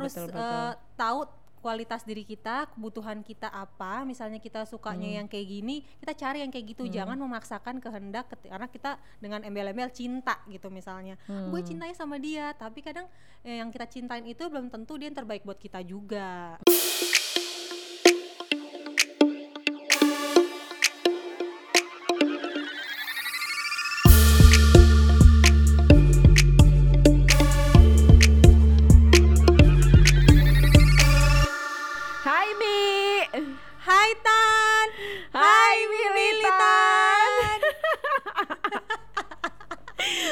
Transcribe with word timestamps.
harus 0.00 0.12
betul, 0.12 0.26
betul. 0.30 0.40
eh, 0.40 0.72
tahu 0.96 1.20
kualitas 1.60 2.02
diri 2.02 2.24
kita, 2.24 2.72
kebutuhan 2.72 3.20
kita 3.20 3.44
apa. 3.46 4.00
Misalnya 4.02 4.40
kita 4.40 4.64
sukanya 4.64 5.04
Hmm. 5.04 5.16
yang 5.20 5.26
kayak 5.28 5.44
gini, 5.46 5.84
kita 6.00 6.16
cari 6.16 6.40
yang 6.40 6.48
kayak 6.48 6.72
gitu. 6.72 6.88
Jangan 6.88 7.20
memaksakan 7.20 7.76
kehendak 7.78 8.32
karena 8.32 8.64
kita 8.64 8.90
dengan 9.20 9.44
embel-embel 9.44 9.92
cinta 9.92 10.40
gitu 10.48 10.72
misalnya. 10.72 11.20
Gue 11.28 11.60
Hmm. 11.60 11.68
cintanya 11.68 11.92
sama 11.92 12.16
dia, 12.16 12.56
tapi 12.56 12.80
kadang 12.80 13.04
eh, 13.40 13.60
yang 13.60 13.68
kita 13.68 13.84
cintain 13.86 14.24
itu 14.24 14.40
belum 14.42 14.68
tentu 14.68 14.96
dia 14.96 15.08
yang 15.08 15.16
terbaik 15.16 15.44
buat 15.44 15.56
kita 15.56 15.80
juga. 15.82 16.56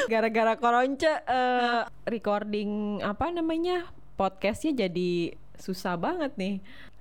Gara-gara 0.09 0.57
koronce 0.57 1.05
eh, 1.05 1.81
recording 2.09 2.97
apa 3.05 3.29
namanya 3.29 3.85
podcastnya 4.17 4.89
jadi 4.89 5.37
susah 5.53 6.01
banget 6.01 6.33
nih. 6.33 6.55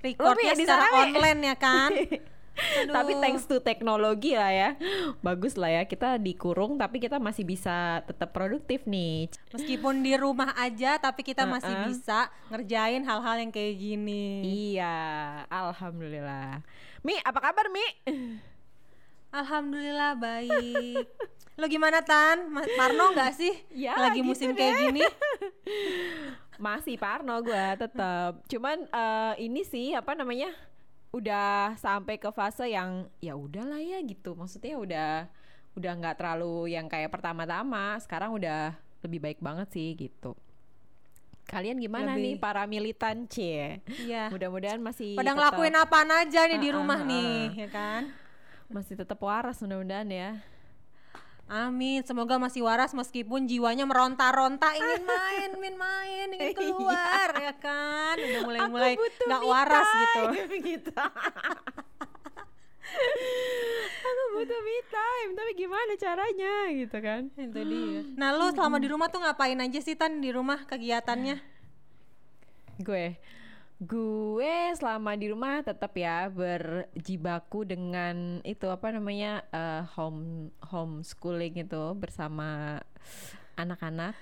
Recordnya 0.05 0.53
di 0.53 0.65
secara 0.69 0.87
Mi? 0.93 0.99
online 1.09 1.41
ya 1.41 1.57
kan? 1.57 1.91
Tapi 2.91 3.13
Aduh. 3.15 3.23
thanks 3.23 3.47
to 3.47 3.63
teknologi 3.63 4.35
lah 4.35 4.51
ya, 4.51 4.71
bagus 5.23 5.55
lah 5.55 5.71
ya 5.71 5.87
kita 5.87 6.19
dikurung 6.19 6.75
tapi 6.75 6.99
kita 6.99 7.23
masih 7.23 7.47
bisa 7.47 8.03
tetap 8.03 8.35
produktif 8.35 8.83
nih. 8.83 9.31
Meskipun 9.55 10.03
di 10.03 10.19
rumah 10.19 10.51
aja, 10.59 10.99
tapi 10.99 11.23
kita 11.23 11.47
masih 11.47 11.71
Uh-uh. 11.71 11.87
bisa 11.87 12.27
ngerjain 12.51 13.07
hal-hal 13.07 13.37
yang 13.39 13.55
kayak 13.55 13.79
gini. 13.79 14.43
Iya, 14.75 14.99
alhamdulillah. 15.47 16.67
Mi, 17.07 17.15
apa 17.23 17.39
kabar 17.39 17.71
Mi? 17.71 17.87
Alhamdulillah 19.31 20.17
baik. 20.17 21.05
Lo 21.55 21.67
gimana 21.67 22.01
Tan? 22.01 22.49
Ma- 22.49 22.65
Parno 22.77 23.13
nggak 23.13 23.33
sih? 23.35 23.53
Ya, 23.71 23.93
Lagi 23.95 24.19
gitu 24.19 24.27
musim 24.27 24.49
deh. 24.51 24.57
kayak 24.57 24.89
gini? 24.89 25.03
Masih 26.59 26.97
Parno 26.97 27.39
gue 27.41 27.67
tetap. 27.77 28.41
Cuman 28.47 28.79
eh, 28.85 29.35
ini 29.41 29.63
sih 29.63 29.93
apa 29.93 30.15
namanya? 30.15 30.51
Udah 31.11 31.75
sampai 31.75 32.17
ke 32.17 32.31
fase 32.31 32.67
yang 32.67 33.07
ya 33.19 33.35
udahlah 33.35 33.79
ya 33.79 34.01
gitu. 34.01 34.33
Maksudnya 34.33 34.75
udah 34.75 35.11
udah 35.75 35.93
nggak 35.95 36.17
terlalu 36.17 36.73
yang 36.73 36.87
kayak 36.87 37.11
pertama-tama. 37.11 37.99
Sekarang 37.99 38.33
udah 38.33 38.73
lebih 39.01 39.21
baik 39.21 39.39
banget 39.39 39.69
sih 39.71 39.93
gitu. 39.95 40.35
Kalian 41.45 41.81
gimana 41.81 42.13
nih 42.13 42.37
Lebih. 42.37 42.45
para 42.45 42.65
militan 42.65 43.25
C? 43.25 43.37
Iya. 43.99 44.29
Mudah-mudahan 44.29 44.77
masih 44.79 45.17
Pada 45.17 45.33
tetap- 45.33 45.37
ngelakuin 45.39 45.75
apaan 45.75 46.11
aja 46.13 46.41
nih 46.45 46.59
di 46.59 46.69
Uh-uh, 46.69 46.77
rumah 46.77 47.01
uh-uh. 47.01 47.09
nih, 47.09 47.37
ya 47.57 47.69
kan? 47.69 48.03
Masih 48.69 49.01
tetap 49.01 49.17
waras 49.25 49.61
mudah-mudahan 49.65 50.09
ya. 50.13 50.31
Amin, 51.49 52.05
semoga 52.05 52.37
masih 52.37 52.61
waras 52.61 52.93
meskipun 52.93 53.49
jiwanya 53.49 53.89
meronta-ronta 53.89 54.69
ingin 54.77 55.01
main, 55.09 55.49
ingin 55.57 55.77
main, 55.81 56.29
ingin 56.37 56.53
keluar, 56.61 57.33
ya 57.41 57.57
kan? 57.57 58.21
Udah 58.21 58.43
mulai-mulai 58.45 59.01
nggak 59.01 59.43
waras 59.49 59.89
gitu. 59.89 60.23
gitu. 60.77 60.93
aku 64.05 64.23
butuh 64.37 64.61
me 64.61 64.77
time, 64.93 65.31
tapi 65.33 65.51
gimana 65.57 65.93
caranya 65.97 66.55
gitu 66.77 66.99
kan? 67.01 67.23
Itu 67.33 67.61
dia. 67.65 68.01
Nah, 68.21 68.37
lo 68.37 68.53
selama 68.53 68.77
di 68.77 68.89
rumah 68.93 69.09
tuh 69.09 69.25
ngapain 69.25 69.57
aja 69.57 69.81
sih 69.81 69.97
Tan 69.97 70.21
di 70.21 70.29
rumah 70.29 70.69
kegiatannya? 70.69 71.41
Gue 72.85 73.17
gue 73.79 74.75
selama 74.75 75.15
di 75.15 75.31
rumah 75.31 75.63
tetap 75.63 75.95
ya 75.95 76.27
berjibaku 76.27 77.63
dengan 77.63 78.43
itu 78.43 78.67
apa 78.67 78.91
namanya 78.91 79.47
eh, 79.55 79.87
home 79.95 80.51
homeschooling 80.67 81.63
itu 81.63 81.83
bersama 81.95 82.83
anak-anak. 83.55 84.19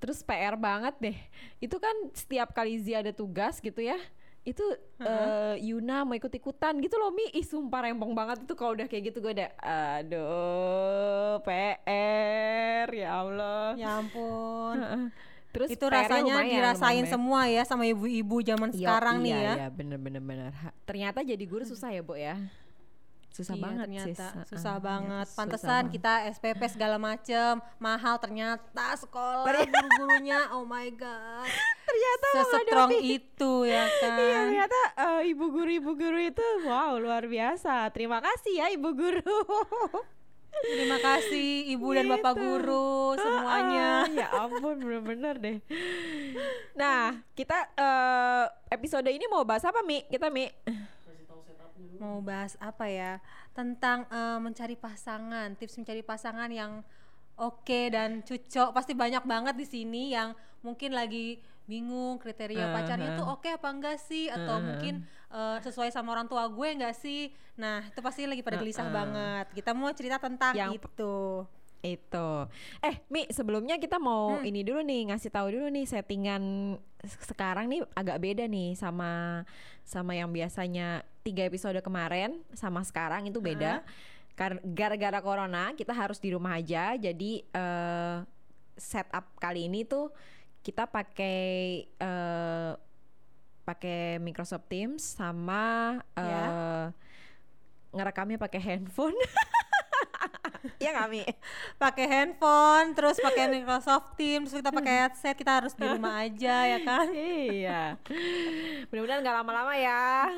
Terus 0.00 0.20
PR 0.24 0.56
banget 0.56 0.94
deh. 1.00 1.18
Itu 1.60 1.80
kan 1.80 1.92
setiap 2.12 2.52
kali 2.52 2.80
Zia 2.80 3.00
ada 3.00 3.12
tugas 3.12 3.60
gitu 3.64 3.80
ya. 3.80 3.96
Itu 4.44 4.64
eh, 5.00 5.56
Yuna 5.64 6.04
mau 6.04 6.16
ikut-ikutan 6.16 6.76
gitu 6.84 7.00
loh 7.00 7.12
Mi. 7.12 7.28
Ih 7.32 7.44
sumpah 7.44 7.88
rempong 7.88 8.12
banget 8.12 8.44
itu 8.44 8.52
kalau 8.52 8.76
udah 8.76 8.84
kayak 8.84 9.12
gitu 9.12 9.24
gue 9.24 9.32
udah 9.32 9.50
aduh 9.64 11.40
PR 11.44 12.88
ya 12.92 13.10
Allah. 13.24 13.76
Ya 13.80 13.96
ampun. 13.96 15.08
Terus 15.50 15.68
itu 15.68 15.82
rasanya 15.84 16.34
lumayan, 16.36 16.52
dirasain 16.52 16.94
lumayan. 17.00 17.10
semua 17.10 17.40
ya 17.44 17.62
sama 17.64 17.84
ibu-ibu 17.84 18.36
zaman 18.40 18.70
Iya, 18.70 18.78
sekarang 18.78 19.16
iya, 19.16 19.22
nih 19.22 19.32
ya. 19.32 19.52
Iya, 19.56 19.66
bener 19.68 19.98
bener 19.98 20.22
bener. 20.22 20.50
Ha- 20.52 20.74
Ternyata 20.84 21.18
jadi 21.20 21.44
guru 21.44 21.64
susah 21.64 21.90
ya, 21.90 22.00
Bu 22.00 22.14
ya. 22.14 22.38
Susah 23.30 23.54
Iya, 23.54 23.62
banget 23.64 23.84
ternyata 23.84 24.06
sis. 24.06 24.48
susah 24.48 24.74
Heeh, 24.74 24.84
banget. 24.84 25.06
ternyata 25.22 25.24
susah 25.24 25.38
Pantesan 25.38 25.70
banget. 25.80 25.92
kita 25.92 26.12
SPP 26.30 26.60
segala 26.68 26.96
macem 26.98 27.50
mahal 27.78 28.14
ternyata 28.16 28.86
sekolah 28.96 29.46
guru-gurunya. 29.64 30.40
Oh 30.52 30.62
my 30.64 30.90
god. 30.92 31.46
ternyata 31.88 32.26
Sestrong 32.44 32.90
itu 32.96 33.52
ya 33.64 33.86
Iya, 33.86 33.86
kan. 34.00 34.18
ternyata 34.44 34.80
eh, 34.96 35.20
ibu 35.28 35.46
guru 35.48 35.70
ibu 35.72 35.90
guru 35.92 36.18
itu 36.20 36.42
wow 36.62 36.94
luar 36.96 37.24
biasa. 37.24 37.90
Terima 37.90 38.18
kasih 38.18 38.52
ya 38.52 38.66
ibu 38.68 38.90
guru. 38.92 39.22
Terima 40.50 40.98
kasih 41.00 41.72
ibu 41.72 41.88
dan 41.94 42.06
bapak 42.10 42.34
Gitu. 42.36 42.42
guru 42.42 43.16
semuanya. 43.16 44.04
Ah, 44.04 44.06
ya 44.10 44.28
ampun 44.44 44.76
bener-bener 44.76 45.34
deh. 45.40 45.56
Nah, 46.76 47.16
kita 47.32 47.70
eh, 47.74 48.44
episode 48.70 49.08
ini 49.08 49.24
mau 49.26 49.42
bahas 49.46 49.64
apa 49.64 49.80
Mi? 49.80 50.04
Kita 50.06 50.28
Mi? 50.28 50.50
Mau 52.00 52.20
bahas 52.24 52.56
apa 52.60 52.88
ya? 52.88 53.20
Tentang 53.56 54.04
eh, 54.08 54.38
mencari 54.38 54.76
pasangan, 54.76 55.56
tips 55.56 55.80
mencari 55.80 56.02
pasangan 56.04 56.50
yang 56.52 56.84
oke 57.40 57.80
dan 57.92 58.20
cocok. 58.20 58.70
Pasti 58.76 58.92
banyak 58.92 59.24
banget 59.24 59.54
di 59.56 59.66
sini 59.66 60.12
yang 60.12 60.36
mungkin 60.60 60.92
lagi 60.92 61.40
bingung 61.70 62.18
kriteria 62.18 62.74
pacarnya 62.74 63.14
tuh 63.14 63.30
oke 63.30 63.46
apa 63.46 63.68
enggak 63.70 63.96
sih 63.96 64.26
atau 64.26 64.58
Uh-huh. 64.58 64.66
mungkin 64.66 65.06
eh, 65.30 65.58
sesuai 65.62 65.88
sama 65.88 66.10
orang 66.10 66.26
tua 66.26 66.44
gue 66.44 66.68
enggak 66.68 66.92
sih. 66.92 67.30
Nah, 67.54 67.86
itu 67.86 68.00
pasti 68.00 68.26
lagi 68.26 68.42
pada 68.42 68.58
gelisah 68.58 68.82
Uh-uh. 68.82 68.96
banget. 68.96 69.46
Kita 69.54 69.70
mau 69.70 69.92
cerita 69.92 70.18
tentang 70.18 70.52
Yang 70.52 70.82
itu. 70.82 71.46
Itu. 71.80 72.28
Eh, 72.80 73.00
Mi, 73.06 73.24
sebelumnya 73.30 73.76
kita 73.76 73.96
mau 73.96 74.36
Hmm. 74.36 74.44
ini 74.44 74.60
dulu 74.60 74.80
nih, 74.80 75.08
ngasih 75.08 75.30
tahu 75.30 75.48
dulu 75.48 75.70
nih 75.70 75.86
settingan 75.86 76.42
se- 77.00 77.24
sekarang 77.24 77.68
nih 77.68 77.80
agak 77.94 78.18
beda 78.18 78.44
nih 78.44 78.74
sama 78.74 79.44
sama 79.80 80.12
yang 80.12 80.28
biasanya 80.28 81.00
tiga 81.20 81.40
episode 81.42 81.80
kemarin 81.80 82.36
sama 82.52 82.82
sekarang 82.82 83.24
itu 83.24 83.38
beda. 83.38 83.80
Kar- 84.34 84.60
Gara-gara 84.62 85.20
corona 85.20 85.72
kita 85.72 85.92
harus 85.92 86.16
di 86.16 86.32
rumah 86.32 86.56
aja. 86.56 86.96
Jadi 86.96 87.44
eh 87.46 88.16
setup 88.74 89.36
kali 89.36 89.68
ini 89.68 89.84
tuh 89.84 90.08
kita 90.60 90.84
pakai 90.84 91.40
eh 91.86 92.72
pakai 93.60 94.18
Microsoft 94.18 94.66
Teams 94.66 95.00
sama 95.00 95.96
eh 96.14 96.24
Ya. 96.26 96.44
ngerekamnya 97.90 98.38
pakai 98.38 98.60
handphone. 98.60 99.14
Iya 100.76 100.92
kami. 100.96 101.24
pakai 101.76 102.04
handphone, 102.04 102.92
terus 102.92 103.16
pakai 103.16 103.48
Microsoft 103.48 104.16
Teams, 104.16 104.48
terus 104.48 104.60
kita 104.60 104.72
pakai 104.72 104.94
headset, 105.04 105.32
kita 105.32 105.60
harus 105.60 105.72
di 105.72 105.84
rumah 105.84 106.20
aja 106.24 106.56
ya 106.68 106.78
kan. 106.80 107.08
iya. 107.12 107.96
Mudah-mudahan 108.88 109.20
nggak 109.20 109.36
lama-lama 109.40 109.72
ya. 109.76 110.28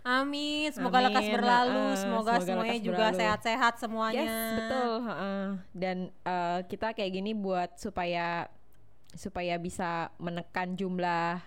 Amin, 0.00 0.72
semoga 0.72 1.04
lekas 1.04 1.24
Amin, 1.24 1.36
berlalu, 1.36 1.84
heeh, 1.92 2.00
semoga, 2.00 2.32
semoga 2.36 2.44
semuanya 2.48 2.72
lekas 2.72 2.84
juga 2.84 3.06
sehat-sehat 3.12 3.74
semuanya. 3.76 4.24
Yes, 4.24 4.52
betul. 4.56 4.92
heeh. 5.04 5.44
Dan 5.72 5.96
eh, 6.08 6.58
kita 6.68 6.86
kayak 6.92 7.12
gini 7.12 7.32
buat 7.32 7.76
supaya 7.76 8.48
supaya 9.12 9.56
bisa 9.56 9.90
menekan 10.16 10.74
jumlah 10.74 11.42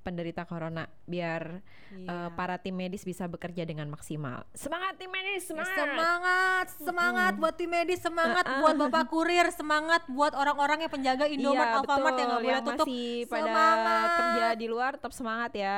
penderita 0.00 0.46
corona 0.46 0.86
biar 1.02 1.58
eh, 1.90 1.98
Iya. 1.98 2.30
para 2.32 2.58
tim 2.58 2.72
medis 2.72 3.02
bisa 3.02 3.26
bekerja 3.26 3.62
dengan 3.62 3.86
maksimal. 3.86 4.46
Semangat 4.52 4.94
tim 4.96 5.10
medis, 5.10 5.42
semangat. 5.44 5.74
Semangat, 5.74 6.66
semangat 6.78 7.32
buat 7.34 7.54
tim 7.54 7.66
medis, 7.66 7.98
semangat 7.98 8.46
buat 8.56 8.74
bapak 8.76 9.06
kurir, 9.06 9.50
semangat 9.50 10.06
buat 10.06 10.30
orang-orang 10.32 10.86
yang 10.86 10.92
penjaga 10.92 11.26
Indomaret, 11.26 11.66
iya, 11.66 11.78
Alfamart 11.80 12.06
betul. 12.06 12.14
yang 12.16 12.28
nggak 12.28 12.38
boleh 12.40 12.54
yang 12.54 12.62
tutup. 12.64 12.86
masih 12.86 13.10
pada 13.26 13.42
semangat. 13.42 14.10
kerja 14.14 14.46
di 14.54 14.66
luar 14.66 14.90
tetap 14.94 15.12
semangat 15.12 15.52
ya. 15.54 15.76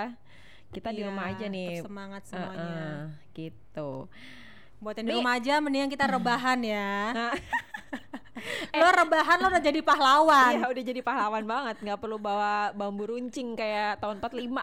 Kita 0.69 0.88
di 0.93 1.00
Iya, 1.00 1.08
rumah 1.08 1.25
aja 1.26 1.38
tetap 1.40 1.54
nih. 1.56 1.72
Semangat 1.81 2.22
Heeh, 2.22 2.32
semuanya. 2.37 2.84
gitu. 3.32 3.90
Buat 4.78 4.94
yang 4.94 5.06
di 5.06 5.14
rumah 5.16 5.32
aja, 5.34 5.54
mendingan 5.58 5.88
kita 5.88 6.04
rebahan 6.06 6.61
ya. 6.61 6.93
Nah, 8.38 8.79
lo 8.81 8.88
rebahan 8.94 9.37
lo 9.38 9.46
udah 9.49 9.61
jadi 9.61 9.81
pahlawan. 9.81 10.50
Iya 10.55 10.64
udah 10.67 10.82
jadi 10.85 11.00
pahlawan 11.00 11.43
banget 11.43 11.76
nggak 11.81 11.99
perlu 11.99 12.17
bawa 12.17 12.70
bambu 12.73 13.06
runcing 13.06 13.52
kayak 13.52 13.99
tahun 13.99 14.19
45 14.19 14.49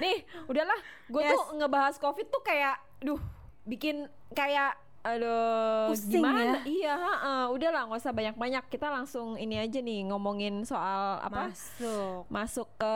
Nih 0.00 0.16
udahlah 0.46 0.78
gue 1.06 1.20
Yes. 1.20 1.30
tuh 1.30 1.40
ngebahas 1.54 1.94
covid 1.96 2.26
tuh 2.26 2.40
kayak 2.40 2.74
Duh 2.98 3.18
bikin 3.64 4.06
kayak 4.30 4.76
Aduh, 5.00 5.88
Pusing 5.88 6.20
gimana? 6.20 6.60
Iya, 6.60 6.92
heeh. 6.92 7.42
udahlah 7.48 7.88
nggak 7.88 7.98
usah 7.98 8.12
banyak-banyak. 8.12 8.60
Kita 8.68 8.92
langsung 8.92 9.32
ini 9.34 9.56
aja 9.56 9.80
nih 9.80 10.04
ngomongin 10.04 10.60
soal 10.60 11.16
apa? 11.24 11.48
Masuk. 11.48 12.28
Masuk 12.28 12.68
ke 12.76 12.94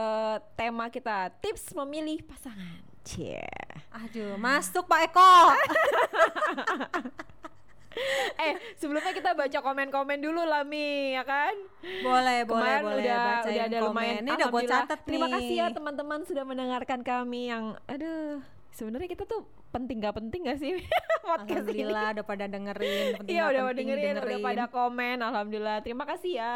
tema 0.53 0.93
kita, 0.93 1.33
tips 1.41 1.73
memilih 1.73 2.21
pasangan. 2.21 2.85
Cie. 3.09 3.41
Aduh, 3.89 4.37
masuk 4.37 4.85
Pak 4.85 5.01
Eko. 5.09 5.33
eh, 8.41 8.55
sebelumnya 8.75 9.11
kita 9.11 9.33
baca 9.33 9.59
komen-komen 9.61 10.19
dulu 10.19 10.43
lah 10.43 10.63
Mi, 10.63 11.13
ya 11.13 11.23
kan? 11.23 11.55
boleh, 12.01 12.43
boleh, 12.43 12.47
Kemarin 12.47 12.83
boleh 12.83 12.97
udah 13.01 13.19
bacain 13.21 13.53
udah 13.53 13.65
ada 13.65 13.79
komen. 13.79 13.89
lumayan. 13.89 14.21
Ini 14.21 14.31
udah 14.33 14.49
gue 14.49 14.63
catat 14.65 14.99
Terima 15.03 15.27
nih. 15.27 15.33
kasih 15.35 15.57
ya 15.57 15.67
teman-teman 15.71 16.21
sudah 16.23 16.45
mendengarkan 16.45 17.01
kami 17.01 17.49
yang 17.49 17.65
aduh, 17.85 18.41
sebenarnya 18.71 19.09
kita 19.09 19.25
tuh 19.25 19.43
penting 19.71 19.99
gak 19.99 20.15
penting 20.15 20.47
gak 20.47 20.59
sih 20.59 20.71
podcast 21.27 21.67
ini? 21.67 21.83
Alhamdulillah 21.83 22.09
udah 22.13 22.25
pada 22.25 22.45
dengerin. 22.47 23.07
penting 23.19 23.33
Iya 23.33 23.43
udah 23.49 23.63
penting 23.67 23.87
dengerin, 23.91 24.15
udah 24.17 24.39
pada 24.41 24.65
komen, 24.69 25.17
alhamdulillah. 25.21 25.79
Terima 25.81 26.05
kasih 26.05 26.33
ya. 26.37 26.55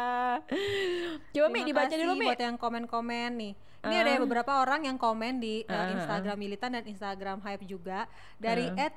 Coba 1.29 1.47
Mi 1.47 1.61
Terima 1.61 1.67
dibaca 1.67 1.95
dulu 1.95 2.13
Mi. 2.15 2.25
buat 2.27 2.39
yang 2.39 2.55
komen-komen 2.55 3.31
nih. 3.35 3.53
Ini 3.79 3.95
Ah. 3.95 4.03
ada 4.03 4.19
beberapa 4.19 4.51
orang 4.59 4.83
yang 4.83 4.99
komen 4.99 5.39
di 5.39 5.63
uh, 5.63 5.71
ah. 5.71 5.87
Instagram 5.95 6.35
Militan 6.35 6.75
dan 6.75 6.83
Instagram 6.83 7.39
Hype 7.39 7.63
juga 7.63 8.11
dari 8.35 8.67
Ah. 8.75 8.91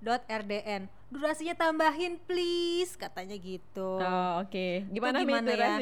@bagus.rdn. 0.00 0.82
Durasinya 1.06 1.54
tambahin 1.54 2.18
please 2.26 2.98
katanya 2.98 3.36
gitu. 3.38 4.02
Oh 4.02 4.42
oke. 4.42 4.68
Gimana, 4.90 5.22
Mi 5.22 5.30
gimana 5.30 5.50
ya? 5.54 5.74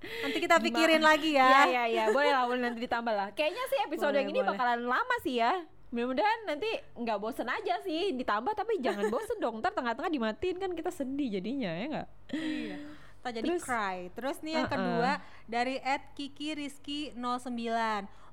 Nanti 0.00 0.38
kita 0.40 0.56
pikirin 0.56 1.04
lagi 1.04 1.36
Iya 1.36 1.44
ya. 1.44 1.62
iya 1.68 1.84
iya, 1.84 2.04
boleh 2.08 2.32
lah, 2.32 2.48
boleh 2.48 2.62
nanti 2.64 2.80
ditambah 2.80 3.12
lah. 3.12 3.28
Kayaknya 3.36 3.64
sih 3.68 3.78
episode 3.84 4.16
Boleh, 4.16 4.20
yang 4.24 4.28
ini 4.32 4.40
boleh. 4.40 4.50
bakalan 4.56 4.80
lama 4.88 5.16
sih 5.20 5.36
ya. 5.36 5.52
Mudah-mudahan 5.90 6.40
nanti 6.46 6.70
nggak 6.96 7.18
bosen 7.18 7.50
aja 7.50 7.82
sih 7.82 8.14
ditambah 8.14 8.54
tapi 8.54 8.78
jangan 8.80 9.10
bosen 9.10 9.36
dong. 9.42 9.60
Ntar 9.60 9.74
tengah-tengah 9.76 10.08
dimatiin 10.08 10.56
kan 10.56 10.72
kita 10.72 10.88
sedih 10.88 11.36
jadinya 11.36 11.70
ya 11.74 11.84
nggak? 11.90 12.08
Iya. 12.32 12.76
Tak 13.20 13.32
jadi 13.36 13.48
Terus? 13.50 13.62
cry. 13.62 14.08
Terus 14.10 14.36
nih 14.40 14.52
yang 14.54 14.66
Uh-uh. 14.66 14.74
kedua 14.74 15.12
dari 15.46 15.76
Kiki 16.14 16.56
Rizky 16.56 17.00
09. 17.12 17.52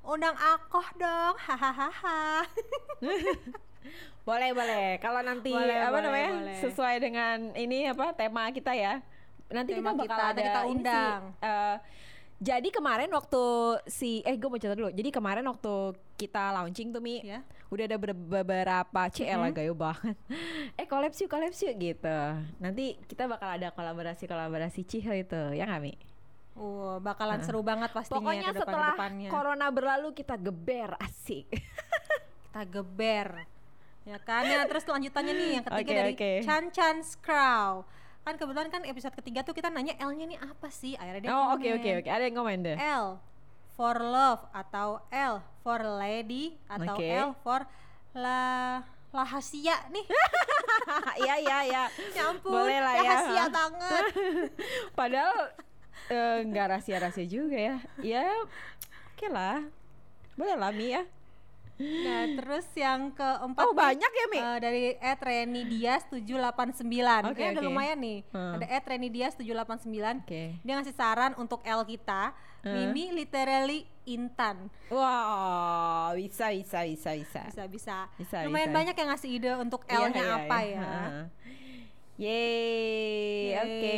Undang 0.02 0.36
akoh 0.36 0.88
dong. 0.96 1.36
Hahaha. 1.38 2.48
Boleh 4.24 4.52
boleh. 4.52 5.00
Kalau 5.00 5.24
nanti 5.24 5.48
Boleh, 5.50 5.80
apa 5.80 5.92
boleh, 5.94 6.04
namanya 6.04 6.30
boleh. 6.36 6.60
sesuai 6.60 6.96
dengan 7.00 7.38
ini 7.56 7.88
apa 7.88 8.12
tema 8.12 8.52
kita 8.52 8.76
ya. 8.76 9.00
Nanti 9.48 9.72
Tema 9.72 9.96
kita 9.96 10.00
bakal 10.02 10.08
kita, 10.12 10.24
ada 10.28 10.42
kita 10.42 10.60
ini 10.60 10.68
sih, 10.68 10.72
undang. 10.76 11.22
eh, 11.40 11.76
jadi 12.38 12.68
kemarin 12.70 13.10
waktu 13.10 13.44
si 13.88 14.20
eh 14.22 14.36
gue 14.36 14.46
mau 14.46 14.60
cerita 14.60 14.76
dulu. 14.76 14.92
Jadi 14.92 15.08
kemarin 15.10 15.48
waktu 15.48 15.74
kita 16.16 16.52
launching 16.54 16.92
tuh 16.92 17.00
Mi, 17.00 17.24
Ya. 17.24 17.40
Udah 17.68 17.84
ada 17.84 17.98
ber- 17.98 18.16
beberapa 18.16 19.02
CL 19.08 19.42
Mhm. 19.42 19.54
gayo 19.54 19.74
banget. 19.74 20.16
eh 20.80 20.86
collab 20.86 21.12
yuk, 21.12 21.28
collab 21.28 21.52
yuk 21.52 21.74
gitu. 21.76 22.18
Nanti 22.58 22.96
kita 23.06 23.26
bakal 23.26 23.50
ada 23.54 23.72
kolaborasi-kolaborasi 23.72 24.82
Cihil 24.84 25.22
itu, 25.22 25.42
ya 25.52 25.64
nggak 25.64 25.82
Mi? 25.82 25.94
Uh, 26.54 26.98
bakalan 26.98 27.38
seru 27.40 27.62
banget 27.62 27.92
pastinya 27.92 28.18
Pokoknya 28.18 28.50
ke 28.50 28.54
depan 28.56 28.64
setelah 28.66 28.92
depannya. 28.92 29.30
corona 29.30 29.68
berlalu 29.70 30.10
kita 30.12 30.36
geber 30.36 30.98
asik. 30.98 31.46
kita 32.48 32.62
geber 32.66 33.46
ya 34.02 34.18
kan 34.18 34.42
ya 34.42 34.64
terus 34.64 34.82
lanjutannya 34.82 35.34
nih 35.36 35.50
yang 35.54 35.66
ketiga 35.68 35.84
Oke, 35.84 35.94
dari 35.94 36.14
oke. 36.16 36.32
Chan 36.42 36.64
Chan 36.72 36.98
Scrow 37.04 37.84
kan 38.24 38.34
kebetulan 38.36 38.68
kan 38.68 38.82
episode 38.84 39.12
ketiga 39.14 39.44
tuh 39.44 39.52
kita 39.52 39.68
nanya 39.68 40.00
L 40.00 40.12
nya 40.12 40.26
nih 40.26 40.40
apa 40.40 40.68
sih 40.68 40.96
akhirnya 40.96 41.22
dia 41.22 41.30
oh 41.30 41.54
oke 41.54 41.68
oke 41.76 41.90
oke, 42.00 42.10
ada 42.10 42.24
yang 42.24 42.34
komen 42.34 42.60
deh. 42.62 42.78
L 42.80 43.20
for 43.78 44.02
love 44.02 44.42
atau 44.52 45.06
L 45.14 45.38
for 45.62 45.80
lady 45.86 46.58
atau 46.66 46.98
Oke. 46.98 47.08
L 47.14 47.30
for 47.46 47.62
la 48.18 48.82
lahasia 49.14 49.78
nih 49.94 50.06
Iya 51.24 51.36
iya 51.38 51.58
iya. 51.70 51.84
ya 52.18 52.24
ampun 52.34 52.52
Boleh 52.52 52.82
lah 52.82 52.94
ya. 52.98 53.02
rahasia 53.06 53.44
banget 53.54 54.04
Padahal 55.00 55.38
eh, 56.10 56.38
nggak 56.48 56.66
rahasia-rahasia 56.74 57.28
juga 57.30 57.58
ya. 57.58 57.76
Ya 58.02 58.26
oke 59.14 59.28
lah. 59.30 59.62
Boleh 60.34 60.56
lah 60.58 60.72
Mi 60.74 60.94
ya. 60.98 61.04
Nah 61.78 62.26
terus 62.34 62.66
yang 62.74 63.10
keempat 63.12 63.62
Oh 63.62 63.70
nih, 63.70 63.78
banyak 63.78 64.12
ya 64.12 64.26
Mi? 64.28 64.40
eh, 64.40 64.58
dari 64.58 64.84
Ed 64.96 65.20
Reni 65.20 65.62
Dias 65.64 66.02
789 66.08 66.82
Oke, 67.28 67.44
ada 67.44 67.54
oke. 67.54 67.64
lumayan 67.64 67.98
nih 67.98 68.26
Hmm. 68.28 68.58
ada 68.58 68.66
Ed 68.68 68.84
Reni 68.84 69.10
Dias 69.10 69.34
789 69.34 70.26
Oke. 70.26 70.58
Dia 70.60 70.74
ngasih 70.74 70.92
saran 70.92 71.34
untuk 71.36 71.62
L 71.62 71.82
kita, 71.84 72.34
Hmm. 72.60 72.74
Mimi 72.90 73.14
literally 73.14 73.86
Intan. 74.06 74.68
Wow, 74.90 76.12
bisa 76.16 76.50
bisa 76.50 76.82
bisa 76.84 77.14
bisa. 77.14 77.42
Bisa 77.46 77.64
bisa. 77.66 77.98
Bisa, 78.18 78.36
Lumayan 78.42 78.72
bisa. 78.72 78.78
banyak 78.78 78.96
yang 78.98 79.10
ngasih 79.10 79.30
ide 79.32 79.52
untuk 79.56 79.86
Iya, 79.86 79.98
L-nya 80.02 80.18
iya, 80.20 80.34
apa 80.36 80.58
iya. 80.60 80.74
ya. 80.74 80.82
Heeh. 80.82 81.24
Yeay, 82.18 83.54
oke. 83.56 83.96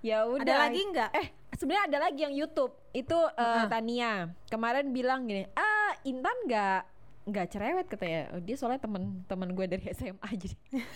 Ya 0.00 0.18
udah. 0.24 0.40
Ada 0.40 0.54
lagi 0.62 0.80
nggak? 0.86 1.10
Eh, 1.12 1.26
sebenarnya 1.52 1.84
ada 1.86 1.98
lagi 2.00 2.20
yang 2.22 2.32
YouTube. 2.32 2.70
Itu 2.92 3.18
eh, 3.28 3.34
Heeh. 3.36 3.66
Tania. 3.66 4.12
Kemarin 4.46 4.86
bilang 4.88 5.26
gini, 5.26 5.42
"Ah, 5.52 5.90
Intan 6.04 6.36
nggak 6.46 6.80
nggak 7.28 7.46
cerewet 7.48 7.86
katanya." 7.86 8.32
Oh, 8.32 8.40
dia 8.40 8.56
soalnya 8.56 8.80
temen-temen 8.80 9.48
gue 9.52 9.66
dari 9.68 9.84
SMA 9.96 10.28
jadi. 10.32 10.56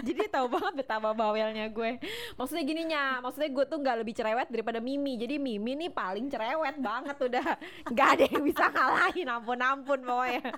jadi 0.00 0.10
dia 0.16 0.28
tahu 0.32 0.48
banget 0.48 0.72
betapa 0.80 1.12
bawelnya 1.12 1.68
gue. 1.68 2.00
Maksudnya 2.34 2.64
gininya, 2.64 3.20
maksudnya 3.20 3.52
gue 3.52 3.64
tuh 3.66 3.76
nggak 3.76 3.96
lebih 4.00 4.16
cerewet 4.16 4.48
daripada 4.48 4.80
Mimi. 4.80 5.20
Jadi 5.20 5.36
Mimi 5.36 5.76
nih 5.76 5.92
paling 5.92 6.32
cerewet 6.32 6.80
banget 6.80 7.16
udah. 7.20 7.46
nggak 7.92 8.08
ada 8.16 8.24
yang 8.24 8.42
bisa 8.42 8.64
ngalahin. 8.72 9.28
Ampun-ampun 9.28 10.00
pokoknya. 10.00 10.48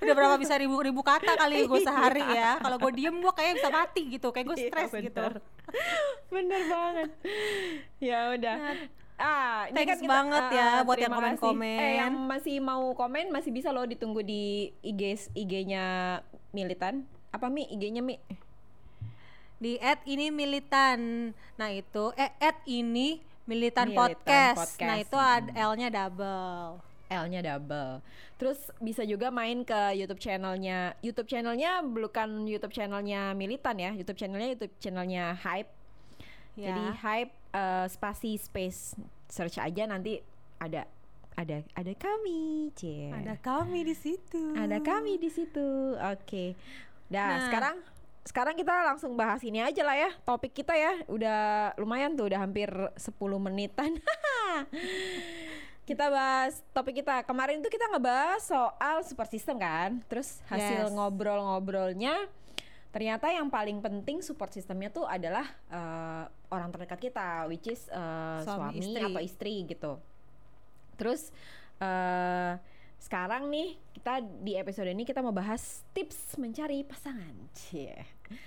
Udah 0.00 0.14
berapa 0.16 0.36
bisa 0.40 0.56
ribu-ribu 0.56 1.04
kata 1.04 1.36
kali 1.36 1.68
gue 1.68 1.80
sehari 1.86 2.24
Iya. 2.24 2.56
ya. 2.56 2.64
Kalau 2.64 2.76
gue 2.80 2.92
diem 2.96 3.16
gue 3.20 3.32
kayak 3.32 3.52
bisa 3.60 3.68
mati 3.68 4.02
gitu, 4.08 4.28
kayak 4.32 4.46
gue 4.48 4.56
Iya, 4.56 4.68
stres 4.72 4.90
gitu. 4.96 5.12
bener. 5.12 5.34
bener 6.28 6.62
banget 6.66 7.10
ya 7.96 8.34
udah 8.34 8.56
ah 9.22 9.70
ini 9.70 9.76
thanks 9.78 10.02
banget 10.02 10.44
ya 10.50 10.82
buat 10.82 10.98
yang 10.98 11.14
komen-komen. 11.14 11.78
eh 11.78 11.92
yang 12.02 12.14
masih 12.26 12.58
mau 12.58 12.90
komen 12.98 13.30
masih 13.30 13.54
bisa 13.54 13.70
loh 13.70 13.86
ditunggu 13.86 14.26
di 14.26 14.74
IG 14.82 15.30
IG-nya 15.38 16.18
militan 16.50 17.06
apa 17.30 17.46
mi 17.46 17.70
IG-nya 17.70 18.02
mi 18.02 18.18
Di 19.62 19.78
at 19.78 20.02
ini 20.10 20.34
militan. 20.34 21.30
Nah, 21.54 21.70
itu 21.70 22.10
eh 22.18 22.34
at 22.42 22.58
ini 22.66 23.22
militan, 23.46 23.94
Militan 23.94 23.94
podcast. 23.94 24.58
Podcast. 24.58 24.82
Nah, 24.90 24.96
itu 24.98 25.14
ada 25.14 25.50
L-nya 25.70 25.86
double. 25.86 26.82
L-nya 27.06 27.40
double 27.46 28.02
terus 28.42 28.58
bisa 28.82 29.06
juga 29.06 29.30
main 29.30 29.62
ke 29.62 29.94
YouTube 29.94 30.18
channelnya 30.18 30.98
YouTube 30.98 31.30
channelnya 31.30 31.78
bukan 31.86 32.42
YouTube 32.42 32.74
channelnya 32.74 33.38
militan 33.38 33.78
ya 33.78 33.94
YouTube 33.94 34.18
channelnya 34.18 34.58
YouTube 34.58 34.74
channelnya 34.82 35.38
hype 35.38 35.70
Ya. 36.54 36.70
Jadi 36.70 36.84
hype 36.98 37.32
eh, 37.50 37.86
spasi 37.88 38.36
space 38.36 38.96
search 39.26 39.56
aja 39.56 39.84
nanti 39.84 40.20
ada 40.56 40.84
ada 41.32 41.64
ada 41.72 41.92
kami, 41.96 42.68
cie. 42.76 43.08
ada 43.08 43.40
kami 43.40 43.82
di 43.82 43.96
situ. 43.96 44.52
Ada 44.52 44.78
kami 44.78 45.16
di 45.16 45.32
situ. 45.32 45.96
Oke. 45.96 46.52
Dah, 47.08 47.24
Nah. 47.24 47.44
sekarang 47.48 47.76
sekarang 48.22 48.54
kita 48.54 48.70
langsung 48.84 49.16
bahas 49.16 49.40
ini 49.40 49.58
aja 49.58 49.80
lah 49.80 49.96
ya. 49.96 50.10
Topik 50.22 50.52
kita 50.52 50.76
ya. 50.76 51.00
Udah 51.08 51.40
lumayan 51.74 52.12
tuh, 52.14 52.28
udah 52.28 52.38
hampir 52.38 52.68
10 52.68 53.00
menitan. 53.40 53.96
kita 55.88 56.06
bahas 56.08 56.62
topik 56.70 57.02
kita. 57.02 57.26
Kemarin 57.26 57.58
tuh 57.58 57.72
kita 57.72 57.90
ngebahas 57.90 58.38
soal 58.38 59.02
super 59.02 59.26
system 59.26 59.58
kan. 59.58 59.98
Terus 60.06 60.38
hasil 60.46 60.86
Yes. 60.86 60.94
ngobrol-ngobrolnya 60.94 62.28
ternyata 62.92 63.26
yang 63.26 63.48
paling 63.48 63.80
penting 63.80 64.20
support 64.20 64.52
sistemnya 64.52 64.88
tuh 64.88 65.04
adalah 65.04 65.48
eh, 65.66 66.24
orang 66.48 66.68
terdekat 66.68 67.00
kita, 67.02 67.48
which 67.48 67.66
is 67.66 67.88
eh, 67.88 68.38
Suami, 68.40 68.76
suami, 68.76 68.78
istri. 68.78 69.02
atau 69.02 69.20
istri 69.20 69.52
gitu. 69.66 69.92
Terus 70.94 71.32
eh 71.80 72.54
sekarang 73.02 73.50
nih 73.50 73.74
kita 73.92 74.22
di 74.38 74.54
episode 74.54 74.86
ini 74.86 75.02
kita 75.02 75.18
mau 75.18 75.34
bahas 75.34 75.82
tips 75.90 76.38
mencari 76.38 76.86
pasangan. 76.86 77.34
Cie. 77.50 77.98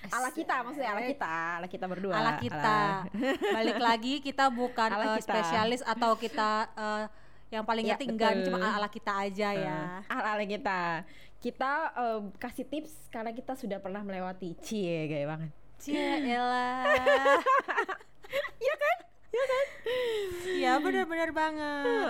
Ala 0.07 0.31
kita 0.31 0.63
maksudnya 0.63 0.95
ala 0.95 1.03
kita, 1.03 1.35
ala 1.59 1.67
kita 1.67 1.85
berdua. 1.85 2.13
ala 2.15 2.31
kita 2.39 3.03
balik 3.51 3.77
lagi 3.77 4.23
kita 4.23 4.47
bukan 4.47 4.89
Ala 4.89 5.19
kita. 5.19 5.27
spesialis 5.27 5.83
atau 5.83 6.15
kita 6.15 6.71
eh, 6.71 7.05
yang 7.51 7.61
paling 7.61 7.85
Ya, 7.85 7.93
ngerti 7.93 8.09
enggak 8.09 8.31
cuma 8.41 8.57
ala 8.63 8.87
kita 8.87 9.11
aja 9.27 9.49
ya 9.51 10.01
ala 10.07 10.33
ala 10.33 10.43
kita. 10.47 11.03
Kita 11.43 11.71
eh, 11.93 12.21
kasih 12.39 12.65
tips 12.65 13.09
karena 13.09 13.31
kita 13.31 13.53
sudah 13.53 13.77
pernah 13.79 14.01
melewati. 14.01 14.57
Cie, 14.61 15.05
gaya 15.07 15.25
banget. 15.27 15.51
cie 15.75 16.23
elah 16.23 16.87
Iya 18.63 18.75
kan? 18.79 18.97
Iya 19.35 19.43
kan? 19.43 19.65
ya 20.55 20.73
benar-benar 20.79 21.29
banget 21.35 22.09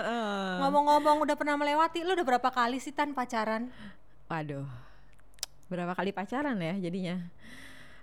ngomong-ngomong 0.62 1.26
udah 1.26 1.36
pernah 1.36 1.58
melewati 1.58 2.06
lu 2.06 2.14
udah 2.14 2.22
berapa 2.22 2.48
kali 2.54 2.78
sih 2.78 2.94
tan 2.94 3.12
pacaran 3.12 3.68
Waduh. 4.26 4.66
Berapa 5.70 5.94
kali 5.94 6.10
pacaran 6.10 6.58
ya 6.58 6.74
jadinya? 6.78 7.30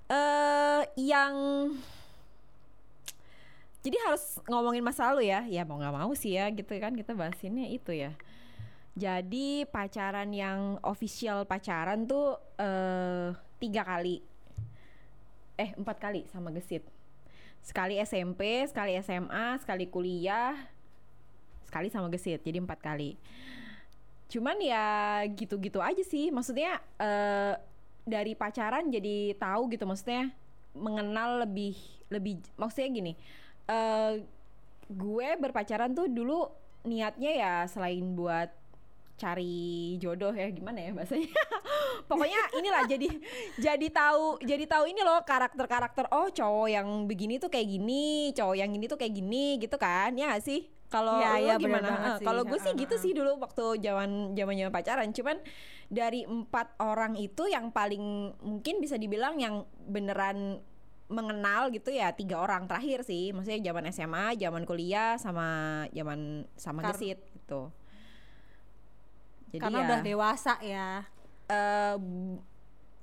Eh 0.08 0.82
yang 1.00 1.34
jadi 3.84 4.00
harus 4.08 4.40
ngomongin 4.48 4.84
masa 4.84 5.12
lalu 5.12 5.28
ya. 5.28 5.44
Ya 5.48 5.68
mau 5.68 5.76
nggak 5.80 5.96
mau 5.96 6.12
sih 6.16 6.40
ya 6.40 6.48
gitu 6.52 6.72
kan 6.80 6.96
kita 6.96 7.12
bahasinnya 7.12 7.68
itu 7.68 7.92
ya. 7.92 8.16
Jadi 8.94 9.66
pacaran 9.74 10.30
yang 10.30 10.78
official 10.86 11.50
pacaran 11.50 12.06
tuh 12.06 12.38
eh 12.62 13.34
tiga 13.58 13.82
kali, 13.82 14.22
eh 15.58 15.74
empat 15.74 15.98
kali 15.98 16.30
sama 16.30 16.54
gesit. 16.54 16.86
Sekali 17.66 17.98
SMP, 17.98 18.62
sekali 18.70 18.94
SMA, 19.02 19.58
sekali 19.58 19.90
kuliah, 19.90 20.54
sekali 21.66 21.90
sama 21.90 22.06
gesit. 22.14 22.46
Jadi 22.46 22.62
empat 22.62 22.86
kali. 22.86 23.18
Cuman 24.30 24.62
ya 24.62 25.26
gitu-gitu 25.26 25.82
aja 25.82 26.06
sih. 26.06 26.30
Maksudnya 26.30 26.78
eh 27.02 27.58
dari 28.06 28.38
pacaran 28.38 28.94
jadi 28.94 29.34
tahu 29.42 29.74
gitu. 29.74 29.90
Maksudnya 29.90 30.30
mengenal 30.78 31.50
lebih 31.50 31.74
lebih. 32.14 32.46
Maksudnya 32.62 32.90
gini. 32.94 33.14
eh 33.64 34.22
gue 34.92 35.30
berpacaran 35.40 35.96
tuh 35.96 36.12
dulu 36.12 36.52
niatnya 36.84 37.32
ya 37.32 37.54
selain 37.66 38.04
buat 38.14 38.52
cari 39.14 39.96
jodoh 40.02 40.34
ya 40.34 40.50
gimana 40.50 40.82
ya 40.82 40.92
bahasanya? 40.92 41.30
Pokoknya 42.10 42.42
inilah 42.58 42.84
jadi 42.90 43.08
jadi 43.56 43.88
tahu 43.94 44.42
jadi 44.42 44.66
tahu 44.66 44.90
ini 44.90 45.02
loh 45.06 45.22
karakter 45.24 45.66
karakter 45.70 46.06
oh 46.12 46.28
cowok 46.28 46.68
yang 46.68 46.88
begini 47.06 47.38
tuh 47.38 47.48
kayak 47.48 47.70
gini 47.70 48.34
cowok 48.34 48.56
yang 48.58 48.72
ini 48.74 48.86
tuh 48.90 48.98
kayak 48.98 49.14
gini 49.14 49.62
gitu 49.62 49.78
kan 49.78 50.12
ya 50.18 50.34
gak 50.34 50.44
sih? 50.44 50.68
Kalau 50.90 51.18
iya, 51.18 51.58
bener 51.58 51.82
gimana? 51.82 52.22
kalau 52.22 52.46
gue 52.46 52.60
sih 52.62 52.70
Ha-ha, 52.70 52.82
gitu 52.86 52.96
ha-ha. 52.98 53.04
sih 53.06 53.12
dulu 53.18 53.42
waktu 53.42 53.82
zaman 53.82 54.38
zaman 54.38 54.54
zaman 54.62 54.74
pacaran 54.74 55.10
cuman 55.10 55.38
dari 55.90 56.22
empat 56.22 56.78
orang 56.78 57.18
itu 57.18 57.50
yang 57.50 57.74
paling 57.74 58.34
mungkin 58.46 58.78
bisa 58.78 58.98
dibilang 58.98 59.42
yang 59.42 59.66
beneran 59.90 60.62
mengenal 61.10 61.70
gitu 61.70 61.94
ya 61.94 62.14
tiga 62.14 62.42
orang 62.42 62.66
terakhir 62.66 63.06
sih. 63.06 63.30
Maksudnya 63.34 63.74
zaman 63.74 63.90
SMA 63.90 64.26
zaman 64.38 64.64
kuliah 64.66 65.18
sama 65.18 65.48
zaman 65.94 66.46
sama 66.58 66.82
Kar- 66.82 66.94
gesit 66.98 67.22
gitu 67.30 67.70
jadi 69.54 69.62
Karena 69.62 69.78
ya, 69.78 69.86
udah 69.86 70.00
dewasa 70.02 70.54
ya. 70.66 70.88
eh, 71.46 71.96
b- 72.02 72.42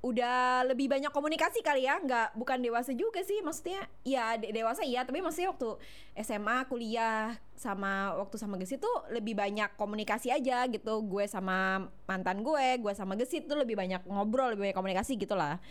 udah 0.01 0.65
lebih 0.65 0.89
banyak 0.89 1.13
komunikasi 1.13 1.61
kali 1.61 1.87
ya. 1.87 1.95
Nggak 2.01 2.35
bukan 2.35 2.59
dewasa 2.59 2.91
juga 2.91 3.23
sih. 3.23 3.39
Maksudnya 3.39 3.87
ya 4.03 4.35
de- 4.35 4.51
dewasa 4.51 4.83
iya. 4.83 5.07
Tapi 5.07 5.23
maksudnya 5.23 5.55
waktu 5.55 5.79
SMA 6.19 6.67
kuliah 6.67 7.37
sama 7.55 8.17
waktu 8.19 8.35
sama 8.35 8.57
gesit 8.57 8.81
tuh 8.81 9.07
lebih 9.13 9.37
banyak 9.37 9.71
komunikasi 9.77 10.33
aja 10.33 10.67
gitu. 10.67 11.05
Gue 11.05 11.23
sama 11.29 11.87
mantan 12.03 12.43
gue 12.43 12.81
gue 12.81 12.91
sama 12.91 13.15
gesit 13.15 13.47
tuh 13.47 13.55
lebih 13.55 13.79
banyak 13.79 14.03
ngobrol 14.09 14.51
lebih 14.51 14.67
banyak 14.67 14.77
komunikasi 14.77 15.15
gitu 15.15 15.37
lah. 15.37 15.61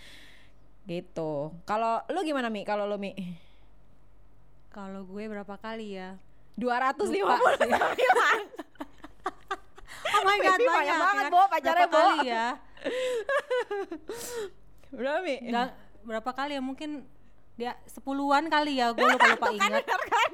Gitu. 0.88 1.52
Kalau 1.66 2.00
lu 2.08 2.24
gimana 2.24 2.48
mi? 2.48 2.64
Kalau 2.64 2.88
lu 2.88 2.96
mi? 2.96 3.12
Kalau 4.70 5.04
gue 5.04 5.24
berapa 5.26 5.58
kali 5.58 5.98
ya? 5.98 6.16
250 6.54 7.18
Lupa. 7.18 7.36
sih. 7.58 7.72
Oh 10.00 10.22
my 10.24 10.38
god, 10.38 10.56
banyak, 10.56 10.66
banyak 10.66 10.96
banget, 10.96 11.22
ya. 11.22 11.28
Bo, 11.28 11.40
pacarnya, 11.44 11.74
berapa 11.76 11.90
Bo. 11.90 11.98
kali 12.00 12.18
ya? 12.26 12.46
Berapa 14.90 15.18
mi? 15.22 15.36
Berapa 16.02 16.30
kali 16.32 16.52
ya? 16.56 16.62
Mungkin 16.62 16.90
dia 17.54 17.76
sepuluhan 17.84 18.48
kali 18.48 18.80
ya, 18.80 18.96
gue 18.96 19.04
lupa 19.04 19.26
lupa 19.36 19.46
ingat. 19.54 19.84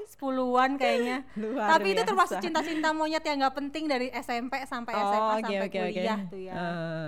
Sepuluhan 0.07 0.79
kayaknya. 0.79 1.27
Luar 1.35 1.75
Tapi 1.75 1.87
itu 1.93 2.03
termasuk 2.07 2.39
biasa. 2.39 2.45
cinta-cinta 2.47 2.89
monyet 2.95 3.25
yang 3.27 3.43
nggak 3.43 3.57
penting 3.59 3.85
dari 3.91 4.09
SMP 4.15 4.63
sampai 4.63 4.95
SMA 4.95 5.19
Oh, 5.19 5.35
oke, 5.35 5.43
sampai 5.43 5.67
oke, 5.67 5.67
oke. 5.67 5.79
kuliah 5.91 6.19
tuh 6.31 6.41
ya. 6.41 6.55
Eh, 6.55 7.07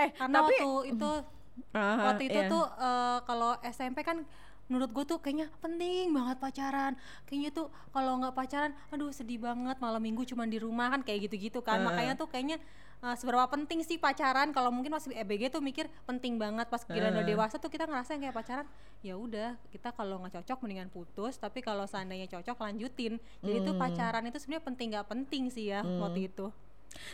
eh, 0.00 0.08
Karena 0.16 0.36
tapi 0.40 0.54
waktu 0.56 0.72
itu 0.88 1.10
Aha, 1.76 2.02
waktu 2.08 2.22
itu 2.32 2.40
iya. 2.40 2.48
tuh 2.48 2.64
eh, 2.64 3.18
kalau 3.28 3.52
SMP 3.62 3.98
kan 4.00 4.24
menurut 4.72 4.88
gue 4.90 5.04
tuh 5.04 5.20
kayaknya 5.20 5.52
penting 5.60 6.08
banget 6.10 6.40
pacaran. 6.40 6.96
Kayaknya 7.28 7.50
tuh 7.52 7.66
kalau 7.92 8.16
nggak 8.16 8.32
pacaran 8.32 8.72
aduh 8.88 9.12
sedih 9.12 9.36
banget. 9.36 9.76
Malam 9.76 10.00
minggu 10.00 10.24
cuman 10.24 10.48
di 10.48 10.56
rumah 10.56 10.88
kan 10.88 11.04
kayak 11.04 11.28
gitu-gitu 11.28 11.60
kan. 11.60 11.78
Heeh. 11.78 11.86
makanya 11.86 12.14
tuh 12.16 12.26
kayaknya 12.26 12.56
eh, 12.98 13.14
seberapa 13.14 13.44
penting 13.46 13.84
sih 13.84 14.00
pacaran? 14.00 14.48
Kalau 14.50 14.72
mungkin 14.72 14.88
masih 14.88 15.12
EBG 15.12 15.50
tuh 15.50 15.60
mikir 15.60 15.92
penting 16.02 16.40
banget. 16.40 16.66
Pas 16.66 16.80
gila 16.82 17.12
udah 17.12 17.22
dewasa 17.22 17.60
tuh 17.60 17.68
kita 17.68 17.84
ngerasa 17.84 18.16
yang 18.16 18.22
kayak 18.24 18.36
pacaran 18.36 18.66
ya 19.02 19.14
udah 19.14 19.58
kita 19.68 19.90
kalau 19.90 20.22
nggak 20.22 20.40
cocok 20.40 20.58
mendingan 20.64 20.88
putus. 20.88 21.36
Tapi 21.36 21.60
kalau 21.60 21.84
seandainya 21.84 22.30
cocok 22.30 22.56
lanjutin. 22.56 23.20
Jadi 23.38 23.58
tuh 23.60 23.74
Hmm. 23.74 23.82
pacaran 23.84 24.24
itu 24.24 24.38
sebenarnya 24.38 24.64
penting 24.64 24.88
nggak 24.94 25.06
penting 25.06 25.42
sih 25.48 25.68
ya 25.68 25.84
waktu 25.84 26.32
itu 26.32 26.48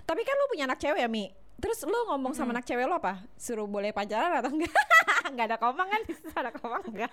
Tapi 0.06 0.20
kan 0.26 0.35
lu 0.35 0.47
punya 0.50 0.64
anak 0.68 0.78
cewek 0.80 1.00
ya 1.02 1.11
Mi 1.11 1.28
Terus 1.58 1.82
lu 1.82 1.99
ngomong 2.06 2.38
sama 2.38 2.54
anak 2.54 2.70
cewek 2.70 2.87
lu 2.87 2.94
apa? 2.94 3.18
Suruh 3.35 3.66
boleh 3.66 3.90
pacaran 3.90 4.38
atau 4.38 4.54
enggak? 4.54 4.70
enggak 5.35 5.47
ada 5.50 5.58
komang 5.58 5.90
kan? 5.90 6.02
Ada 6.38 6.50
komang 6.54 6.82
enggak? 6.87 7.11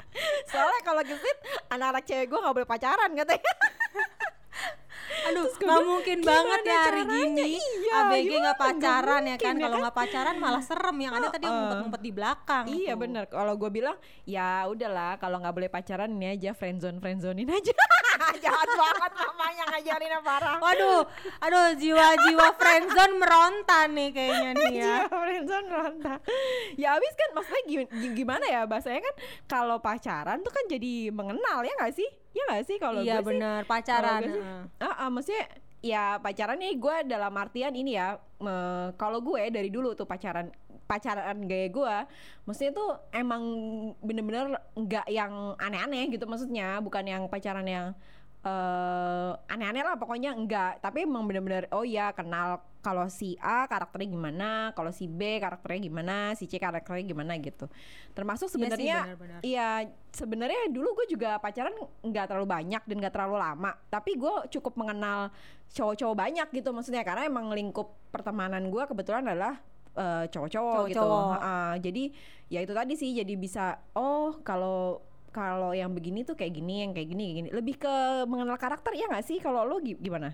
Soalnya 0.50 0.80
kalau 0.82 1.02
gesit 1.06 1.38
Anak-anak 1.70 2.02
cewek 2.02 2.26
gue 2.26 2.38
gak 2.42 2.54
boleh 2.58 2.68
pacaran 2.68 3.10
katanya 3.14 3.54
Aduh, 5.24 5.46
nggak 5.50 5.80
mungkin 5.82 6.16
"Gimana 6.18 6.30
banget 6.30 6.58
ya 6.60 6.76
hari 6.76 6.84
caranya?" 7.02 7.14
gini. 7.14 7.50
Iya, 7.56 7.94
ABG 8.04 8.30
nggak 8.34 8.58
pacaran 8.58 9.22
ya 9.22 9.34
mungkin, 9.34 9.38
kan? 9.40 9.54
ya 9.54 9.62
Kalau 9.62 9.74
kan? 9.74 9.82
nggak 9.82 9.96
pacaran 9.96 10.36
malah 10.36 10.62
serem. 10.62 10.96
Yang 10.96 11.14
ada 11.14 11.28
tadi 11.28 11.46
ngumpet-ngumpet 11.46 12.00
di 12.00 12.10
belakang. 12.10 12.64
Iya 12.66 12.92
tuh. 12.92 13.00
bener 13.00 13.24
Kalau 13.26 13.54
gue 13.54 13.70
bilang 13.70 13.96
Ya 14.24 14.64
udahlah 14.64 15.16
Kalau 15.16 15.36
gak 15.38 15.52
boleh 15.52 15.68
pacaran 15.68 16.08
Ini 16.08 16.26
aja 16.32 16.50
friendzone 16.52 16.96
friendzonein 16.96 17.46
aja 17.46 17.72
Jahat 18.44 18.68
banget 18.70 19.12
mamanya 19.14 19.64
ngajarinnya 19.68 20.20
parah 20.20 20.56
Waduh, 20.58 21.02
aduh 21.38 21.68
jiwa-jiwa 21.74 22.46
friendzone 22.54 23.14
meronta 23.14 23.78
nih 23.86 24.08
kayaknya 24.10 24.50
nih 24.54 24.70
ya. 24.72 24.80
Iya, 24.80 24.96
friendzone 25.06 25.66
ronta. 25.66 26.14
Ya 26.74 26.94
abis 26.94 27.12
kan 27.12 27.28
maksudnya 27.32 27.62
gi- 27.66 27.90
gi- 27.90 28.14
gimana 28.14 28.44
ya 28.44 28.60
bahasanya 28.64 29.00
kan 29.02 29.14
kalau 29.44 29.76
pacaran 29.78 30.40
tuh 30.40 30.50
kan 30.50 30.64
jadi 30.66 31.10
mengenal 31.10 31.60
ya 31.60 31.72
nggak 31.74 31.92
sih? 31.92 32.08
Ya 32.34 32.42
nggak 32.44 32.62
sih 32.66 32.76
kalau 32.76 33.00
Iya 33.00 33.18
gue 33.18 33.22
sih? 33.22 33.28
benar, 33.30 33.60
pacaran. 33.64 34.02
Kalau 34.02 34.20
gue 34.20 34.34
sih, 34.34 34.42
heeh. 34.42 34.62
Ah, 34.82 34.94
ah, 35.06 35.08
maksudnya 35.08 35.44
ya 35.84 36.04
pacaran 36.18 36.56
nih 36.56 36.74
gue 36.74 36.96
dalam 37.06 37.34
artian 37.34 37.72
ini 37.72 37.94
ya 37.94 38.16
me- 38.40 38.90
kalau 38.96 39.20
gue 39.20 39.52
dari 39.52 39.68
dulu 39.68 39.92
tuh 39.92 40.04
pacaran 40.04 40.48
pacaran 40.84 41.44
gaya 41.44 41.68
gue 41.68 41.94
maksudnya 42.44 42.72
tuh 42.72 42.88
emang 43.08 43.40
bener-bener 44.00 44.52
nggak 44.76 45.08
yang 45.08 45.56
aneh-aneh 45.56 46.08
gitu 46.08 46.24
maksudnya 46.24 46.80
bukan 46.80 47.04
yang 47.04 47.22
pacaran 47.28 47.64
yang 47.64 47.86
eh 48.44 49.32
aneh-aneh 49.48 49.80
lah 49.80 49.96
pokoknya 49.96 50.36
enggak 50.36 50.84
tapi 50.84 51.08
emang 51.08 51.24
bener-bener 51.24 51.64
oh 51.72 51.80
ya 51.80 52.12
kenal 52.12 52.60
kalau 52.84 53.08
si 53.08 53.40
A 53.40 53.64
karakternya 53.64 54.12
gimana 54.12 54.48
kalau 54.76 54.92
si 54.92 55.08
B 55.08 55.40
karakternya 55.40 55.88
gimana 55.88 56.16
si 56.36 56.44
C 56.44 56.60
karakternya 56.60 57.08
gimana 57.08 57.32
gitu 57.40 57.64
termasuk 58.12 58.52
Iya 58.52 58.52
sebenarnya. 58.52 58.98
Iya, 59.42 59.68
sebenarnya 60.14 60.62
dulu 60.70 61.02
gue 61.02 61.16
juga 61.16 61.40
pacaran 61.42 61.74
nggak 62.04 62.26
terlalu 62.30 62.46
banyak 62.46 62.82
dan 62.86 62.96
nggak 63.02 63.14
terlalu 63.14 63.36
lama. 63.40 63.72
Tapi 63.90 64.14
gue 64.14 64.34
cukup 64.54 64.78
mengenal 64.78 65.34
cowok-cowok 65.74 66.14
banyak 66.14 66.48
gitu 66.54 66.70
maksudnya 66.70 67.02
karena 67.02 67.26
emang 67.26 67.50
lingkup 67.50 67.90
pertemanan 68.14 68.70
gue 68.70 68.84
kebetulan 68.86 69.26
adalah 69.26 69.58
eh, 69.98 70.24
cowok-cowok 70.30 70.92
gitu. 70.92 71.00
Cowok-cowok. 71.00 71.32
Ha-ha, 71.40 71.74
jadi 71.82 72.04
ya 72.52 72.60
itu 72.62 72.72
tadi 72.76 72.94
sih 72.94 73.10
jadi 73.16 73.34
bisa 73.34 73.80
oh 73.98 74.38
kalau 74.46 75.02
kalau 75.34 75.70
yang 75.74 75.90
begini 75.96 76.20
tuh 76.28 76.34
kayak 76.38 76.52
gini, 76.58 76.74
yang 76.86 76.92
kayak 76.96 77.08
gini, 77.12 77.22
kayak 77.26 77.36
gini. 77.40 77.48
Lebih 77.58 77.74
ke 77.82 77.94
mengenal 78.30 78.56
karakter 78.64 78.92
ya 78.94 79.04
nggak 79.10 79.26
sih? 79.28 79.38
Kalau 79.42 79.60
lo 79.66 79.76
gi- 79.82 79.98
gimana? 79.98 80.28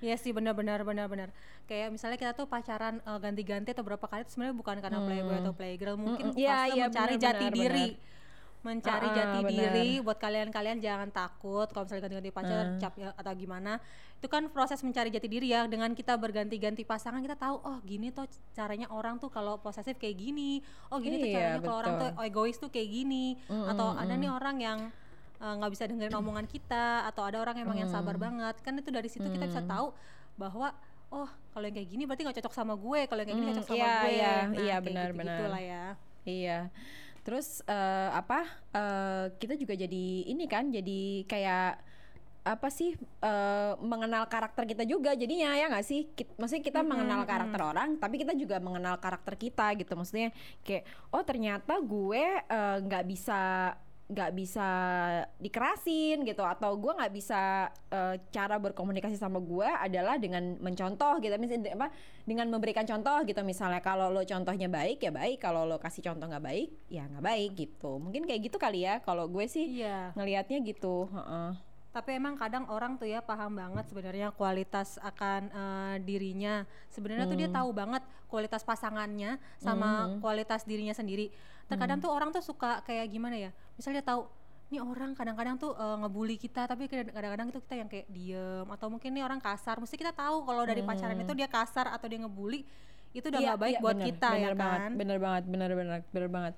Iya 0.00 0.16
sih 0.16 0.32
benar-benar 0.32 0.80
benar-benar. 0.80 1.28
Kayak 1.68 1.88
misalnya 1.94 2.16
kita 2.16 2.32
tuh 2.32 2.46
pacaran 2.48 2.94
eh, 3.04 3.18
ganti-ganti 3.20 3.68
atau 3.76 3.84
berapa 3.84 4.06
kali 4.10 4.24
itu 4.24 4.32
sebenarnya 4.32 4.56
bukan 4.56 4.76
karena 4.80 4.98
playboy 5.06 5.36
atau 5.44 5.52
playgirl, 5.52 5.96
mungkin 6.00 6.32
Mm-mm. 6.32 6.40
Iya, 6.40 6.56
fase 6.56 6.72
iya, 6.72 6.84
mencari 6.88 7.14
benar, 7.16 7.24
jati 7.24 7.44
benar, 7.44 7.54
diri. 7.60 7.86
benar. 7.92 8.19
Mencari 8.60 9.06
Ah, 9.06 9.14
jati 9.14 9.38
benar. 9.40 9.72
diri 9.72 9.88
buat 9.98 10.16
kalian-kalian 10.16 10.78
jangan 10.78 11.08
takut 11.08 11.64
kalau 11.66 11.84
misalnya 11.84 12.04
ganti-ganti 12.04 12.28
pacar 12.30 12.56
Ah. 12.60 12.76
cap 12.78 12.92
ya, 12.94 13.08
atau 13.10 13.32
gimana. 13.32 13.80
Itu 14.14 14.28
kan 14.28 14.46
proses 14.46 14.76
mencari 14.80 15.08
jati 15.08 15.26
diri 15.26 15.48
ya. 15.48 15.64
Dengan 15.64 15.90
kita 15.90 16.12
berganti-ganti 16.14 16.84
pasangan 16.84 17.18
kita 17.18 17.34
tahu 17.34 17.56
oh 17.58 17.80
gini 17.80 18.10
tuh 18.10 18.24
caranya 18.52 18.84
orang 18.88 19.16
tuh 19.16 19.28
kalau 19.28 19.56
posesif 19.56 19.96
kayak 19.96 20.12
gini. 20.14 20.60
Oh 20.88 20.98
gini 20.98 21.16
tuh 21.16 21.26
Iya, 21.26 21.36
caranya 21.56 21.60
kalau 21.62 21.76
orang 21.78 21.94
tuh 21.96 22.10
egois 22.22 22.56
tuh 22.56 22.68
kayak 22.68 22.88
gini. 22.90 23.40
Atau 23.48 23.94
ada 23.94 24.12
nih 24.12 24.28
orang 24.28 24.56
yang 24.58 24.78
eh, 25.38 25.54
nggak 25.56 25.72
bisa 25.72 25.88
dengerin 25.88 26.12
omongan 26.14 26.44
kita 26.44 27.08
atau 27.08 27.24
ada 27.24 27.40
orang 27.40 27.56
emang 27.56 27.72
yang 27.74 27.88
sabar 27.88 28.12
banget 28.14 28.60
kan 28.60 28.76
itu 28.76 28.92
dari 28.92 29.08
situ 29.08 29.24
kita 29.24 29.48
bisa 29.48 29.64
tahu 29.64 29.88
bahwa 30.36 30.68
oh 31.08 31.24
kalau 31.50 31.64
yang 31.64 31.72
kayak 31.74 31.88
gini 31.88 32.04
berarti 32.04 32.22
nggak 32.22 32.36
cocok 32.36 32.52
sama 32.52 32.76
gue 32.76 33.08
kalau 33.08 33.24
yang 33.24 33.28
kayak 33.30 33.40
gini 33.40 33.48
Hmm, 33.48 33.56
cocok 33.56 33.66
sama 33.66 33.80
iya, 33.80 33.88
gue 33.96 34.10
iya, 34.12 34.28
nah, 34.28 34.52
iya, 34.52 34.52
kayak 34.52 34.80
benar, 34.84 35.08
gitu-gitu 35.08 35.24
benar. 35.40 35.48
lah 35.48 35.62
ya 35.64 35.84
Iya. 36.20 36.58
Terus 37.20 37.60
eh, 37.68 38.10
apa? 38.12 38.44
eh, 38.72 39.24
kita 39.36 39.54
juga 39.54 39.76
jadi 39.76 40.04
ini 40.28 40.44
kan, 40.48 40.72
jadi 40.72 41.24
kayak 41.28 41.84
apa 42.40 42.72
sih 42.72 42.96
eh, 43.20 43.72
mengenal 43.84 44.24
karakter 44.32 44.64
kita 44.64 44.88
juga 44.88 45.12
jadinya 45.12 45.52
ya 45.52 45.68
nggak 45.68 45.86
sih? 45.86 46.08
Kit- 46.16 46.32
maksudnya 46.40 46.64
kita 46.64 46.80
mengenal 46.80 47.28
karakter 47.28 47.60
orang, 47.60 48.00
tapi 48.00 48.16
kita 48.24 48.32
juga 48.32 48.56
mengenal 48.58 48.96
karakter 48.96 49.36
kita 49.36 49.76
gitu. 49.76 49.92
Maksudnya 49.92 50.32
kayak 50.64 50.88
oh 51.12 51.20
ternyata 51.20 51.76
gue 51.84 52.24
nggak 52.80 53.04
bisa 53.04 53.72
nggak 54.10 54.30
bisa 54.34 54.68
dikerasin 55.38 56.26
gitu 56.26 56.42
atau 56.42 56.74
gue 56.74 56.90
nggak 56.90 57.12
bisa 57.14 57.70
eh, 57.88 58.18
cara 58.30 58.58
berkomunikasi 58.58 59.14
sama 59.14 59.38
gue 59.38 59.66
adalah 59.66 60.18
dengan 60.18 60.58
mencontoh 60.58 61.22
gitu 61.22 61.34
misalnya 61.38 61.78
apa 61.78 61.88
dengan 62.26 62.50
memberikan 62.50 62.82
contoh 62.82 63.22
gitu 63.22 63.40
misalnya 63.40 63.78
kalau 63.78 64.10
lo 64.10 64.26
contohnya 64.26 64.66
baik 64.66 64.98
ya 65.00 65.14
baik 65.14 65.38
kalau 65.38 65.62
lo 65.62 65.78
kasih 65.78 66.02
contoh 66.02 66.26
nggak 66.26 66.42
baik 66.42 66.68
ya 66.90 67.06
nggak 67.06 67.22
baik 67.22 67.50
gitu 67.54 67.96
mungkin 67.96 68.26
kayak 68.26 68.50
gitu 68.50 68.58
kali 68.58 68.82
ya 68.82 68.98
kalau 68.98 69.30
gue 69.30 69.46
sih 69.46 69.80
iya 69.80 70.10
ngelihatnya 70.18 70.58
gitu 70.66 71.06
heeh. 71.08 71.70
Tapi 71.90 72.22
emang 72.22 72.38
kadang 72.38 72.70
orang 72.70 73.02
tuh 73.02 73.10
ya 73.10 73.18
paham 73.18 73.58
banget 73.58 73.82
sebenarnya 73.90 74.30
kualitas 74.30 74.94
akan 75.02 75.50
eh, 75.50 75.96
dirinya. 76.06 76.62
Sebenarnya 76.86 77.26
tuh 77.26 77.34
dia 77.34 77.50
Hmm. 77.50 77.58
tahu 77.58 77.70
banget 77.74 78.02
kualitas 78.30 78.62
pasangannya 78.62 79.42
sama 79.58 80.06
Mhm. 80.06 80.22
kualitas 80.22 80.62
dirinya 80.62 80.94
sendiri. 80.94 81.34
Terkadang 81.70 81.98
Hmm. 81.98 82.04
tuh 82.04 82.10
orang 82.10 82.30
tuh 82.30 82.42
suka 82.42 82.82
kayak 82.82 83.06
gimana 83.06 83.38
ya? 83.38 83.50
Misalnya 83.78 84.02
tahu 84.02 84.26
ini 84.68 84.78
orang 84.78 85.14
kadang-kadang 85.14 85.54
tuh 85.54 85.72
eh, 85.72 85.96
ngebully 85.96 86.34
kita 86.34 86.66
tapi 86.66 86.86
kadang- 86.86 87.10
kadang-kadang 87.10 87.48
itu 87.48 87.58
kita 87.60 87.74
yang 87.76 87.88
kayak 87.88 88.06
diem 88.08 88.66
atau 88.66 88.86
mungkin 88.86 89.10
ini 89.10 89.22
orang 89.22 89.38
kasar. 89.38 89.78
Mesti 89.78 89.94
kita 89.94 90.10
tahu 90.10 90.42
kalau 90.42 90.62
dari 90.62 90.82
pacaran 90.82 91.14
Hmm. 91.14 91.24
itu 91.24 91.32
dia 91.32 91.46
kasar 91.46 91.86
atau 91.88 92.06
dia 92.06 92.18
ngebully 92.18 92.66
itu 93.10 93.26
udah 93.26 93.38
Iya, 93.38 93.46
nggak 93.48 93.60
baik 93.60 93.74
iya, 93.74 93.82
buat 93.82 93.96
bener, 93.96 94.06
kita 94.06 94.28
bener 94.28 94.42
ya 94.42 94.54
banget, 94.54 94.78
kan? 94.78 94.90
Bener 94.94 95.18
banget, 95.18 95.42
bener 95.46 95.70
bener 95.72 96.00
bener 96.10 96.28
banget. 96.28 96.54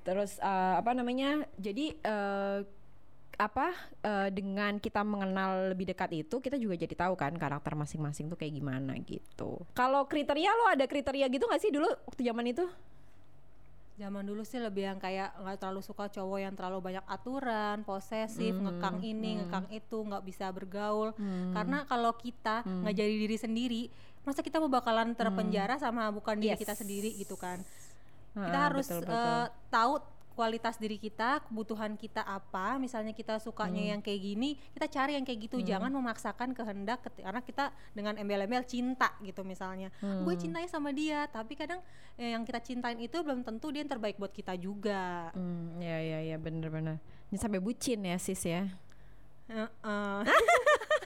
Terus 0.00 0.30
eh, 0.38 0.74
apa 0.76 0.90
namanya? 0.92 1.30
Jadi 1.56 1.84
eh, 1.94 2.58
apa 3.36 3.72
eh, 4.02 4.28
dengan 4.30 4.76
kita 4.76 5.00
mengenal 5.00 5.72
lebih 5.72 5.88
dekat 5.88 6.12
itu 6.14 6.36
kita 6.38 6.56
juga 6.56 6.76
jadi 6.76 6.92
tahu 6.94 7.16
kan 7.16 7.32
karakter 7.34 7.72
masing-masing 7.72 8.28
tuh 8.28 8.36
kayak 8.36 8.52
gimana 8.52 8.92
gitu. 9.00 9.64
Kalau 9.72 10.04
kriteria 10.04 10.50
lo 10.50 10.68
ada 10.68 10.84
kriteria 10.84 11.24
gitu 11.26 11.44
gak 11.44 11.56
sih 11.58 11.68
dulu 11.68 11.88
waktu 12.04 12.20
zaman 12.20 12.44
itu? 12.46 12.64
Zaman 14.00 14.24
dulu 14.24 14.40
sih 14.42 14.56
lebih 14.56 14.88
yang 14.88 14.96
kayak 14.96 15.36
nggak 15.36 15.60
terlalu 15.60 15.84
suka 15.84 16.08
cowok 16.08 16.38
yang 16.40 16.56
terlalu 16.56 16.80
banyak 16.80 17.04
aturan, 17.04 17.84
posesif, 17.84 18.56
Hmm, 18.56 18.64
ngekang 18.64 19.04
ini, 19.04 19.30
hmm. 19.30 19.38
ngekang 19.44 19.66
itu, 19.70 19.98
nggak 20.00 20.24
bisa 20.24 20.48
bergaul. 20.48 21.12
Hmm. 21.12 21.52
Karena 21.52 21.84
kalau 21.84 22.16
kita 22.16 22.64
Hmm. 22.64 22.80
nggak 22.80 22.96
jadi 22.96 23.14
diri 23.20 23.36
sendiri, 23.36 23.82
masa 24.24 24.40
kita 24.40 24.56
mau 24.56 24.72
bakalan 24.72 25.12
terpenjara 25.12 25.76
sama 25.76 26.08
bukan 26.08 26.40
diri 26.40 26.56
Yes. 26.56 26.64
kita 26.64 26.72
sendiri 26.72 27.12
gitu 27.12 27.36
kan? 27.36 27.60
Kita 28.32 28.56
Ah, 28.56 28.72
harus 28.72 28.88
betul, 28.88 29.04
betul. 29.04 29.12
eh, 29.12 29.46
tahu 29.68 29.92
kualitas 30.40 30.80
diri 30.80 30.96
kita, 30.96 31.44
kebutuhan 31.44 32.00
kita 32.00 32.24
apa. 32.24 32.80
Misalnya 32.80 33.12
kita 33.12 33.36
sukanya 33.36 33.84
Hmm. 33.84 33.90
yang 33.92 34.00
kayak 34.00 34.20
gini, 34.24 34.56
kita 34.72 34.88
cari 34.88 35.20
yang 35.20 35.24
kayak 35.28 35.40
gitu. 35.44 35.60
Jangan 35.60 35.92
memaksakan 35.92 36.56
kehendak 36.56 37.04
karena 37.12 37.44
kita 37.44 37.76
dengan 37.92 38.16
embel-embel 38.16 38.64
cinta 38.64 39.12
gitu 39.20 39.44
misalnya. 39.44 39.92
Gue 40.00 40.32
Hmm. 40.32 40.40
cintanya 40.40 40.68
sama 40.72 40.96
dia, 40.96 41.28
tapi 41.28 41.60
kadang 41.60 41.84
eh, 42.16 42.32
yang 42.32 42.48
kita 42.48 42.60
cintain 42.60 42.96
itu 42.96 43.20
belum 43.20 43.44
tentu 43.44 43.68
dia 43.68 43.84
yang 43.84 43.92
terbaik 43.92 44.16
buat 44.16 44.32
kita 44.32 44.56
juga. 44.56 45.28
Hmm, 45.36 45.76
ya 45.76 46.00
ya 46.00 46.18
ya 46.24 46.36
bener-bener. 46.36 47.00
Ini 47.28 47.36
sampai 47.36 47.60
bucin 47.60 48.00
ya 48.00 48.16
sis 48.16 48.40
ya. 48.44 48.64
Heeh. 49.48 50.20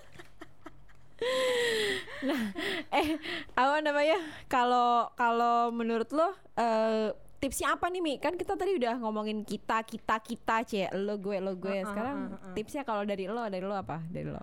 eh 2.92 3.08
apa 3.54 3.76
namanya 3.80 4.18
kalau 4.46 5.08
kalau 5.14 5.70
menurut 5.70 6.10
lo 6.12 6.34
eh, 6.58 7.14
tipsnya 7.44 7.76
apa 7.76 7.92
nih 7.92 8.00
Mi? 8.00 8.14
Kan 8.16 8.40
kita 8.40 8.56
tadi 8.56 8.80
udah 8.80 8.96
ngomongin 9.04 9.44
kita 9.44 9.84
kita 9.84 10.16
kita 10.24 10.64
cie 10.64 10.88
lo 10.96 11.20
gue 11.20 11.36
lo 11.44 11.52
gue. 11.52 11.84
Sekarang 11.84 12.40
tipsnya 12.56 12.88
kalau 12.88 13.04
dari 13.04 13.28
lo 13.28 13.44
dari 13.52 13.60
lo 13.60 13.76
apa? 13.76 14.00
Dari 14.08 14.24
lo. 14.24 14.40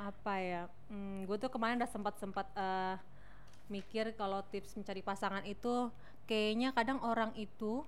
Apa 0.00 0.34
ya? 0.40 0.64
Hmm, 0.88 1.28
gue 1.28 1.36
tuh 1.36 1.52
kemarin 1.52 1.76
udah 1.76 1.90
sempat 1.92 2.16
sempat 2.16 2.48
eh, 2.56 2.96
mikir 3.68 4.16
kalau 4.16 4.40
tips 4.48 4.80
mencari 4.80 5.04
pasangan 5.04 5.44
itu 5.44 5.92
kayaknya 6.24 6.72
kadang 6.72 7.04
orang 7.04 7.36
itu 7.36 7.84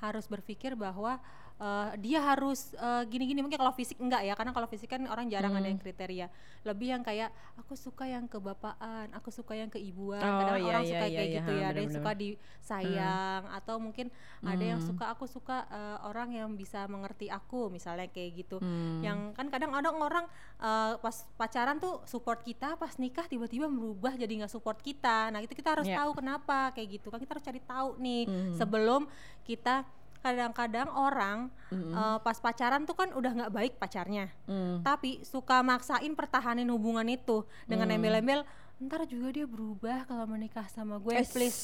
harus 0.00 0.24
berpikir 0.24 0.72
bahwa 0.72 1.20
eh, 1.62 1.88
dia 1.96 2.18
harus 2.20 2.74
eh, 2.74 3.06
gini-gini 3.06 3.38
mungkin 3.38 3.54
kalau 3.56 3.70
fisik 3.70 3.96
enggak 3.96 4.22
ya 4.22 4.34
karena 4.34 4.50
kalau 4.50 4.66
fisik 4.66 4.90
kan 4.90 5.06
orang 5.06 5.30
jarang 5.30 5.52
ada 5.52 5.62
Hmm. 5.62 5.70
yang 5.70 5.78
kriteria 5.78 6.26
lebih 6.62 6.88
yang 6.90 7.02
kayak 7.02 7.30
aku 7.54 7.74
suka 7.74 8.02
yang 8.04 8.26
kebapaan 8.26 9.06
aku 9.12 9.30
suka 9.30 9.54
yang 9.54 9.68
keibuan 9.68 10.18
Oh, 10.18 10.38
kadang 10.38 10.58
iya, 10.58 10.66
orang 10.68 10.82
iya, 10.82 10.90
suka 10.90 11.04
iya, 11.04 11.14
kayak 11.14 11.22
iya, 11.24 11.36
gitu 11.38 11.52
ya 11.52 11.64
ada 11.64 11.78
yang 11.78 11.92
suka 11.92 12.12
disayang 12.14 13.42
atau 13.48 13.76
mungkin 13.78 14.06
ada 14.42 14.64
yang 14.64 14.78
Hmm. 14.78 14.88
suka 14.88 15.04
aku 15.08 15.24
suka 15.26 15.56
eh, 15.68 15.98
orang 16.02 16.28
yang 16.32 16.48
bisa 16.52 16.84
mengerti 16.86 17.28
aku 17.28 17.68
misalnya 17.68 18.08
kayak 18.08 18.30
gitu 18.36 18.56
Hmm. 18.58 18.98
yang 19.00 19.18
kan 19.30 19.46
kadang 19.48 19.70
ada 19.70 19.88
orang 19.88 20.26
eh, 20.58 20.94
pas 20.96 21.16
pacaran 21.36 21.78
tuh 21.78 22.02
support 22.04 22.42
kita 22.42 22.74
pas 22.74 22.94
nikah 22.96 23.24
tiba-tiba 23.24 23.66
berubah 23.66 24.14
jadi 24.14 24.42
nggak 24.42 24.50
support 24.50 24.78
kita 24.78 25.30
nah 25.30 25.38
itu 25.38 25.52
kita 25.52 25.72
harus 25.72 25.86
Ya. 25.86 25.98
tahu 25.98 26.16
kenapa 26.16 26.72
kayak 26.72 26.96
gitu 26.96 27.06
kan 27.06 27.18
kita 27.18 27.32
harus 27.32 27.44
cari 27.44 27.60
tahu 27.60 27.88
nih 27.98 28.22
Mhm. 28.24 28.54
sebelum 28.56 29.02
kita 29.42 29.84
kadang-kadang 30.22 30.88
orang 30.88 31.50
Mm-mm. 31.68 31.92
eh, 31.92 32.18
pas 32.18 32.38
pacaran 32.38 32.86
tuh 32.86 32.94
kan 32.94 33.10
udah 33.10 33.32
nggak 33.34 33.52
baik 33.52 33.72
pacarnya 33.76 34.30
Hmm. 34.46 34.80
tapi 34.80 35.20
suka 35.22 35.60
maksain 35.60 36.14
pertahanin 36.14 36.70
hubungan 36.70 37.04
itu 37.04 37.42
dengan 37.66 37.90
Hmm. 37.90 37.98
embel-embel 37.98 38.40
ntar 38.80 39.04
juga 39.04 39.30
dia 39.30 39.46
berubah 39.46 40.06
kalau 40.06 40.26
menikah 40.26 40.66
sama 40.66 40.96
gue 40.96 41.14
Eh, 41.14 41.26
please 41.26 41.60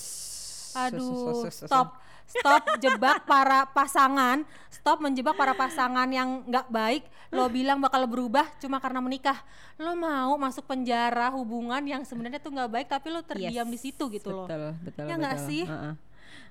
Aduh, 0.77 1.49
stop, 1.49 1.97
stop 2.29 2.63
jebak 2.77 3.25
para 3.25 3.65
pasangan, 3.67 4.45
stop 4.69 5.01
menjebak 5.01 5.33
para 5.33 5.57
pasangan 5.57 6.05
yang 6.07 6.45
nggak 6.45 6.69
baik. 6.69 7.03
Lo 7.33 7.49
bilang 7.49 7.81
bakal 7.81 8.05
berubah 8.05 8.45
cuma 8.61 8.77
karena 8.77 9.01
menikah. 9.01 9.41
Lo 9.75 9.97
mau 9.97 10.37
masuk 10.37 10.69
penjara 10.69 11.33
hubungan 11.33 11.81
yang 11.83 12.05
sebenarnya 12.05 12.39
tuh 12.39 12.53
nggak 12.53 12.71
baik, 12.71 12.87
tapi 12.87 13.09
lo 13.09 13.25
terdiam 13.25 13.65
Yes, 13.65 13.73
di 13.73 13.79
situ 13.81 14.13
gitu 14.13 14.29
loh. 14.29 14.45
betul, 14.45 14.77
Betul, 14.85 15.05
Ya 15.09 15.15
nggak 15.17 15.37
betul. 15.41 15.49
sih? 15.49 15.63
Heeh. 15.65 15.93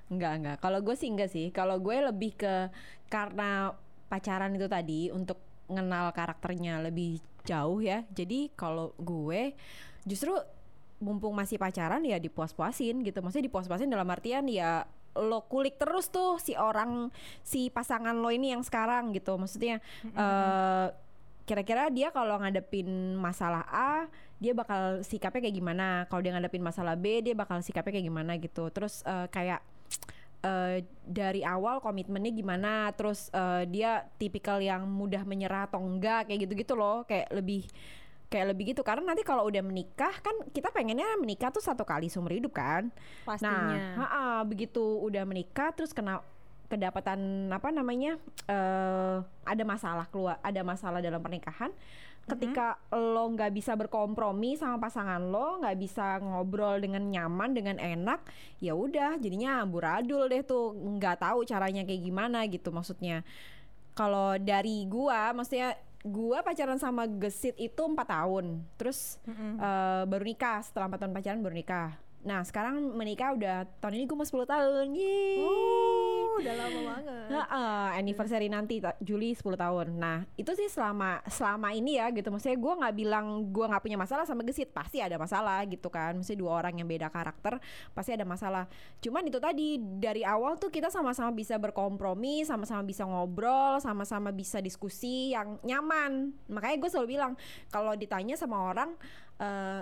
Enggak, 0.07 0.33
enggak. 0.39 0.57
Kalau 0.63 0.79
gue 0.79 0.95
sih 0.95 1.09
enggak 1.11 1.31
sih. 1.31 1.51
Kalau 1.51 1.77
gue 1.79 1.95
lebih 1.99 2.35
ke 2.39 2.71
karena 3.11 3.75
pacaran 4.07 4.55
itu 4.55 4.67
tadi 4.71 5.11
untuk 5.11 5.39
ngenal 5.67 6.15
karakternya 6.15 6.79
lebih 6.83 7.19
jauh 7.43 7.83
ya. 7.83 8.03
Jadi 8.11 8.51
kalau 8.55 8.95
gue 8.99 9.55
justru 10.07 10.31
mumpung 10.97 11.35
masih 11.35 11.59
pacaran 11.59 12.01
ya 12.07 12.17
dipuas-puasin 12.17 13.03
gitu. 13.03 13.19
Maksudnya 13.19 13.47
dipuas-puasin 13.51 13.91
dalam 13.91 14.07
artian 14.07 14.47
ya 14.47 14.87
lo 15.17 15.49
kulik 15.49 15.81
terus 15.81 16.13
tuh 16.13 16.37
si 16.37 16.53
orang 16.53 17.09
si 17.41 17.73
pasangan 17.73 18.13
lo 18.13 18.31
ini 18.31 18.55
yang 18.55 18.63
sekarang 18.63 19.11
gitu. 19.11 19.35
Maksudnya 19.35 19.83
eh 20.15 20.87
kira-kira 21.47 21.87
dia 21.87 22.11
kalau 22.11 22.35
ngadepin 22.43 23.15
masalah 23.15 23.63
A 23.71 24.11
dia 24.37 24.51
bakal 24.51 24.99
sikapnya 25.01 25.47
kayak 25.47 25.55
gimana 25.55 26.03
kalau 26.11 26.19
dia 26.19 26.35
ngadepin 26.35 26.59
masalah 26.59 26.99
B 26.99 27.23
dia 27.23 27.33
bakal 27.33 27.63
sikapnya 27.63 27.97
kayak 27.97 28.07
gimana 28.11 28.35
gitu 28.35 28.67
terus 28.69 28.99
eh, 29.07 29.31
kayak 29.31 29.63
eh, 30.43 30.85
dari 31.03 31.41
awal 31.41 31.79
komitmennya 31.81 32.31
gimana 32.33 32.91
terus 32.93 33.31
eh, 33.33 33.63
dia 33.69 34.05
tipikal 34.21 34.61
yang 34.61 34.85
mudah 34.85 35.23
menyerah 35.23 35.69
atau 35.69 35.81
enggak 35.81 36.29
kayak 36.29 36.47
gitu-gitu 36.47 36.73
loh 36.77 37.03
kayak 37.05 37.29
lebih 37.33 37.65
kayak 38.27 38.51
lebih 38.51 38.75
gitu 38.75 38.83
karena 38.83 39.07
nanti 39.07 39.23
kalau 39.23 39.47
udah 39.47 39.63
menikah 39.63 40.11
kan 40.19 40.35
kita 40.51 40.67
pengennya 40.75 41.15
menikah 41.15 41.47
tuh 41.47 41.63
satu 41.63 41.87
kali 41.87 42.11
seumur 42.11 42.35
hidup 42.35 42.51
kan 42.51 42.91
Pastinya. 43.23 43.95
Nah, 43.95 44.03
ha-ha, 44.03 44.23
begitu 44.43 44.83
udah 44.83 45.23
menikah 45.23 45.71
terus 45.71 45.95
kena 45.95 46.19
kedapatan 46.67 47.47
apa 47.47 47.71
namanya 47.71 48.19
eh 48.51 49.17
ada 49.47 49.63
masalah 49.63 50.05
keluar, 50.11 50.35
ada 50.43 50.59
masalah 50.67 50.99
dalam 50.99 51.23
pernikahan. 51.23 51.71
Ketika 52.27 52.75
lo 52.91 53.31
nggak 53.31 53.55
bisa 53.55 53.71
berkompromi 53.79 54.59
sama 54.59 54.83
pasangan 54.83 55.23
lo, 55.23 55.63
nggak 55.63 55.77
bisa 55.79 56.19
ngobrol 56.19 56.83
dengan 56.83 57.07
nyaman, 57.07 57.55
dengan 57.55 57.79
enak, 57.79 58.27
ya 58.59 58.75
udah 58.75 59.15
jadinya 59.15 59.63
amburadul 59.63 60.27
deh 60.27 60.43
tuh, 60.43 60.75
nggak 60.75 61.23
tahu 61.23 61.47
caranya 61.47 61.87
kayak 61.87 62.03
gimana 62.03 62.43
gitu 62.51 62.67
maksudnya. 62.75 63.23
Kalau 63.95 64.35
dari 64.37 64.83
gua, 64.85 65.31
maksudnya 65.31 65.79
gua 66.03 66.43
pacaran 66.43 66.77
sama 66.77 67.07
Gesit 67.07 67.55
itu 67.55 67.81
empat 67.81 68.11
tahun, 68.11 68.61
terus 68.75 69.17
Mm-mm. 69.23 69.55
eh, 69.57 70.03
baru 70.05 70.23
nikah 70.27 70.61
setelah 70.61 70.91
4 70.91 70.99
tahun 71.01 71.13
pacaran 71.15 71.39
baru 71.41 71.55
nikah. 71.55 71.89
Nah 72.27 72.43
sekarang 72.43 72.91
menikah 72.91 73.31
udah 73.31 73.63
tahun 73.79 74.03
ini 74.03 74.03
gue 74.03 74.17
mau 74.19 74.27
10 74.27 74.43
tahun. 74.43 74.85
Yeay. 74.91 75.39
Uh, 75.39 76.35
udah 76.43 76.53
lama 76.59 76.79
banget. 76.91 77.27
Heeh, 77.31 77.87
anniversary 78.03 78.51
nanti 78.51 78.83
Juli 78.99 79.31
10 79.31 79.55
tahun. 79.55 79.95
Nah 79.95 80.27
itu 80.35 80.51
sih 80.51 80.67
selama 80.67 81.23
selama 81.31 81.71
ini 81.71 81.95
ya 81.95 82.11
gitu. 82.11 82.27
Maksudnya 82.27 82.59
gue 82.59 82.73
nggak 82.83 82.95
bilang 82.99 83.47
gue 83.47 83.63
nggak 83.63 83.79
punya 83.79 83.95
masalah 83.95 84.27
sama 84.27 84.43
Gesit. 84.43 84.75
Pasti 84.75 84.99
ada 84.99 85.15
masalah 85.15 85.63
gitu 85.71 85.87
kan. 85.87 86.19
Maksudnya 86.19 86.43
dua 86.43 86.51
orang 86.59 86.83
yang 86.83 86.87
beda 86.91 87.07
karakter 87.07 87.63
pasti 87.95 88.11
ada 88.11 88.27
masalah. 88.27 88.67
Cuman 88.99 89.23
itu 89.23 89.39
tadi 89.39 89.79
dari 89.79 90.27
awal 90.27 90.59
tuh 90.59 90.67
kita 90.67 90.91
sama-sama 90.91 91.31
bisa 91.31 91.55
berkompromi, 91.55 92.43
sama-sama 92.43 92.83
bisa 92.83 93.07
ngobrol, 93.07 93.79
sama-sama 93.79 94.35
bisa 94.35 94.59
diskusi 94.59 95.31
yang 95.31 95.63
nyaman. 95.63 96.35
Makanya 96.51 96.75
gue 96.75 96.89
selalu 96.91 97.07
bilang 97.15 97.33
kalau 97.71 97.95
ditanya 97.95 98.35
sama 98.35 98.67
orang 98.67 98.91
eh 99.39 99.81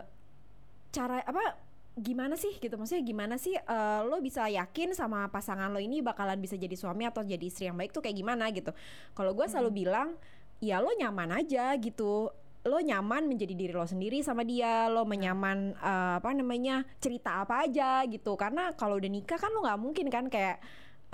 cara 0.96 1.20
apa 1.28 1.65
gimana 1.96 2.36
sih 2.36 2.52
gitu 2.60 2.76
maksudnya 2.76 3.08
gimana 3.08 3.36
sih 3.40 3.56
eh, 3.56 4.02
lo 4.04 4.20
bisa 4.20 4.52
yakin 4.52 4.92
sama 4.92 5.32
pasangan 5.32 5.72
lo 5.72 5.80
ini 5.80 6.04
bakalan 6.04 6.36
bisa 6.38 6.60
jadi 6.60 6.76
suami 6.76 7.08
atau 7.08 7.24
jadi 7.24 7.40
istri 7.40 7.72
yang 7.72 7.80
baik 7.80 7.96
tuh 7.96 8.04
kayak 8.04 8.20
gimana 8.20 8.52
gitu 8.52 8.76
kalau 9.16 9.32
gue 9.32 9.48
selalu 9.48 9.88
bilang 9.88 10.20
ya 10.60 10.84
lo 10.84 10.92
nyaman 10.92 11.40
aja 11.40 11.72
gitu 11.80 12.28
lo 12.66 12.78
nyaman 12.82 13.30
menjadi 13.30 13.54
diri 13.56 13.72
lo 13.72 13.88
sendiri 13.88 14.20
sama 14.20 14.44
dia 14.44 14.92
lo 14.92 15.08
menyaman 15.08 15.72
eh, 15.72 16.14
apa 16.20 16.36
namanya 16.36 16.84
cerita 17.00 17.48
apa 17.48 17.64
aja 17.64 18.04
gitu 18.06 18.36
karena 18.36 18.76
kalau 18.76 19.00
udah 19.00 19.08
nikah 19.08 19.40
kan 19.40 19.56
lo 19.56 19.64
nggak 19.64 19.80
mungkin 19.80 20.08
kan 20.12 20.28
kayak 20.28 20.60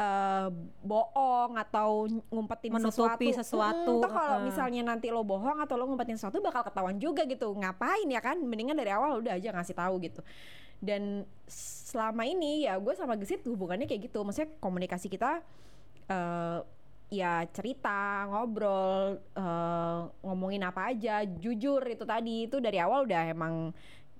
eh, 0.01 0.47
bohong 0.81 1.61
atau 1.61 2.09
ngumpetin 2.33 2.73
Menutupi 2.73 3.29
sesuatu. 3.29 3.37
sesuatu, 3.37 3.91
Mm, 3.99 4.01
toh 4.01 4.09
kalau 4.09 4.37
heeh. 4.41 4.47
misalnya 4.49 4.81
nanti 4.81 5.13
lo 5.13 5.21
bohong 5.21 5.61
atau 5.61 5.77
lo 5.77 5.85
ngumpetin 5.85 6.17
sesuatu 6.17 6.41
bakal 6.41 6.65
ketahuan 6.65 6.97
juga 6.97 7.21
gitu. 7.29 7.53
Ngapain 7.53 8.07
ya 8.09 8.17
kan? 8.17 8.39
Mendingan 8.41 8.73
dari 8.73 8.89
awal 8.89 9.21
udah 9.21 9.37
aja 9.37 9.53
ngasih 9.53 9.77
tahu 9.77 10.01
gitu. 10.01 10.25
Dan 10.81 11.29
selama 11.45 12.25
ini 12.25 12.65
ya 12.65 12.81
gue 12.81 12.93
sama 12.97 13.13
Gesit 13.15 13.45
hubungannya 13.45 13.85
kayak 13.85 14.09
gitu. 14.09 14.25
Maksudnya 14.25 14.49
komunikasi 14.57 15.07
kita 15.07 15.45
eh 16.09 16.59
ya 17.11 17.43
cerita 17.51 18.23
ngobrol 18.31 19.19
eh, 19.35 19.99
ngomongin 20.23 20.63
apa 20.65 20.91
aja 20.91 21.21
jujur 21.23 21.85
itu 21.85 22.03
tadi. 22.03 22.49
Itu 22.49 22.57
dari 22.57 22.81
awal 22.81 23.05
udah 23.05 23.23
emang 23.29 23.69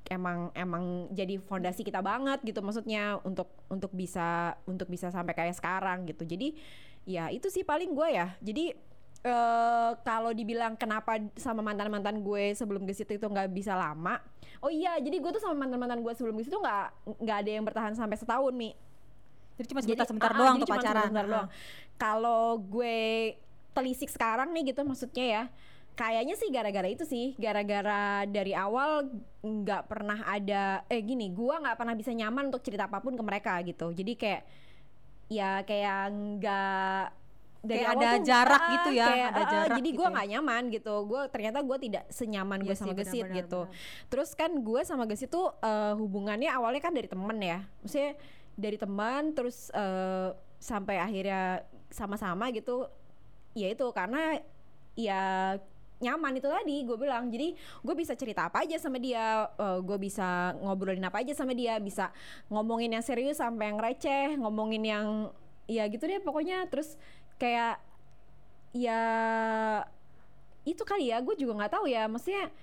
emang 0.10 0.50
emang 0.58 1.08
jadi 1.14 1.38
fondasi 1.40 1.86
kita 1.86 2.02
banget 2.02 2.42
gitu 2.44 2.60
maksudnya 2.66 3.22
untuk 3.22 3.48
untuk 3.70 3.94
bisa 3.94 4.58
untuk 4.66 4.90
bisa 4.90 5.10
sampai 5.10 5.34
kayak 5.34 5.58
sekarang 5.58 6.06
gitu. 6.10 6.28
Jadi 6.28 6.54
ya 7.08 7.34
itu 7.34 7.50
sih 7.50 7.66
paling 7.66 7.96
gue 7.98 8.10
ya. 8.14 8.38
Jadi 8.44 8.91
eh 9.22 9.90
kalau 10.02 10.34
dibilang 10.34 10.74
kenapa 10.74 11.22
sama 11.38 11.62
mantan 11.62 11.94
mantan 11.94 12.20
gue 12.20 12.58
sebelum 12.58 12.84
ke 12.84 12.92
situ 12.92 13.16
itu 13.16 13.26
nggak 13.26 13.54
bisa 13.54 13.78
lama 13.78 14.18
oh 14.60 14.74
iya 14.74 14.98
jadi 14.98 15.14
gue 15.18 15.32
tuh 15.32 15.42
sama 15.42 15.54
mantan 15.54 15.78
mantan 15.78 16.02
gue 16.02 16.10
sebelum 16.12 16.34
ke 16.36 16.50
situ 16.50 16.58
nggak 16.58 16.86
nggak 17.22 17.38
ada 17.46 17.50
yang 17.54 17.62
bertahan 17.62 17.94
sampai 17.94 18.18
setahun 18.18 18.50
mi 18.52 18.74
Jadi 19.60 19.68
cuma 19.70 19.82
sebentar-sebentar 19.86 20.32
ah, 20.34 20.38
doang 20.42 20.56
jadi 20.58 20.64
tuh 20.66 20.70
pacaran. 20.74 21.04
sebentar 21.06 21.22
Ah. 21.22 21.30
doang. 21.30 21.48
Kalau 21.96 22.44
gue 22.58 22.98
telisik 23.72 24.10
sekarang 24.10 24.50
nih 24.52 24.74
gitu 24.74 24.82
maksudnya 24.82 25.26
ya. 25.28 25.44
Kayaknya 25.94 26.34
sih 26.34 26.50
gara-gara 26.50 26.88
itu 26.90 27.04
sih, 27.06 27.38
gara-gara 27.38 28.26
dari 28.26 28.58
awal 28.58 29.06
nggak 29.44 29.86
pernah 29.86 30.24
ada 30.26 30.82
eh 30.90 31.04
gini, 31.04 31.30
gua 31.30 31.62
nggak 31.62 31.78
pernah 31.78 31.94
bisa 31.94 32.10
nyaman 32.10 32.50
untuk 32.50 32.64
cerita 32.66 32.90
apa 32.90 33.04
pun 33.04 33.14
ke 33.14 33.22
mereka 33.22 33.60
gitu. 33.62 33.94
Jadi 33.94 34.18
kayak 34.18 34.42
ya 35.30 35.62
kayak 35.62 36.10
nggak 36.10 37.04
dari 37.62 37.86
Kayak 37.86 37.94
ada 37.94 38.10
tuh, 38.10 38.26
jarak 38.26 38.62
ah, 38.62 38.72
gitu 38.74 38.90
ya, 38.98 39.06
kayak, 39.06 39.28
ada 39.30 39.38
ah, 39.38 39.42
ah, 39.46 39.52
jarak 39.54 39.78
jadi 39.78 39.90
gitu 39.90 39.98
gue 40.02 40.08
ya. 40.08 40.14
nggak 40.18 40.28
nyaman 40.34 40.64
gitu 40.74 40.94
gue 41.06 41.22
ternyata 41.30 41.58
gue 41.62 41.78
tidak 41.78 42.04
senyaman 42.10 42.60
gue 42.66 42.74
Iya 42.74 42.82
sama 42.82 42.94
sih, 42.94 42.98
gesit 43.06 43.28
gitu 43.30 43.62
benar. 43.70 44.10
Terus 44.10 44.30
kan 44.34 44.52
gue 44.52 44.82
sama 44.82 45.04
Gesit 45.06 45.30
tuh 45.30 45.54
eh, 45.62 45.94
hubungannya 45.94 46.50
awalnya 46.50 46.82
kan 46.82 46.94
dari 46.98 47.06
temen 47.06 47.38
ya, 47.38 47.62
maksudnya 47.86 48.18
dari 48.58 48.78
teman 48.82 49.22
terus 49.38 49.70
eh, 49.78 50.30
sampai 50.58 50.98
akhirnya 50.98 51.62
sama-sama 51.94 52.50
gitu. 52.50 52.90
Ya 53.54 53.70
itu 53.70 53.86
karena 53.94 54.42
ya 54.98 55.56
nyaman 56.02 56.42
itu 56.42 56.50
tadi 56.50 56.82
gue 56.82 56.98
bilang 56.98 57.30
jadi 57.30 57.54
gue 57.54 57.96
bisa 57.96 58.18
cerita 58.18 58.50
apa 58.50 58.66
aja 58.66 58.74
sama 58.82 58.98
dia 58.98 59.46
gue 59.86 59.98
bisa 60.02 60.58
ngobrolin 60.58 61.06
apa 61.06 61.22
aja 61.22 61.38
sama 61.38 61.54
dia 61.54 61.78
bisa 61.78 62.10
ngomongin 62.50 62.98
yang 62.98 63.06
serius 63.06 63.38
sampai 63.38 63.70
yang 63.70 63.78
receh 63.78 64.34
ngomongin 64.42 64.82
yang 64.82 65.30
ya 65.70 65.86
gitu 65.88 66.04
deh 66.10 66.20
pokoknya 66.20 66.66
terus 66.68 66.98
kayak 67.42 67.82
ya 68.78 69.02
itu 70.62 70.84
kali 70.86 71.10
ya 71.10 71.18
gue 71.26 71.34
juga 71.34 71.58
nggak 71.58 71.74
tahu 71.74 71.90
ya 71.90 72.06
maksudnya 72.06 72.54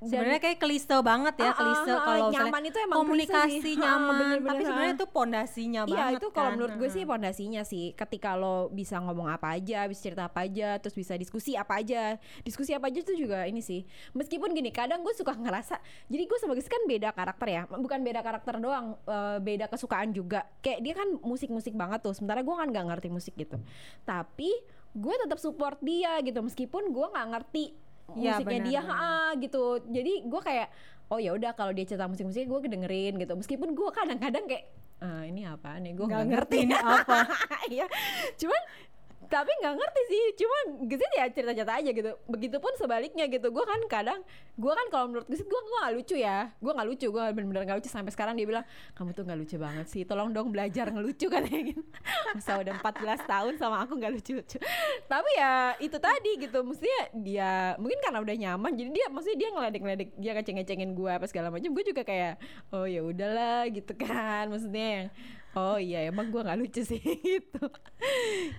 Sebenarnya 0.00 0.40
kayak 0.40 0.58
klise 0.64 0.96
banget 1.04 1.34
ya, 1.36 1.52
Ah, 1.52 1.56
klise 1.60 1.92
ah, 1.92 2.00
kalau 2.00 2.24
misalnya 2.32 2.48
nyaman 2.48 2.62
itu 2.64 2.78
emang 2.80 2.98
komunikasi 3.04 3.70
nyaman, 3.84 4.16
bener-bener, 4.16 4.48
tapi 4.48 4.62
sebenarnya 4.64 4.94
itu 4.96 5.06
pondasinya 5.12 5.82
Iya 5.84 5.92
banget 5.92 6.20
itu 6.24 6.28
kalau 6.32 6.40
kan. 6.40 6.54
menurut 6.56 6.74
gue 6.80 6.88
sih 6.88 7.02
pondasinya 7.04 7.62
sih. 7.68 7.84
Ketika 7.92 8.30
lo 8.32 8.72
bisa 8.72 8.96
ngomong 8.96 9.28
apa 9.28 9.60
aja, 9.60 9.84
bisa 9.84 10.00
cerita 10.00 10.24
apa 10.32 10.48
aja, 10.48 10.80
terus 10.80 10.96
bisa 10.96 11.12
diskusi 11.20 11.52
apa 11.52 11.84
aja, 11.84 12.16
diskusi 12.40 12.72
apa 12.72 12.88
aja 12.88 12.98
itu 13.04 13.12
juga 13.12 13.44
ini 13.44 13.60
sih. 13.60 13.84
Meskipun 14.16 14.56
gini 14.56 14.72
kadang 14.72 15.04
gue 15.04 15.12
suka 15.12 15.36
ngerasa, 15.36 15.76
jadi 16.08 16.24
gue 16.24 16.38
sama 16.40 16.56
Gus 16.56 16.64
kan 16.64 16.80
beda 16.88 17.12
karakter 17.12 17.48
ya, 17.52 17.62
bukan 17.68 18.00
beda 18.00 18.24
karakter 18.24 18.56
doang, 18.56 18.96
eh, 19.04 19.36
beda 19.36 19.68
kesukaan 19.68 20.16
juga. 20.16 20.48
Kayak 20.64 20.80
dia 20.80 20.94
kan 20.96 21.08
musik-musik 21.20 21.76
banget 21.76 22.00
tuh, 22.00 22.16
sementara 22.16 22.40
gue 22.40 22.56
kan 22.56 22.72
nggak 22.72 22.86
ngerti 22.88 23.08
musik 23.12 23.36
gitu. 23.36 23.60
Tapi 24.08 24.48
gue 24.90 25.14
tetap 25.20 25.36
support 25.36 25.76
dia 25.84 26.16
gitu, 26.24 26.40
meskipun 26.40 26.88
gue 26.88 27.06
nggak 27.12 27.28
ngerti 27.36 27.89
Iya, 28.14 28.32
musiknya 28.36 28.58
benar, 28.58 28.66
dia, 28.66 28.80
benar. 28.82 28.98
ah, 28.98 29.30
gitu. 29.36 29.62
Jadi 29.84 30.12
gue 30.24 30.40
kayak 30.40 30.68
oh 31.10 31.18
ya 31.18 31.30
udah 31.34 31.52
kalau 31.52 31.72
dia 31.74 31.84
cerita 31.84 32.06
musik-musik 32.06 32.46
gue 32.46 32.60
kedengerin 32.62 33.14
gitu. 33.18 33.32
Meskipun 33.34 33.74
gue 33.74 33.90
kadang-kadang 33.90 34.44
kayak 34.46 34.64
"Ah, 35.00 35.24
ini 35.24 35.48
apa 35.48 35.80
nih 35.80 35.96
gue 35.96 36.06
Nggak 36.06 36.26
ngerti 36.28 36.56
ini 36.68 36.76
apa. 37.00 37.24
Iya, 37.72 37.86
cuman 38.36 38.62
tapi 39.30 39.52
nggak 39.62 39.74
ngerti 39.78 40.02
sih, 40.10 40.24
cuman 40.42 40.64
Gesit 40.90 41.12
ya 41.14 41.24
cerita-cerita 41.30 41.72
aja 41.78 41.90
gitu. 41.94 42.10
Begitupun 42.26 42.72
sebaliknya 42.74 43.30
gitu. 43.30 43.54
Gue 43.54 43.62
kan 43.62 43.78
kadang, 43.86 44.20
gue 44.58 44.72
kan 44.74 44.86
kalau 44.90 45.06
menurut 45.06 45.30
Gesit 45.30 45.46
gue 45.46 45.60
gue 45.62 45.78
nggak 45.78 45.94
lucu 45.94 46.16
ya, 46.18 46.50
gue 46.58 46.72
nggak 46.74 46.88
lucu, 46.90 47.06
gue 47.06 47.24
bener-bener 47.30 47.62
nggak 47.62 47.78
lucu 47.78 47.86
sampai 47.86 48.10
sekarang 48.10 48.34
dia 48.34 48.42
bilang 48.44 48.66
kamu 48.98 49.14
tuh 49.14 49.22
nggak 49.22 49.38
lucu 49.38 49.56
banget 49.62 49.86
sih, 49.86 50.02
tolong 50.02 50.34
dong 50.34 50.50
belajar 50.50 50.90
ngelucu 50.90 51.30
katanya 51.34 51.62
gitu. 51.70 51.82
Masa 52.34 52.58
udah 52.58 52.74
14 52.82 53.30
tahun 53.30 53.52
sama 53.62 53.76
aku 53.86 53.92
nggak 54.02 54.12
lucu-lucu. 54.18 54.58
Tapi 55.06 55.30
ya 55.38 55.78
itu 55.78 55.96
tadi 56.02 56.30
gitu, 56.42 56.58
mestinya 56.66 57.02
dia 57.14 57.78
mungkin 57.78 58.02
karena 58.02 58.18
udah 58.18 58.34
nyaman, 58.34 58.72
jadi 58.74 58.90
dia 58.90 59.06
maksudnya 59.14 59.38
dia 59.38 59.48
ngeledek-ngeledek, 59.54 60.08
dia 60.18 60.32
ngeceng-ngecengin 60.34 60.90
gue 60.98 61.10
apa 61.14 61.26
segala 61.30 61.54
macam. 61.54 61.70
Gue 61.70 61.86
juga 61.86 62.02
kayak 62.02 62.42
oh 62.74 62.82
ya 62.90 63.06
udahlah 63.06 63.70
gitu 63.70 63.94
kan, 63.94 64.50
maksudnya 64.50 64.88
yang 64.90 65.08
Oh 65.50 65.74
iya 65.74 66.06
emang 66.06 66.30
gue 66.30 66.38
nggak 66.38 66.58
lucu 66.62 66.86
sih 66.86 67.02
gitu. 67.26 67.64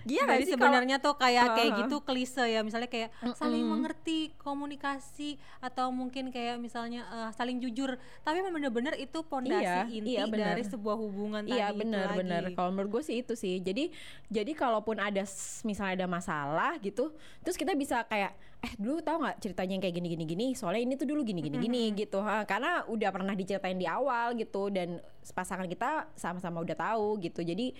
Iya 0.04 0.28
Jadi 0.28 0.44
sih 0.44 0.52
sebenarnya 0.52 1.00
tuh 1.00 1.16
kayak 1.16 1.56
kayak 1.56 1.70
Ah, 1.72 1.76
ah. 1.76 1.80
gitu 1.88 1.96
klise 2.04 2.44
ya, 2.44 2.60
misalnya 2.60 2.86
kayak 2.86 3.08
saling 3.32 3.64
mengerti, 3.64 4.28
komunikasi 4.36 5.40
atau 5.64 5.88
mungkin 5.88 6.28
kayak 6.28 6.60
misalnya 6.60 7.08
eh, 7.08 7.30
saling 7.32 7.64
jujur. 7.64 7.96
Tapi 8.20 8.44
emang 8.44 8.52
bener-bener 8.52 8.92
itu 9.00 9.24
pondasi 9.24 9.64
Iya, 9.64 9.88
inti 9.88 10.20
iya, 10.20 10.28
benar. 10.28 10.52
dari 10.52 10.64
sebuah 10.68 10.96
hubungan 11.00 11.42
Iya 11.48 11.72
tadi 11.72 11.80
itu 11.80 11.80
benar 11.80 12.06
lagi. 12.12 12.54
Kalau 12.54 12.70
menurut 12.76 12.90
gue 13.00 13.02
sih 13.08 13.16
itu 13.24 13.34
sih. 13.34 13.56
Jadi 13.58 13.88
jadi 14.28 14.52
kalaupun 14.52 15.00
ada 15.00 15.24
misalnya 15.64 16.04
ada 16.04 16.08
masalah 16.08 16.76
gitu, 16.84 17.08
terus 17.40 17.56
kita 17.56 17.72
bisa 17.72 18.04
kayak 18.04 18.36
eh 18.62 18.72
dulu 18.78 19.02
tahu 19.02 19.26
nggak 19.26 19.42
ceritanya 19.42 19.72
yang 19.74 19.82
kayak 19.82 19.96
gini 19.98 20.08
gini 20.08 20.24
gini. 20.24 20.46
Soalnya 20.54 20.82
ini 20.86 20.94
tuh 20.94 21.04
dulu 21.04 21.26
gini 21.26 21.42
gini 21.42 21.58
gini 21.58 21.82
gitu. 21.92 22.22
Ha, 22.22 22.46
karena 22.46 22.86
udah 22.86 23.10
pernah 23.10 23.34
diceritain 23.34 23.74
di 23.74 23.84
awal 23.84 24.38
gitu 24.38 24.70
dan 24.70 25.02
pasangan 25.34 25.66
kita 25.66 26.06
sama-sama 26.14 26.62
udah 26.62 26.78
tahu 26.78 27.18
gitu. 27.18 27.42
Jadi 27.42 27.74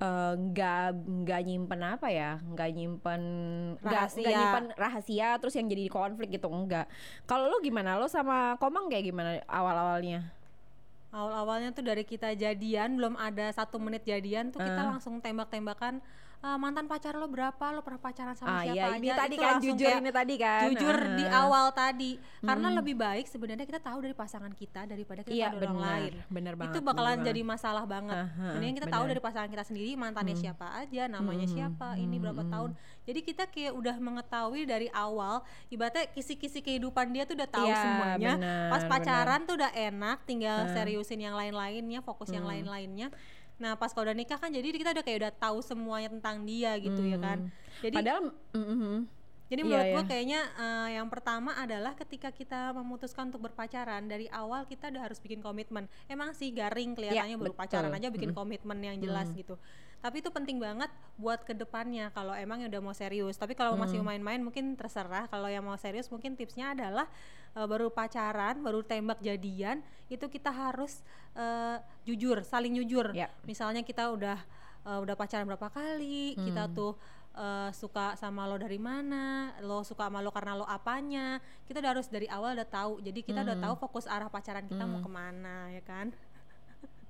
eh, 0.00 0.32
nggak 0.34 0.88
nggak 1.22 1.40
nyimpen 1.44 1.80
apa 1.84 2.08
ya 2.08 2.40
nggak 2.42 2.68
nyimpen 2.72 3.22
nggak 3.78 4.06
Rahasia. 4.08 4.24
nyimpen 4.26 4.64
rahasia 4.74 5.28
terus 5.36 5.54
yang 5.54 5.68
jadi 5.68 5.84
konflik 5.86 6.32
gitu 6.32 6.48
enggak 6.48 6.90
kalau 7.22 7.46
lo 7.46 7.62
gimana 7.62 7.94
lo 7.94 8.08
sama 8.08 8.58
komang 8.58 8.90
kayak 8.90 9.04
gimana 9.06 9.30
awal 9.46 9.76
awalnya 9.76 10.32
Awal-awalnya 11.12 11.76
tuh 11.76 11.84
dari 11.84 12.08
kita 12.08 12.32
jadian, 12.32 12.96
belum 12.96 13.20
ada 13.20 13.52
satu 13.52 13.76
menit 13.76 14.00
jadian 14.08 14.48
tuh 14.48 14.64
kita 14.64 14.80
Ah. 14.80 14.96
langsung 14.96 15.20
tembak-tembakan 15.20 16.00
"Eh, 16.42 16.58
mantan 16.58 16.84
pacar 16.84 17.14
lo 17.14 17.24
berapa, 17.24 17.64
lo 17.70 17.80
pernah 17.80 18.02
pacaran 18.02 18.34
sama 18.34 18.50
ah 18.52 18.62
siapa 18.62 18.74
iya 18.74 18.84
aja. 18.84 18.98
ini 18.98 19.08
tadi 19.08 19.34
Itu 19.34 19.42
kan 19.42 19.54
jujur 19.56 19.86
kayak 19.86 20.00
ini 20.00 20.10
tadi 20.10 20.34
kan. 20.36 20.62
jujur 20.66 20.96
di 21.14 21.24
Ah. 21.24 21.40
awal 21.40 21.66
tadi. 21.70 22.10
Karena 22.40 22.68
lebih 22.72 22.94
baik 22.96 23.24
sebenarnya 23.24 23.62
kita 23.62 23.78
tahu 23.78 23.98
dari 24.00 24.10
pasangan 24.12 24.50
kita 24.50 24.82
daripada 24.84 25.22
kita 25.22 25.30
Iya 25.32 25.48
tahu 25.48 25.54
dari 25.54 25.64
orang 25.64 25.78
lain. 25.78 26.12
Bener 26.28 26.54
banget. 26.54 26.68
itu 26.68 26.78
bakalan 26.80 27.16
bener 27.16 27.26
jadi 27.28 27.40
masalah 27.44 27.84
banget. 27.84 28.16
Mendingan 28.34 28.74
kita 28.74 28.88
tahu 28.88 29.02
bener. 29.02 29.10
dari 29.12 29.20
pasangan 29.22 29.48
kita 29.48 29.64
sendiri 29.64 29.90
mantannya 29.94 30.34
siapa 30.34 30.66
aja 30.76 31.02
namanya 31.06 31.46
Hmm, 31.46 31.54
siapa 31.54 31.88
ini 31.96 32.16
berapa 32.18 32.42
tahun. 32.44 32.70
Jadi 33.02 33.20
kita 33.20 33.44
kayak 33.46 33.72
udah 33.72 33.96
mengetahui 33.96 34.62
dari 34.64 34.90
awal 34.90 35.42
ibaratnya 35.68 36.06
kisi-kisi 36.08 36.58
kehidupan 36.58 37.06
dia 37.08 37.22
tuh 37.22 37.34
udah 37.34 37.48
tahu 37.48 37.64
Iya, 37.64 37.78
semuanya. 37.78 38.32
Benar, 38.36 38.66
pas 38.68 38.82
pacaran 38.84 39.40
tuh 39.42 39.54
udah 39.56 39.70
enak 39.72 40.18
tinggal 40.22 40.66
seriusin 40.68 41.18
yang 41.20 41.34
lain-lainnya 41.34 41.98
fokus 42.00 42.28
yang 42.28 42.42
Hmm. 42.42 42.50
lain-lainnya 42.52 43.14
nah 43.60 43.76
pas 43.76 43.92
kalau 43.92 44.08
udah 44.10 44.16
nikah 44.16 44.38
kan 44.40 44.50
jadi 44.50 44.64
kita 44.72 44.90
udah 44.96 45.04
kayak 45.04 45.18
udah 45.22 45.32
tahu 45.36 45.58
semuanya 45.60 46.08
tentang 46.12 46.42
dia 46.44 46.74
gitu 46.80 47.02
ya 47.04 47.18
kan 47.20 47.48
jadi 47.84 47.94
Hmm. 47.94 48.00
Padahal 48.00 48.20
mm, 48.54 48.64
mm, 48.64 48.98
jadi 49.52 49.60
Iya, 49.60 49.68
menurut 49.68 49.84
iya. 49.84 49.92
gue 49.92 50.02
kayaknya 50.08 50.40
eh, 50.56 50.88
yang 50.96 51.08
pertama 51.12 51.52
adalah 51.60 51.92
ketika 51.92 52.32
kita 52.32 52.72
memutuskan 52.72 53.28
untuk 53.28 53.44
berpacaran 53.44 54.08
dari 54.08 54.24
awal 54.32 54.64
kita 54.64 54.88
udah 54.88 55.04
harus 55.04 55.20
bikin 55.20 55.44
komitmen. 55.44 55.92
Emang 56.08 56.32
sih 56.32 56.48
garing 56.56 56.96
kelihatannya 56.96 57.36
baru 57.36 57.52
betul. 57.52 57.60
pacaran 57.60 57.92
aja 57.92 58.08
bikin 58.08 58.32
komitmen 58.32 58.80
yang 58.80 58.96
jelas 58.96 59.28
gitu. 59.36 59.60
Tapi 60.02 60.18
itu 60.18 60.34
penting 60.34 60.58
banget 60.58 60.90
buat 61.14 61.46
ke 61.46 61.54
depannya 61.54 62.10
kalau 62.10 62.34
emang 62.34 62.66
udah 62.66 62.82
mau 62.82 62.90
serius. 62.90 63.38
Tapi 63.38 63.54
kalau 63.54 63.78
masih 63.78 64.02
main-main 64.02 64.42
mungkin 64.42 64.74
terserah. 64.74 65.30
Kalau 65.30 65.46
yang 65.46 65.62
mau 65.62 65.78
serius 65.78 66.10
mungkin 66.10 66.34
tipsnya 66.34 66.74
adalah 66.74 67.06
eh, 67.54 67.66
baru 67.70 67.86
pacaran, 67.88 68.58
baru 68.60 68.82
tembak 68.82 69.22
jadian 69.22 69.78
itu 70.10 70.26
kita 70.26 70.50
harus 70.50 71.06
eh, 71.38 71.78
jujur, 72.02 72.42
saling 72.42 72.74
jujur. 72.82 73.14
Ya. 73.14 73.30
Misalnya 73.46 73.86
kita 73.86 74.10
udah 74.10 74.42
eh, 74.82 74.98
udah 74.98 75.14
pacaran 75.14 75.46
berapa 75.46 75.70
kali, 75.70 76.34
kita 76.34 76.66
Hmm. 76.66 76.74
tuh 76.74 76.92
eh, 77.32 77.70
suka 77.72 78.18
sama 78.18 78.44
lo 78.44 78.58
dari 78.58 78.76
mana, 78.76 79.54
lo 79.62 79.86
suka 79.86 80.10
sama 80.10 80.18
lo 80.18 80.34
karena 80.34 80.52
lo 80.58 80.66
apanya, 80.66 81.38
kita 81.64 81.78
udah 81.78 81.90
harus 81.94 82.10
dari 82.10 82.26
awal 82.26 82.58
udah 82.58 82.66
tahu. 82.66 82.98
Jadi 83.00 83.22
kita 83.22 83.40
udah 83.40 83.54
Hmm. 83.56 83.64
tahu 83.70 83.74
fokus 83.78 84.04
arah 84.04 84.26
pacaran 84.26 84.66
kita 84.66 84.82
mau 84.82 84.98
ke 84.98 85.08
mana, 85.08 85.70
ya 85.70 85.80
kan? 85.80 86.10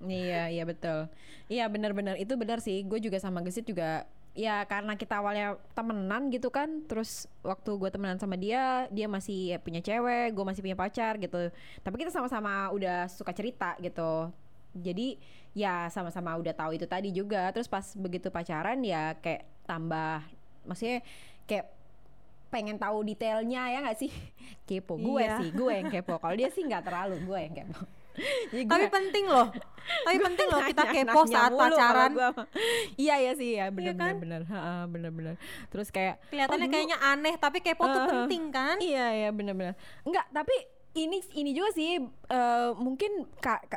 Iya 0.04 0.48
iya 0.48 0.64
betul. 0.64 1.06
Iya 1.46 1.66
benar-benar. 1.66 2.16
Itu 2.16 2.34
benar 2.34 2.58
sih. 2.58 2.82
Gue 2.82 2.98
juga 2.98 3.18
sama 3.18 3.42
Gesit 3.42 3.64
juga 3.64 4.06
ya 4.32 4.64
karena 4.64 4.96
kita 4.96 5.20
awalnya 5.20 5.60
temenan 5.76 6.32
gitu 6.32 6.48
kan 6.48 6.88
terus 6.88 7.28
waktu 7.44 7.68
gue 7.76 7.92
temenan 7.92 8.16
sama 8.16 8.32
dia 8.40 8.88
dia 8.88 9.04
masih 9.04 9.60
punya 9.60 9.84
cewek 9.84 10.32
gue 10.32 10.44
masih 10.44 10.62
punya 10.64 10.74
pacar 10.74 11.20
gitu. 11.20 11.52
Tapi 11.80 11.94
kita 11.96 12.08
sama-sama 12.08 12.72
udah 12.72 13.06
suka 13.06 13.30
cerita 13.30 13.76
gitu. 13.78 14.32
Jadi 14.72 15.20
ya 15.52 15.92
sama-sama 15.92 16.32
udah 16.40 16.56
tahu 16.56 16.80
itu 16.80 16.88
tadi 16.88 17.12
juga. 17.12 17.52
Terus 17.52 17.68
pas 17.68 17.84
begitu 17.92 18.32
pacaran 18.32 18.80
ya 18.80 19.12
kayak 19.20 19.44
tambah 19.68 20.24
maksudnya 20.64 21.04
kayak 21.44 21.68
pengen 22.48 22.76
tahu 22.76 23.04
detailnya 23.04 23.68
ya 23.68 23.78
nggak 23.84 23.98
sih? 24.00 24.12
Kepo 24.68 24.96
gue 24.96 25.24
Iya. 25.24 25.36
sih 25.44 25.48
gue 25.52 25.72
yang 25.72 25.88
kepo. 25.88 26.16
Kalau 26.16 26.32
dia 26.32 26.48
sih 26.48 26.64
nggak 26.64 26.84
terlalu 26.88 27.16
gue 27.24 27.38
yang 27.38 27.54
kepo 27.64 27.84
Tapi 28.72 28.84
penting 28.92 29.24
loh. 29.28 29.48
Tapi 29.82 30.16
penting 30.20 30.46
loh 30.52 30.62
kita 30.62 30.84
kepo 30.88 31.20
saat 31.26 31.52
pacaran. 31.52 32.12
iya 32.94 33.18
ya 33.18 33.32
sih 33.34 33.58
ya 33.58 33.72
bener 33.72 33.94
bener 33.96 34.16
bener. 34.18 34.42
Bener 34.88 35.10
bener. 35.10 35.34
Terus 35.72 35.88
kayak 35.90 36.22
Kelihatannya 36.30 36.66
oh, 36.68 36.72
kayaknya 36.72 36.98
aneh, 37.00 37.34
tapi 37.40 37.58
kepo 37.64 37.84
tuh 37.88 38.02
penting 38.06 38.52
kan? 38.52 38.76
iya 38.78 39.26
ya 39.26 39.28
bener 39.34 39.54
bener. 39.56 39.74
Enggak 40.06 40.26
tapi 40.30 40.54
ini 40.92 41.24
ini 41.32 41.50
juga 41.56 41.72
sih 41.72 41.96
eh, 42.04 42.70
mungkin 42.76 43.24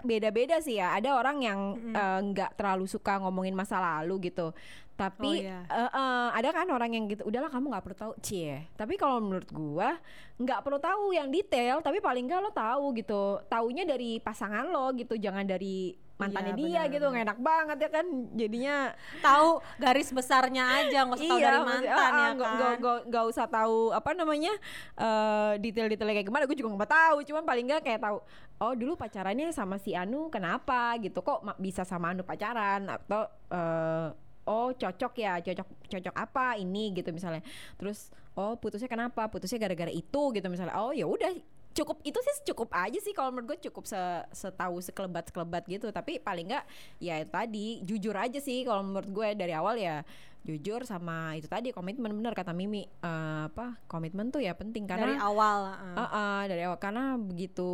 beda-beda 0.03 0.59
sih 0.59 0.79
ya. 0.79 0.91
Ada 0.95 1.15
orang 1.15 1.37
yang 1.39 1.59
eh, 1.91 2.19
nggak 2.31 2.59
terlalu 2.59 2.85
suka 2.85 3.19
ngomongin 3.23 3.55
masa 3.55 3.79
lalu 3.79 4.31
gitu. 4.31 4.51
Tapi 4.95 5.27
Oh, 5.27 5.35
iya. 5.35 5.59
eh, 5.67 5.91
eh, 5.91 6.27
ada 6.39 6.49
kan 6.55 6.67
orang 6.71 6.95
yang 6.95 7.11
gitu 7.11 7.27
udahlah 7.27 7.51
kamu 7.51 7.67
nggak 7.71 7.83
perlu 7.83 7.97
tahu. 7.99 8.13
Cie. 8.23 8.67
Tapi 8.75 8.95
kalau 8.95 9.19
menurut 9.19 9.47
gua 9.51 9.99
nggak 10.39 10.59
perlu 10.63 10.79
tahu 10.79 11.15
yang 11.15 11.31
detail 11.31 11.79
tapi 11.79 11.99
paling 11.99 12.27
nggak 12.27 12.39
lo 12.43 12.51
tahu 12.51 12.95
gitu. 12.95 13.39
Taunya 13.47 13.83
dari 13.83 14.19
pasangan 14.19 14.67
lo 14.67 14.91
gitu 14.95 15.15
jangan 15.15 15.43
dari 15.43 15.95
mantannya 16.15 16.55
Iya, 16.55 16.59
dia 16.59 16.67
benar, 16.79 16.93
gitu 16.95 17.05
nggak 17.11 17.25
enak 17.27 17.39
banget 17.43 17.77
ya 17.77 17.89
kan 17.91 18.05
jadinya 18.31 18.75
Tahu 19.19 19.49
garis 19.75 20.09
besarnya 20.09 20.63
aja, 20.79 20.99
nggak 21.03 21.19
usah 21.19 21.27
tahu 21.27 21.39
dari 21.41 21.59
mantan 21.59 21.83
ah, 21.83 21.83
ya 21.83 21.91
ah, 21.91 21.99
nggak- 21.99 22.15
kan. 22.15 22.55
nggak- 22.55 22.77
nggak- 22.79 23.03
nggak 23.11 23.25
usah 23.27 23.45
tahu 23.45 23.77
apa 23.91 24.09
namanya 24.15 24.53
eh 24.95 25.53
detail-detailnya 25.59 26.15
kayak 26.15 26.27
gimana 26.27 26.43
gue 26.47 26.55
juga 26.55 26.71
nggak 26.71 26.91
tahu. 26.91 27.17
Cuman 27.27 27.43
paling 27.43 27.65
nggak 27.67 27.81
kayak 27.83 27.99
tahu 27.99 28.17
oh 28.55 28.73
dulu 28.73 28.95
pacarannya 28.95 29.51
sama 29.51 29.75
si 29.75 29.91
Anu 29.91 30.31
kenapa? 30.31 30.95
gitu. 31.03 31.19
Kok 31.19 31.59
bisa 31.59 31.83
sama 31.83 32.15
Anu 32.15 32.23
pacaran? 32.23 32.87
Atau 32.87 33.27
eh, 33.51 34.07
oh 34.47 34.71
cocok 34.71 35.13
ya 35.19 35.43
cocok 35.43 35.67
cocok 35.91 36.15
apa 36.15 36.55
ini? 36.55 36.95
gitu 36.95 37.11
misalnya. 37.11 37.43
Terus 37.75 38.07
oh 38.35 38.55
putusnya 38.55 38.87
kenapa? 38.87 39.27
Putusnya 39.27 39.59
gara-gara 39.59 39.91
itu 39.91 40.31
gitu 40.31 40.47
misalnya. 40.47 40.79
Oh 40.79 40.95
ya 40.95 41.03
udah 41.03 41.35
cukup 41.75 41.99
itu 42.07 42.15
sih 42.23 42.55
cukup 42.55 42.71
aja 42.71 42.99
sih 43.03 43.11
kalau 43.11 43.35
menurut 43.35 43.55
gue 43.59 43.67
cukup 43.67 43.83
se 43.83 43.99
setahu 44.31 44.79
sekelebat 44.79 45.27
sekelebat 45.27 45.67
gitu 45.67 45.91
tapi 45.91 46.23
paling 46.23 46.47
nggak 46.47 46.65
ya 47.03 47.19
tadi 47.27 47.83
jujur 47.83 48.15
aja 48.15 48.39
sih 48.39 48.63
kalau 48.63 48.79
menurut 48.81 49.11
gue 49.11 49.27
dari 49.35 49.51
awal 49.51 49.75
ya 49.75 50.07
jujur 50.45 50.85
sama 50.85 51.33
itu 51.35 51.49
tadi 51.49 51.73
komitmen 51.73 52.13
bener 52.13 52.37
kata 52.37 52.53
Mimi 52.53 52.85
Eh, 52.85 53.41
apa 53.49 53.75
komitmen 53.89 54.29
tuh 54.29 54.39
ya 54.41 54.53
penting 54.53 54.85
dari 54.85 55.03
karena 55.03 55.21
awal. 55.21 55.59
Ah, 55.73 55.99
uh. 55.99 56.01
ah, 56.09 56.41
dari 56.45 56.61
awal 56.63 56.77
karena 56.77 57.17
begitu 57.17 57.69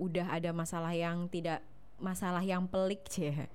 udah 0.00 0.32
ada 0.32 0.50
masalah 0.50 0.92
yang 0.96 1.28
tidak 1.28 1.60
masalah 2.00 2.42
yang 2.42 2.66
pelik 2.66 3.06
cie 3.12 3.48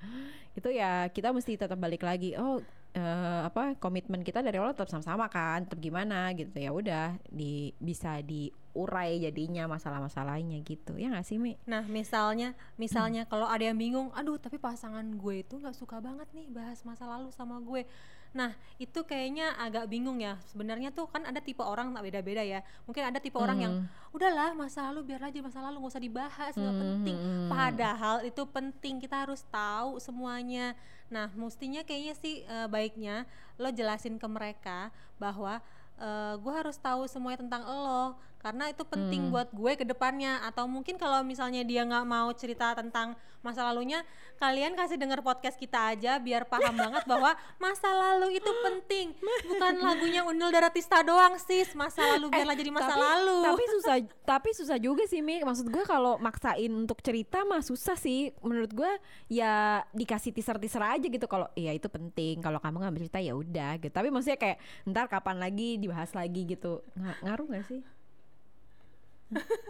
itu 0.58 0.70
ya 0.72 1.10
kita 1.12 1.30
mesti 1.30 1.60
tetap 1.60 1.78
balik 1.78 2.02
lagi 2.02 2.34
oh 2.40 2.64
eh, 2.90 3.42
apa 3.46 3.78
komitmen 3.78 4.26
kita 4.26 4.42
dari 4.42 4.58
awal 4.58 4.74
tetap 4.74 4.90
sama-sama 4.90 5.30
kan 5.30 5.66
tetap 5.66 5.78
gimana 5.78 6.34
gitu 6.34 6.58
ya 6.58 6.74
udah 6.74 7.18
di 7.30 7.70
bisa 7.78 8.18
diurai 8.26 9.22
jadinya 9.22 9.70
masalah-masalahnya 9.70 10.58
gitu 10.66 10.98
ya 10.98 11.14
nggak 11.14 11.26
sih 11.26 11.38
Mi? 11.38 11.54
Nah, 11.70 11.86
misalnya, 11.86 12.58
misalnya 12.82 13.26
Hmm. 13.26 13.30
kalau 13.30 13.46
ada 13.46 13.62
yang 13.62 13.78
bingung, 13.78 14.10
aduh, 14.18 14.42
tapi 14.42 14.58
pasangan 14.58 15.06
gue 15.06 15.46
itu 15.46 15.54
nggak 15.58 15.78
suka 15.78 16.02
banget 16.02 16.26
nih 16.34 16.50
bahas 16.50 16.82
masa 16.82 17.06
lalu 17.06 17.30
sama 17.30 17.62
gue. 17.62 17.86
Nah, 18.30 18.54
itu 18.78 19.02
kayaknya 19.04 19.58
agak 19.58 19.90
bingung 19.90 20.22
ya. 20.22 20.38
Sebenarnya 20.46 20.94
tuh 20.94 21.10
kan 21.10 21.26
ada 21.26 21.42
tipe 21.42 21.66
orang 21.66 21.98
tak 21.98 22.06
beda-beda 22.06 22.46
ya. 22.46 22.62
Mungkin 22.86 23.04
ada 23.10 23.18
tipe 23.18 23.36
orang 23.42 23.58
yang 23.58 23.74
Hmm. 23.82 23.86
udahlah 24.14 24.54
masa 24.54 24.86
lalu 24.90 25.14
biar 25.14 25.22
aja 25.30 25.42
masa 25.42 25.60
lalu 25.66 25.82
nggak 25.82 25.94
usah 25.98 26.04
dibahas, 26.04 26.54
nggak 26.54 26.76
Hmm, 26.78 26.84
penting. 26.86 27.18
hmm. 27.18 27.50
Padahal 27.50 28.16
itu 28.22 28.44
penting, 28.46 28.96
kita 29.02 29.26
harus 29.26 29.42
tahu 29.50 29.98
semuanya. 29.98 30.78
Nah, 31.10 31.26
mestinya 31.34 31.82
kayaknya 31.82 32.14
sih 32.14 32.46
eh, 32.46 32.68
baiknya 32.70 33.26
lo 33.58 33.74
jelasin 33.74 34.22
ke 34.22 34.28
mereka 34.30 34.94
bahwa 35.18 35.58
eh, 36.00 36.34
gue 36.38 36.54
harus 36.54 36.78
tahu 36.78 37.10
semuanya 37.10 37.44
tentang 37.44 37.66
lo 37.66 38.14
karena 38.40 38.68
itu 38.68 38.84
penting 38.84 39.28
Hmm. 39.28 39.32
buat 39.32 39.50
gue 39.52 39.74
ke 39.76 39.84
depannya 39.84 40.40
atau 40.44 40.64
mungkin 40.64 40.96
kalau 40.96 41.22
misalnya 41.22 41.62
dia 41.62 41.84
nggak 41.84 42.04
mau 42.04 42.32
cerita 42.32 42.72
tentang 42.72 43.14
masa 43.40 43.64
lalunya 43.64 44.04
kalian 44.36 44.76
kasih 44.76 44.96
denger 44.96 45.20
podcast 45.20 45.56
kita 45.56 45.92
aja 45.92 46.20
biar 46.20 46.44
paham 46.44 46.76
banget 46.84 47.04
bahwa 47.04 47.32
masa 47.56 47.88
lalu 47.88 48.36
itu 48.36 48.52
penting 48.62 49.12
bukan 49.50 49.80
lagunya 49.80 50.24
Unil 50.24 50.50
Daratista 50.50 51.00
doang 51.02 51.36
sis 51.36 51.72
masa 51.72 52.04
lalu 52.16 52.32
biarlah 52.32 52.56
jadi 52.56 52.72
masa 52.72 52.88
Eh, 52.90 52.96
tapi, 52.96 53.04
lalu 53.06 53.38
Tapi 53.44 53.64
susah, 53.76 53.96
tapi 54.24 54.50
susah 54.52 54.78
juga 54.78 55.04
sih 55.06 55.20
Mi. 55.20 55.40
Maksud 55.40 55.68
gue 55.68 55.84
kalau 55.84 56.16
maksain 56.18 56.68
untuk 56.70 57.00
cerita 57.00 57.44
mah 57.44 57.60
susah 57.60 57.94
sih. 57.94 58.32
Menurut 58.40 58.72
gue 58.72 58.92
ya 59.28 59.84
dikasih 59.92 60.32
teaser-teaser 60.32 60.82
aja 60.82 61.06
gitu. 61.06 61.26
Kalau 61.26 61.48
iya 61.54 61.72
itu 61.72 61.86
penting. 61.86 62.40
Kalau 62.40 62.58
kamu 62.58 62.76
nggak 62.82 62.96
cerita 62.98 63.20
ya 63.20 63.34
udah 63.34 63.78
gitu. 63.78 63.92
Tapi 63.92 64.10
maksudnya 64.10 64.36
kayak 64.36 64.58
ntar 64.86 65.06
kapan 65.06 65.38
lagi 65.38 65.78
dibahas 65.78 66.12
lagi 66.12 66.44
gitu. 66.46 66.82
Nga- 66.96 67.20
ngaruh 67.22 67.46
nggak 67.46 67.66
sih? 67.68 67.82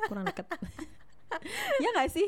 Kurang 0.07 0.25
deket. 0.25 0.45
ya 1.83 1.89
nggak 1.93 2.09
sih? 2.09 2.25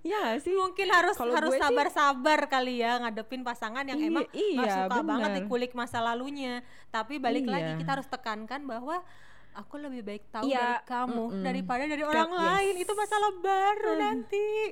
Ya 0.00 0.16
nggak 0.24 0.40
sih? 0.40 0.54
mungkin 0.56 0.88
harus 0.88 1.12
Kalau 1.12 1.36
harus 1.36 1.54
sabar-sabar 1.60 2.48
kali 2.48 2.80
ya 2.80 2.96
ngadepin 3.04 3.44
pasangan 3.44 3.84
yang 3.84 4.00
Iya, 4.00 4.08
emang 4.08 4.26
nggak 4.26 4.64
iya, 4.64 4.76
suka 4.88 4.96
banget 5.04 5.28
bener. 5.28 5.38
dikulik 5.44 5.72
masa 5.76 5.98
lalunya 6.00 6.64
tapi 6.88 7.20
balik 7.20 7.44
lagi 7.44 7.76
Iya. 7.76 7.78
kita 7.84 7.90
harus 8.00 8.08
tekankan 8.08 8.64
bahwa 8.64 9.04
aku 9.52 9.76
lebih 9.76 10.00
baik 10.06 10.24
tahu 10.32 10.48
Iya, 10.48 10.80
dari 10.80 10.88
kamu 10.88 11.24
mm-mm. 11.28 11.44
daripada 11.44 11.84
dari 11.84 12.04
orang 12.06 12.30
yes. 12.32 12.40
lain 12.40 12.74
itu 12.80 12.92
masalah 12.96 13.32
baru 13.38 13.92
nanti 13.98 14.46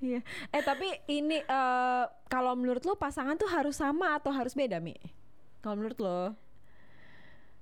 Iya. 0.00 0.20
Eh 0.54 0.62
tapi 0.62 0.86
ini 1.10 1.38
eh 1.38 2.04
kalau 2.26 2.54
menurut 2.54 2.82
lo 2.82 2.94
pasangan 2.94 3.34
tuh 3.34 3.50
harus 3.50 3.78
sama 3.78 4.14
atau 4.18 4.30
harus 4.30 4.54
beda 4.54 4.78
Mi? 4.78 4.94
Kalau 5.60 5.76
menurut 5.76 5.98
lo? 5.98 6.20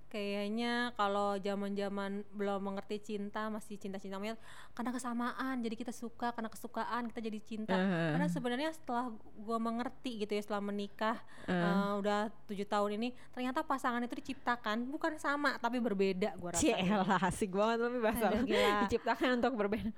Kayaknya 0.09 0.90
kalau 0.97 1.37
zaman-zaman 1.37 2.25
belum 2.33 2.64
mengerti 2.64 2.97
cinta 2.99 3.47
masih 3.49 3.77
cinta-cinta 3.77 4.16
monyet 4.16 4.40
karena 4.73 4.88
kesamaan 4.88 5.61
jadi 5.61 5.77
kita 5.77 5.92
suka 5.92 6.33
karena 6.33 6.49
kesukaan 6.49 7.09
kita 7.09 7.21
jadi 7.21 7.38
cinta 7.40 7.77
Uh-huh. 7.79 8.16
karena 8.16 8.27
sebenarnya 8.27 8.71
setelah 8.73 9.12
gua 9.37 9.61
mengerti 9.61 10.25
gitu 10.25 10.33
ya 10.33 10.42
setelah 10.42 10.64
menikah 10.64 11.21
Uh. 11.44 11.53
eh, 11.53 11.92
udah 12.01 12.21
tujuh 12.44 12.64
tahun 12.64 12.97
ini 12.97 13.09
ternyata 13.31 13.61
pasangan 13.61 14.01
itu 14.01 14.16
diciptakan 14.16 14.88
bukan 14.88 15.16
sama 15.16 15.57
tapi 15.57 15.79
berbeda 15.79 16.37
gua 16.37 16.53
rasa 16.53 16.61
Cielah 16.64 17.21
asik 17.23 17.53
banget 17.53 17.79
tapi 17.79 17.99
bahasa 17.99 18.27
Aduh, 18.29 18.44
diciptakan 18.85 19.29
untuk 19.38 19.55
berbeda. 19.57 19.92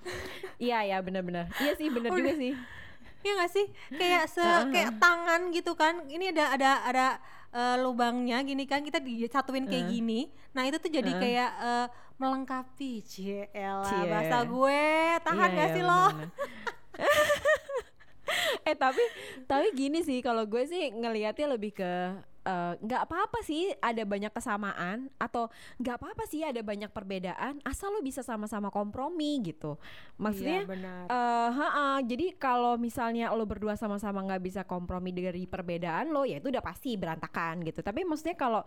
iya 0.59 0.83
ya 0.85 0.99
benar-benar. 1.01 1.51
Iya 1.57 1.73
sih 1.75 1.87
benar 1.89 2.11
juga 2.11 2.35
sih. 2.35 2.55
Iya 3.21 3.33
gak 3.37 3.53
sih? 3.53 3.67
Kayak 3.93 4.25
se 4.33 4.45
kayak 4.73 4.97
tangan 4.97 5.53
gitu 5.53 5.77
kan. 5.77 6.09
Ini 6.09 6.33
ada 6.33 6.57
ada 6.57 6.71
ada 6.89 7.07
eh, 7.51 7.77
lubangnya 7.79 8.41
gini 8.41 8.65
kan 8.65 8.81
kita 8.81 8.99
disatuin 8.99 9.69
kayak 9.69 9.87
Uh. 9.87 9.91
gini. 9.93 10.21
Nah 10.57 10.65
itu 10.65 10.81
tuh 10.81 10.89
jadi 10.89 11.13
Uh. 11.13 11.21
kayak 11.21 11.51
eh, 11.61 11.87
melengkapi. 12.17 13.05
Ciela 13.05 13.85
Cie. 13.85 14.09
bahasa 14.09 14.39
gue. 14.45 14.85
Tahan 15.21 15.51
Iya, 15.51 15.57
gak 15.57 15.69
iya, 15.69 15.75
sih 15.77 15.85
lo? 15.85 16.05
eh 18.69 18.77
tapi 18.79 19.03
tapi 19.51 19.67
gini 19.75 20.07
sih 20.07 20.23
kalau 20.23 20.47
gue 20.47 20.63
sih 20.63 20.95
ngelihatnya 20.95 21.51
lebih 21.51 21.75
ke 21.75 21.93
eh, 22.41 22.75
nggak 22.79 23.03
apa-apa 23.05 23.41
sih 23.41 23.69
ada 23.79 24.01
banyak 24.03 24.31
kesamaan 24.31 25.13
atau 25.17 25.49
nggak 25.77 25.97
apa-apa 25.97 26.25
sih 26.25 26.41
ada 26.41 26.61
banyak 26.61 26.89
perbedaan 26.89 27.61
asal 27.63 27.93
lo 27.93 28.01
bisa 28.01 28.21
sama-sama 28.21 28.69
kompromi 28.69 29.45
gitu 29.45 29.77
maksudnya 30.17 30.65
Iya, 30.65 30.71
benar 30.71 31.03
Eh, 31.11 31.49
ha-ha. 31.53 31.89
jadi 32.01 32.33
kalau 32.35 32.77
misalnya 32.77 33.29
lo 33.31 33.45
berdua 33.45 33.75
sama-sama 33.75 34.23
nggak 34.23 34.43
bisa 34.43 34.63
kompromi 34.65 35.11
dari 35.11 35.45
perbedaan 35.45 36.09
lo, 36.09 36.23
ya 36.25 36.39
itu 36.39 36.49
udah 36.49 36.63
pasti 36.63 36.95
berantakan 36.95 37.61
gitu. 37.67 37.81
Tapi 37.81 38.07
maksudnya 38.07 38.35
kalau 38.35 38.63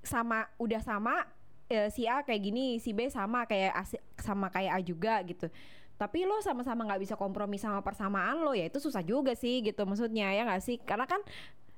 sama 0.00 0.46
udah 0.56 0.78
sama 0.80 1.24
eh, 1.66 1.90
si 1.90 2.06
A 2.06 2.22
kayak 2.22 2.42
gini, 2.42 2.78
si 2.78 2.94
B 2.94 3.10
sama 3.10 3.42
kayak 3.44 3.72
A, 3.74 3.82
sama 4.22 4.46
kayak 4.52 4.72
A 4.76 4.80
juga 4.80 5.18
gitu. 5.26 5.50
Tapi 5.96 6.28
lo 6.28 6.38
sama-sama 6.44 6.84
nggak 6.84 7.02
bisa 7.02 7.14
kompromi 7.16 7.56
sama 7.56 7.80
persamaan 7.80 8.44
lo, 8.44 8.52
ya 8.52 8.68
itu 8.68 8.76
susah 8.78 9.00
juga 9.00 9.32
sih 9.32 9.64
gitu 9.64 9.82
maksudnya 9.82 10.28
ya 10.30 10.44
nggak 10.44 10.62
sih? 10.62 10.76
Karena 10.78 11.08
kan 11.08 11.24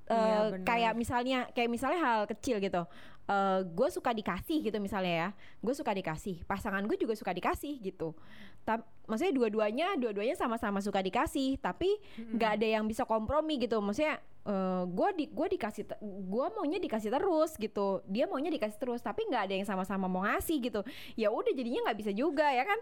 Iya, 0.09 0.17
eh, 0.17 0.47
benar. 0.57 0.67
kayak 0.67 0.93
misalnya 0.95 1.39
kayak 1.53 1.69
misalnya 1.69 2.01
hal 2.01 2.21
kecil 2.25 2.57
gitu. 2.59 2.83
Eh 3.29 3.61
gue 3.63 3.89
suka 3.89 4.11
dikasih 4.11 4.65
gitu 4.65 4.79
misalnya 4.81 5.13
ya, 5.13 5.29
gue 5.61 5.75
suka 5.77 5.93
dikasih, 5.93 6.49
pasangan 6.49 6.81
gue 6.83 6.97
juga 6.97 7.13
suka 7.13 7.31
dikasih 7.31 7.77
gitu. 7.79 8.17
Ta- 8.65 8.81
maksudnya 9.05 9.37
dua-duanya 9.37 10.01
dua-duanya 10.01 10.33
sama-sama 10.33 10.81
suka 10.81 10.99
dikasih. 10.99 11.61
Tapi 11.61 11.93
nggak 12.17 12.51
ada 12.57 12.67
yang 12.67 12.85
bisa 12.85 13.05
kompromi 13.05 13.61
gitu. 13.61 13.79
Maksudnya 13.79 14.17
eh 14.49 14.83
gue 14.89 15.09
di 15.13 15.25
gue 15.29 15.47
dikasih 15.53 15.85
gue 16.01 16.47
maunya 16.57 16.81
dikasih 16.81 17.13
terus 17.13 17.53
gitu. 17.55 18.01
Dia 18.09 18.25
maunya 18.25 18.49
dikasih 18.49 18.81
terus 18.81 19.05
tapi 19.05 19.29
nggak 19.29 19.45
ada 19.45 19.55
yang 19.61 19.69
sama-sama 19.69 20.09
mau 20.09 20.25
ngasih 20.25 20.57
gitu. 20.65 20.81
Ya 21.13 21.29
udah 21.29 21.53
jadinya 21.53 21.85
nggak 21.85 21.99
bisa 22.01 22.13
juga 22.17 22.49
ya 22.49 22.65
kan? 22.65 22.81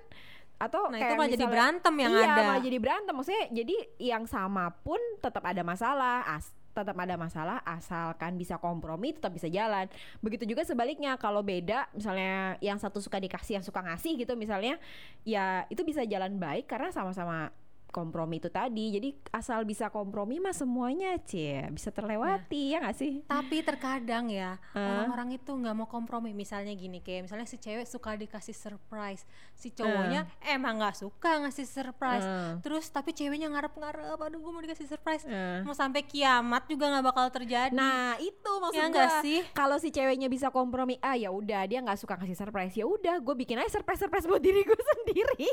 Atau 0.56 0.88
nah 0.88 0.96
itu 0.96 1.04
kayak 1.04 1.18
malah 1.18 1.26
jadi 1.26 1.36
misalnya- 1.36 1.52
berantem 1.58 1.94
yang 1.98 2.12
iya, 2.14 2.22
ada. 2.24 2.42
malah 2.46 2.62
jadi 2.62 2.78
berantem. 2.78 3.14
Maksudnya 3.18 3.44
jadi 3.50 3.76
yang 3.98 4.24
sama 4.24 4.70
pun 4.80 5.00
tetap 5.18 5.42
ada 5.42 5.60
masalah. 5.60 6.22
As 6.22 6.54
tetap 6.76 6.96
ada 7.00 7.16
masalah 7.16 7.64
asalkan 7.64 8.36
bisa 8.36 8.60
kompromi 8.60 9.16
tetap 9.16 9.32
bisa 9.32 9.48
jalan. 9.48 9.88
Begitu 10.20 10.44
juga 10.44 10.68
sebaliknya 10.68 11.16
kalau 11.16 11.40
beda 11.40 11.88
misalnya 11.96 12.60
yang 12.60 12.76
satu 12.76 13.00
suka 13.00 13.16
dikasih 13.16 13.60
yang 13.60 13.64
suka 13.64 13.80
ngasih 13.80 14.20
gitu 14.20 14.36
misalnya 14.36 14.76
ya 15.24 15.64
itu 15.72 15.80
bisa 15.80 16.04
jalan 16.04 16.36
baik 16.36 16.68
karena 16.68 16.92
sama-sama 16.92 17.48
kompromi 17.90 18.38
itu 18.38 18.50
tadi. 18.50 18.92
Jadi 18.94 19.08
asal 19.32 19.62
bisa 19.64 19.88
kompromi 19.88 20.38
mah 20.42 20.52
semuanya 20.52 21.16
cie 21.22 21.68
bisa 21.72 21.90
terlewati 21.90 22.74
ya 22.74 22.82
nggak 22.82 22.96
sih? 22.96 23.14
Tapi 23.26 23.62
terkadang 23.62 24.28
ya 24.30 24.58
Hah? 24.72 25.04
orang-orang 25.04 25.38
itu 25.38 25.50
nggak 25.52 25.74
mau 25.76 25.88
kompromi. 25.88 26.32
Misalnya 26.36 26.72
gini, 26.76 27.00
kayak 27.00 27.30
misalnya 27.30 27.46
si 27.48 27.56
cewek 27.56 27.86
suka 27.88 28.16
dikasih 28.16 28.56
surprise, 28.56 29.24
si 29.56 29.72
cowoknya 29.72 30.28
emang 30.46 30.80
nggak 30.80 30.96
suka 30.96 31.42
ngasih 31.46 31.66
surprise. 31.66 32.26
Eh. 32.26 32.52
Terus 32.62 32.88
tapi 32.90 33.12
ceweknya 33.16 33.48
ngarep-ngarep, 33.52 34.18
aduh 34.18 34.38
gue 34.38 34.52
mau 34.52 34.62
dikasih 34.62 34.86
surprise. 34.88 35.24
Eh. 35.26 35.62
Mau 35.62 35.74
sampai 35.74 36.04
kiamat 36.04 36.68
juga 36.68 36.90
nggak 36.92 37.04
bakal 37.04 37.26
terjadi. 37.32 37.72
Nah 37.74 38.16
itu 38.20 38.52
maksud 38.60 38.74
Ya 38.76 39.20
sih? 39.22 39.40
Kalau 39.52 39.76
si 39.80 39.88
ceweknya 39.90 40.26
bisa 40.30 40.50
kompromi, 40.50 40.98
ah 41.00 41.14
ya 41.16 41.30
udah 41.32 41.64
dia 41.66 41.80
nggak 41.82 41.98
suka 41.98 42.14
kasih 42.18 42.36
surprise, 42.36 42.74
ya 42.76 42.84
udah 42.86 43.18
gue 43.20 43.34
bikin 43.34 43.58
aja 43.60 43.70
surprise 43.78 44.00
surprise 44.02 44.26
buat 44.28 44.42
diri 44.42 44.62
gue 44.62 44.80
sendiri. 44.94 45.46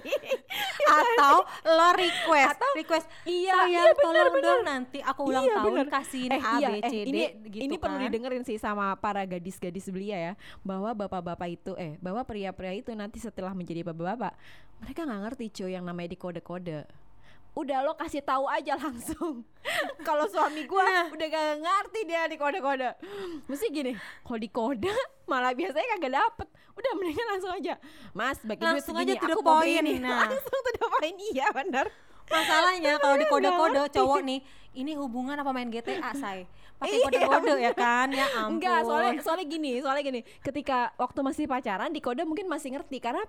atau 0.83 1.45
lo 1.65 1.89
request, 1.95 2.32
Atau- 2.35 2.73
request. 2.73 3.05
Iya, 3.23 3.53
sayang 3.53 3.69
iya, 3.69 3.83
bener, 3.85 4.01
tolong 4.01 4.31
bener. 4.31 4.43
dong 4.43 4.61
nanti 4.63 4.99
aku 4.99 5.21
ulang 5.23 5.43
Iya, 5.43 5.55
tahun 5.55 5.71
bener. 5.71 5.87
kasihin 5.87 6.29
Eh, 6.29 6.41
A 6.41 6.53
iya, 6.55 6.67
B 6.67 6.73
eh, 6.73 6.81
C 6.81 6.93
D 6.95 7.05
ini, 7.05 7.21
gitu 7.47 7.63
ini 7.63 7.75
perlu 7.75 7.97
kan. 7.97 8.03
didengerin 8.03 8.43
sih 8.43 8.57
sama 8.57 8.95
para 8.95 9.21
gadis-gadis 9.23 9.85
belia 9.87 10.17
ya 10.17 10.33
bahwa 10.61 10.89
bapak-bapak 10.93 11.49
itu 11.51 11.71
eh 11.75 11.95
bahwa 11.97 12.21
pria-pria 12.21 12.71
itu 12.71 12.89
nanti 12.91 13.17
setelah 13.17 13.51
menjadi 13.51 13.83
bapak-bapak 13.83 14.33
mereka 14.79 14.99
nggak 15.01 15.21
ngerti 15.23 15.45
cuy 15.53 15.71
yang 15.71 15.83
namanya 15.83 16.09
di 16.09 16.17
kode-kode 16.17 16.79
udah 17.53 17.79
lo 17.81 17.93
kasih 17.93 18.19
tahu 18.19 18.47
aja 18.47 18.73
langsung 18.81 19.45
kalau 20.01 20.25
suami 20.25 20.65
gua 20.65 20.81
Nah. 20.83 21.05
udah 21.07 21.27
gak 21.27 21.45
ngerti 21.59 21.99
dia 22.03 22.25
di 22.25 22.33
kode-kode 22.33 22.97
mesti 23.45 23.65
gini 23.69 23.93
kalau 24.21 24.37
di 24.37 24.49
kode 24.49 24.89
malah 25.29 25.53
biasanya 25.53 25.85
kagak 25.93 26.13
dapet 26.15 26.47
udah 26.73 26.91
mendingan 26.95 27.27
langsung 27.29 27.53
aja 27.53 27.77
mas 28.11 28.41
bagi 28.41 28.57
duit 28.59 28.73
Langsung 28.75 28.95
segini 28.95 29.13
aja 29.13 29.29
aku 29.29 29.41
mau 29.41 29.61
ini 29.61 29.93
nah. 29.95 30.17
langsung 30.25 30.59
to 30.59 30.71
the 30.71 30.81
point 30.89 31.17
iya 31.27 31.47
bener 31.51 31.85
Masalahnya 32.33 32.93
kalau 32.97 33.15
di 33.21 33.25
kode-kode 33.29 33.81
cowok 33.93 34.19
nih, 34.25 34.39
ini 34.73 34.91
hubungan 34.97 35.37
apa 35.37 35.53
main 35.53 35.69
GTA, 35.69 36.11
say? 36.17 36.49
Pakai 36.81 36.97
Iya, 36.97 37.05
kode-kode 37.05 37.53
ya 37.61 37.71
kan? 37.77 38.07
Ya 38.09 38.27
ampun. 38.33 38.57
Enggak, 38.57 38.79
soalnya 38.83 39.11
soalnya 39.21 39.45
gini, 39.45 39.71
soalnya 39.79 40.03
gini. 40.03 40.21
Ketika 40.41 40.91
waktu 40.97 41.19
masih 41.21 41.45
pacaran 41.45 41.93
di 41.93 42.01
kode 42.01 42.25
mungkin 42.25 42.49
masih 42.49 42.73
ngerti 42.73 42.97
karena 42.97 43.23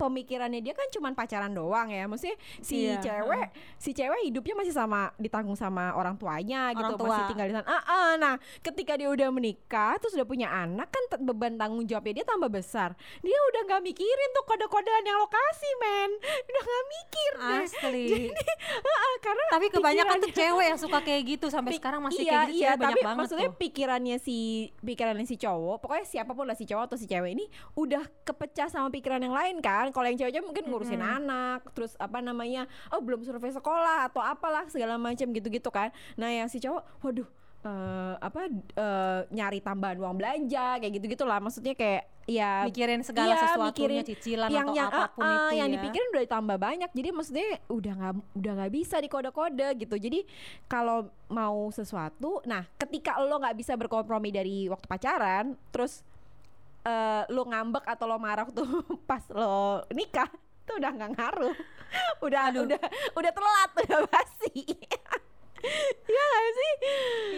pemikirannya 0.00 0.64
dia 0.64 0.72
kan 0.72 0.88
cuman 0.88 1.12
pacaran 1.12 1.52
doang 1.52 1.92
ya. 1.92 2.08
Maksudnya 2.08 2.36
si 2.58 2.88
Iya, 2.88 2.96
cewek, 2.98 3.48
si 3.76 3.92
cewek 3.92 4.24
hidupnya 4.24 4.56
masih 4.56 4.72
sama 4.72 5.12
ditanggung 5.16 5.54
sama 5.54 5.92
orang 5.92 6.16
tuanya 6.16 6.72
gitu, 6.72 6.80
Orang 6.86 6.96
tua. 6.96 7.08
masih 7.12 7.24
tinggal 7.28 7.46
di 7.46 7.54
sana. 7.54 7.66
Ah, 7.68 7.84
ah, 7.84 8.10
nah, 8.16 8.34
ketika 8.60 8.96
dia 8.96 9.06
udah 9.06 9.28
menikah 9.28 10.00
terus 10.00 10.16
udah 10.16 10.24
punya 10.24 10.48
anak 10.48 10.88
kan 10.88 11.02
beban 11.20 11.54
tanggung 11.54 11.84
jawabnya 11.84 12.22
dia 12.22 12.26
tambah 12.26 12.48
besar. 12.48 12.96
Dia 13.20 13.36
udah 13.52 13.60
nggak 13.68 13.82
mikirin 13.84 14.30
tuh 14.32 14.44
kode-kodean 14.44 15.04
yang 15.04 15.18
lokasi, 15.18 15.68
men. 15.76 16.10
Udah 16.22 16.62
nggak 16.62 16.84
mikir 16.88 17.32
deh. 17.36 17.60
Asli. 17.60 18.06
Ah, 18.70 18.96
ah, 18.96 19.14
karena 19.20 19.44
tapi 19.50 19.66
kebanyakan 19.68 20.16
tuh 20.20 20.32
cewek 20.32 20.66
yang 20.66 20.78
suka 20.78 20.98
kayak 21.02 21.22
gitu 21.26 21.46
sampai 21.50 21.74
Pik- 21.74 21.80
sekarang 21.82 22.00
masih 22.00 22.22
iya, 22.22 22.30
kayak 22.32 22.46
gitu 22.48 22.60
iya, 22.60 22.70
banyak 22.72 22.86
tapi 22.86 23.00
banget 23.02 23.18
maksudnya 23.18 23.48
tuh. 23.50 23.58
pikirannya 23.58 24.16
si 24.16 24.38
pikirannya 24.80 25.26
si 25.26 25.36
cowok, 25.36 25.76
pokoknya 25.80 26.06
siapa 26.06 26.32
pun 26.32 26.46
lah 26.46 26.54
si 26.54 26.64
cowok 26.64 26.84
atau 26.86 26.96
si 26.96 27.04
cewek 27.04 27.30
ini 27.34 27.44
udah 27.74 28.02
kepecah 28.22 28.70
sama 28.70 28.88
pikiran 28.88 29.20
yang 29.20 29.34
lain 29.34 29.58
kan. 29.58 29.89
Kalau 29.90 30.06
yang 30.06 30.18
cewek-cewek 30.18 30.46
mungkin 30.46 30.64
ngurusin 30.70 31.02
anak, 31.02 31.66
terus 31.76 31.94
apa 32.00 32.18
namanya, 32.24 32.66
oh 32.94 33.02
belum 33.02 33.22
survei 33.22 33.52
sekolah 33.52 34.10
atau 34.10 34.22
apalah 34.22 34.66
segala 34.70 34.96
macam 34.96 35.30
gitu-gitu 35.30 35.68
kan. 35.68 35.92
Nah 36.16 36.30
yang 36.30 36.48
si 36.48 36.62
cowok, 36.62 36.82
waduh 37.02 37.28
eh, 37.64 38.14
apa 38.20 38.40
eh, 38.56 39.20
nyari 39.32 39.60
tambahan 39.60 40.00
uang 40.00 40.16
belanja 40.16 40.80
kayak 40.80 40.92
gitu 40.96 41.06
gitulah 41.12 41.38
maksudnya 41.42 41.76
kayak 41.76 42.08
ya 42.30 42.62
Mikirin 42.62 43.02
segala 43.02 43.34
iya, 43.34 43.42
sesuatunya, 43.42 43.74
mikirin 43.74 44.02
cicilan 44.06 44.48
yang 44.48 44.68
atau 44.70 44.76
yang 44.78 44.90
apa 44.92 45.06
pun 45.10 45.24
ah, 45.26 45.34
itu 45.34 45.54
yang 45.58 45.68
ya. 45.68 45.74
dipikirin 45.76 46.08
udah 46.14 46.22
ditambah 46.22 46.56
banyak 46.62 46.90
jadi 46.94 47.08
maksudnya 47.10 47.48
udah 47.66 47.92
nggak 47.98 48.14
udah 48.38 48.52
nggak 48.54 48.72
bisa 48.72 48.96
di 49.02 49.08
kode-kode 49.10 49.68
gitu 49.82 49.96
jadi 49.98 50.20
kalau 50.70 51.10
mau 51.26 51.68
sesuatu 51.74 52.38
nah 52.46 52.62
ketika 52.78 53.18
lo 53.18 53.42
nggak 53.42 53.56
bisa 53.58 53.74
berkompromi 53.74 54.30
dari 54.30 54.70
waktu 54.70 54.86
pacaran 54.86 55.58
terus 55.74 56.06
eh, 56.82 57.22
lo 57.28 57.42
ngambek 57.44 57.84
atau 57.84 58.04
lo 58.04 58.16
marah 58.16 58.48
tuh 58.48 58.64
pas 59.08 59.22
lo 59.30 59.84
nikah 59.90 60.28
tuh 60.64 60.78
udah 60.78 60.90
nggak 60.90 61.10
ngaruh 61.14 61.56
udah 62.26 62.42
udah 62.54 62.80
udah 63.12 63.32
telat 63.32 63.70
udah 63.84 63.98
basi 64.06 64.64
Iya 66.08 66.24
gak 66.24 66.44
sih? 66.56 66.72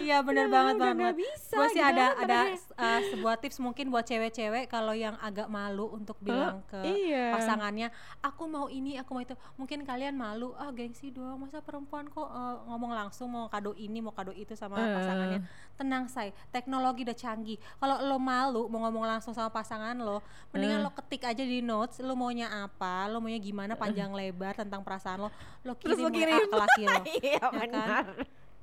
Iya 0.07 0.17
benar 0.23 0.47
Ya, 0.47 0.51
banget 0.51 0.75
banget. 0.79 0.95
nggak 0.95 1.17
bisa 1.19 1.55
Gue 1.59 1.67
sih 1.69 1.83
gitu 1.83 1.91
ada 1.91 2.05
ada 2.15 2.39
uh, 2.79 2.99
sebuah 3.11 3.35
tips 3.35 3.59
mungkin 3.59 3.91
buat 3.91 4.07
cewek-cewek 4.07 4.71
kalau 4.71 4.95
yang 4.95 5.19
agak 5.19 5.51
malu 5.51 5.91
untuk 5.91 6.15
bilang 6.23 6.63
ke 6.71 6.79
iya. 6.87 7.35
pasangannya, 7.35 7.91
aku 8.23 8.47
mau 8.47 8.71
ini, 8.71 8.95
aku 8.95 9.11
mau 9.11 9.19
itu. 9.19 9.35
Mungkin 9.59 9.83
kalian 9.83 10.15
malu, 10.15 10.55
ah 10.55 10.71
gengsi 10.71 11.11
doang, 11.11 11.35
masa 11.35 11.59
perempuan 11.59 12.07
kok 12.07 12.23
uh, 12.23 12.63
ngomong 12.71 12.95
langsung 12.95 13.27
mau 13.27 13.51
kado 13.51 13.75
ini, 13.75 13.99
mau 13.99 14.15
kado 14.15 14.31
itu 14.31 14.55
sama 14.55 14.79
Eh. 14.79 14.95
pasangannya. 14.95 15.39
Tenang 15.73 16.05
say, 16.05 16.29
teknologi 16.47 17.01
udah 17.01 17.13
canggih. 17.13 17.57
Kalau 17.75 17.97
lo 17.99 18.17
malu 18.17 18.65
mau 18.67 18.83
ngomong 18.83 19.09
langsung 19.09 19.31
sama 19.31 19.49
pasangan 19.49 19.95
lo, 19.95 20.21
mendingan 20.49 20.79
Eh. 20.79 20.83
lo 20.83 20.91
ketik 20.91 21.25
aja 21.25 21.41
di 21.41 21.59
notes, 21.59 21.97
lo 21.97 22.13
maunya 22.13 22.45
apa, 22.61 23.05
lo 23.05 23.17
maunya 23.17 23.37
gimana 23.37 23.73
panjang 23.73 24.09
lebar 24.09 24.53
tentang 24.53 24.79
perasaan 24.79 25.25
lo, 25.25 25.29
lo 25.59 25.73
kirim, 25.73 26.07
kirim. 26.07 26.45
ke 26.45 26.55
laki 26.55 26.83
lo. 26.83 27.01
Iya 27.25 27.39
kan? 27.41 27.51
benar. 27.59 28.05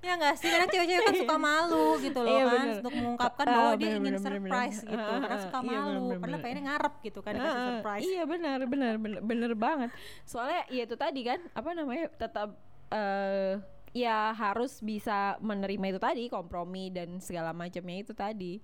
Ya 0.00 0.16
enggak 0.16 0.32
sih, 0.34 0.48
kadang 0.48 0.70
cewek-cewek 0.70 1.02
kan 1.02 1.14
suka 1.26 1.36
malu 1.36 1.86
gitu 1.98 2.18
loh 2.18 2.30
Iya, 2.30 2.42
kan 2.42 2.54
bener. 2.56 2.76
Untuk 2.78 2.94
mengungkapkan 2.94 3.44
Ah, 3.44 3.52
bahwa 3.52 3.70
dia 3.70 3.76
bener, 3.82 3.98
ingin 3.98 4.06
bener, 4.08 4.22
surprise 4.24 4.78
bener. 4.78 4.88
gitu 4.88 5.02
Ah, 5.02 5.10
Karena 5.12 5.28
ah, 5.28 5.42
suka 5.42 5.58
iya, 5.60 5.68
malu, 5.68 6.00
bener, 6.00 6.16
padahal 6.16 6.40
pengennya 6.40 6.64
ngarep 6.64 6.94
gitu 7.02 7.18
kan 7.20 7.32
dikasih 7.32 7.52
Ah, 7.52 7.66
surprise 7.68 8.02
Iya 8.06 8.22
benar 8.24 8.58
benar 8.64 8.94
benar 8.96 9.20
benar 9.20 9.52
banget. 9.54 9.90
Soalnya 10.24 10.62
ya 10.68 10.82
itu 10.84 10.96
tadi 10.96 11.20
kan 11.20 11.38
apa 11.50 11.70
namanya 11.74 12.06
tetap 12.12 12.48
eh 12.88 13.54
ya 13.90 14.30
harus 14.32 14.78
bisa 14.78 15.34
menerima 15.42 15.96
itu 15.96 16.00
tadi 16.00 16.24
kompromi 16.30 16.90
dan 16.94 17.18
segala 17.18 17.50
macamnya 17.50 17.98
itu 18.02 18.12
tadi. 18.14 18.62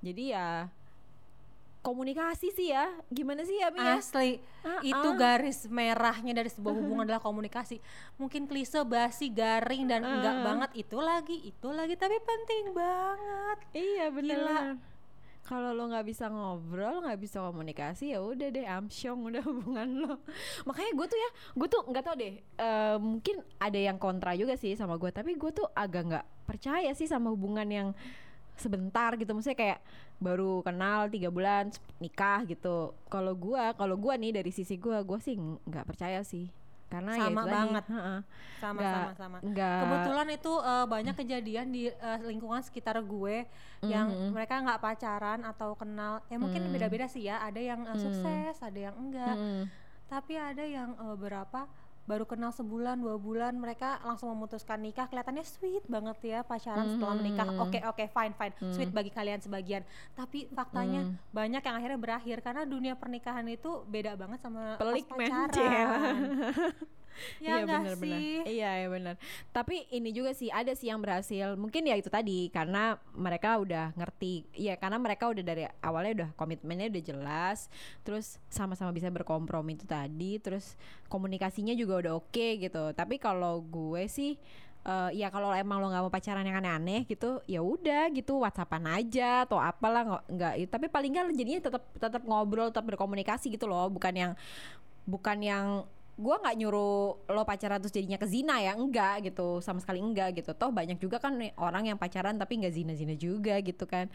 Jadi 0.00 0.30
ya 0.30 0.70
komunikasi 1.80 2.52
sih 2.52 2.70
ya. 2.70 2.92
Gimana 3.08 3.40
sih 3.42 3.56
ya 3.56 3.72
Mi 3.72 3.80
ya? 3.80 3.96
Asli, 3.96 4.36
Ah, 4.60 4.84
itu 4.84 5.08
ah. 5.08 5.16
garis 5.16 5.64
merahnya 5.64 6.36
dari 6.36 6.52
sebuah 6.52 6.76
hubungan 6.76 7.08
adalah 7.08 7.24
komunikasi 7.24 7.80
Mungkin 8.20 8.44
klise, 8.44 8.84
basi, 8.84 9.32
garing, 9.32 9.88
dan 9.88 10.04
enggak 10.04 10.36
Ah. 10.36 10.44
banget 10.44 10.70
Itu 10.76 11.00
lagi, 11.00 11.40
itu 11.40 11.68
lagi, 11.72 11.96
tapi 11.96 12.20
penting 12.20 12.76
banget 12.76 13.58
Iya 13.72 14.06
benar. 14.12 14.76
Kalau 15.40 15.74
lo 15.74 15.90
nggak 15.90 16.06
bisa 16.06 16.28
ngobrol, 16.30 17.02
nggak 17.02 17.20
bisa 17.20 17.42
komunikasi 17.42 18.14
ya 18.14 18.22
udah 18.22 18.48
deh 18.52 18.66
amsyong 18.66 19.32
udah 19.32 19.42
hubungan 19.48 19.88
lo. 20.06 20.14
Makanya 20.68 20.92
gue 20.94 21.06
tuh 21.10 21.18
ya, 21.18 21.30
gue 21.56 21.68
tuh 21.68 21.82
nggak 21.90 22.04
tau 22.04 22.16
deh. 22.16 22.34
eh, 22.38 22.96
mungkin 23.00 23.36
ada 23.58 23.78
yang 23.80 23.98
kontra 23.98 24.36
juga 24.36 24.54
sih 24.54 24.76
sama 24.76 25.00
gue, 25.00 25.10
tapi 25.10 25.34
gue 25.34 25.50
tuh 25.50 25.66
agak 25.74 26.02
nggak 26.06 26.26
percaya 26.46 26.90
sih 26.94 27.08
sama 27.08 27.32
hubungan 27.32 27.66
yang 27.66 27.88
sebentar 28.60 29.16
gitu. 29.16 29.32
Maksudnya 29.32 29.58
kayak 29.58 29.80
baru 30.20 30.60
kenal 30.60 31.08
tiga 31.08 31.32
bulan 31.32 31.72
nikah 31.98 32.44
gitu. 32.44 32.92
Kalau 33.08 33.32
gue, 33.32 33.64
kalau 33.74 33.96
gue 33.96 34.14
nih 34.20 34.32
dari 34.36 34.52
sisi 34.52 34.76
gue, 34.76 35.00
gue 35.00 35.18
sih 35.18 35.34
nggak 35.40 35.88
percaya 35.88 36.20
sih. 36.20 36.59
Karena 36.90 37.12
ya 37.14 37.22
Sama 37.24 37.40
tadi, 37.40 37.54
banget. 37.54 37.84
heeh, 37.86 38.18
Sama, 38.58 38.74
nggak- 38.76 38.94
sama, 38.98 39.10
sama 39.14 39.36
nggak- 39.40 39.80
Kebetulan 39.80 40.28
itu 40.28 40.52
eh, 40.60 40.86
banyak 40.86 41.14
kejadian 41.16 41.66
di 41.70 41.82
eh, 41.86 42.18
lingkungan 42.20 42.60
sekitar 42.60 42.98
gue 43.00 43.46
yang 43.80 44.10
Mhm. 44.10 44.34
mereka 44.34 44.58
nggak 44.58 44.80
pacaran 44.80 45.40
atau 45.42 45.72
kenal 45.72 46.20
ya 46.26 46.36
mungkin 46.36 46.66
Mm. 46.66 46.72
beda-beda 46.74 47.06
sih 47.06 47.24
ya 47.24 47.38
ada 47.38 47.56
yang 47.56 47.80
Mm. 47.80 47.94
sukses 47.96 48.58
ada 48.58 48.80
yang 48.80 48.96
enggak 48.98 49.32
Mm. 49.32 49.64
tapi 50.04 50.34
ada 50.34 50.60
yang 50.60 50.92
eh, 50.92 51.16
berapa 51.16 51.70
baru 52.10 52.26
kenal 52.26 52.50
sebulan 52.50 52.98
dua 52.98 53.14
bulan 53.16 53.54
mereka 53.54 54.02
langsung 54.02 54.34
memutuskan 54.34 54.82
nikah. 54.82 55.06
Kelihatannya 55.06 55.46
sweet 55.46 55.86
banget 55.86 56.18
ya 56.20 56.38
pacaran 56.42 56.90
setelah 56.90 57.14
menikah. 57.14 57.46
Mhm. 57.46 57.62
oke 57.62 57.78
oke 57.86 58.04
fine 58.10 58.34
fine. 58.34 58.54
Sweet 58.74 58.90
bagi 58.90 59.14
kalian 59.14 59.38
sebagian. 59.38 59.86
Tapi 60.12 60.50
faktanya 60.50 61.06
Mm. 61.06 61.14
banyak 61.30 61.62
yang 61.62 61.76
akhirnya 61.78 61.98
berakhir 61.98 62.36
karena 62.40 62.62
dunia 62.66 62.94
pernikahan 62.94 63.46
itu 63.46 63.86
beda 63.86 64.18
banget 64.18 64.42
sama 64.42 64.74
Pelik, 64.74 65.06
pacaran 65.06 65.54
ya 67.40 67.60
iya 67.60 67.64
benar 67.66 67.94
benar. 67.96 68.20
Iya 68.46 68.70
iya 68.84 68.88
benar. 68.88 69.14
Tapi 69.52 69.86
ini 69.92 70.10
juga 70.10 70.32
sih 70.32 70.48
ada 70.48 70.72
sih 70.72 70.88
yang 70.88 71.00
berhasil. 71.02 71.54
Mungkin 71.56 71.86
ya 71.86 71.96
itu 71.98 72.08
tadi 72.08 72.48
karena 72.50 72.96
mereka 73.14 73.60
udah 73.60 73.92
ngerti. 73.94 74.48
Iya 74.56 74.76
karena 74.80 74.96
mereka 74.96 75.28
udah 75.28 75.44
dari 75.44 75.64
awalnya 75.84 76.12
udah 76.24 76.28
komitmennya 76.36 76.90
udah 76.92 77.04
jelas. 77.04 77.58
Terus 78.02 78.40
sama-sama 78.48 78.94
bisa 78.94 79.08
berkompromi 79.12 79.76
itu 79.76 79.86
tadi. 79.86 80.40
Terus 80.40 80.74
komunikasinya 81.12 81.74
juga 81.76 82.00
udah 82.06 82.12
oke 82.18 82.48
gitu. 82.60 82.92
Tapi 82.96 83.20
kalau 83.20 83.60
gue 83.64 84.06
sih 84.08 84.40
eh, 84.84 85.10
ya 85.20 85.28
kalau 85.28 85.52
emang 85.52 85.80
lo 85.80 85.92
nggak 85.92 86.04
mau 86.08 86.12
pacaran 86.12 86.46
yang 86.46 86.60
aneh-aneh 86.60 87.04
gitu 87.04 87.44
ya 87.44 87.60
udah 87.60 88.08
gitu 88.16 88.40
whatsappan 88.40 88.88
aja 88.88 89.44
atau 89.44 89.60
apalah 89.60 90.02
nggak 90.08 90.24
nggak 90.32 90.52
tapi 90.72 90.86
paling 90.88 91.10
nggak 91.12 91.36
jadinya 91.36 91.60
tetap 91.60 91.84
tetap 92.00 92.22
ngobrol 92.24 92.72
tetap 92.72 92.88
berkomunikasi 92.88 93.52
gitu 93.52 93.68
loh 93.68 93.92
bukan 93.92 94.14
yang 94.16 94.32
bukan 95.04 95.38
yang 95.44 95.66
gua 96.20 96.36
nggak 96.44 96.56
nyuruh 96.60 97.16
lo 97.32 97.42
pacaran 97.48 97.80
terus 97.80 97.96
jadinya 97.96 98.20
ke 98.20 98.28
zina 98.28 98.60
ya? 98.60 98.76
Enggak 98.76 99.24
gitu. 99.32 99.64
Sama 99.64 99.80
sekali 99.80 100.04
enggak 100.04 100.36
gitu. 100.36 100.52
Toh 100.52 100.68
banyak 100.68 101.00
juga 101.00 101.16
kan 101.16 101.40
orang 101.56 101.88
yang 101.88 101.96
pacaran 101.96 102.36
tapi 102.36 102.60
nggak 102.60 102.74
zina 102.76 102.92
zina 102.92 103.16
juga 103.16 103.56
gitu 103.64 103.88
kan. 103.88 104.12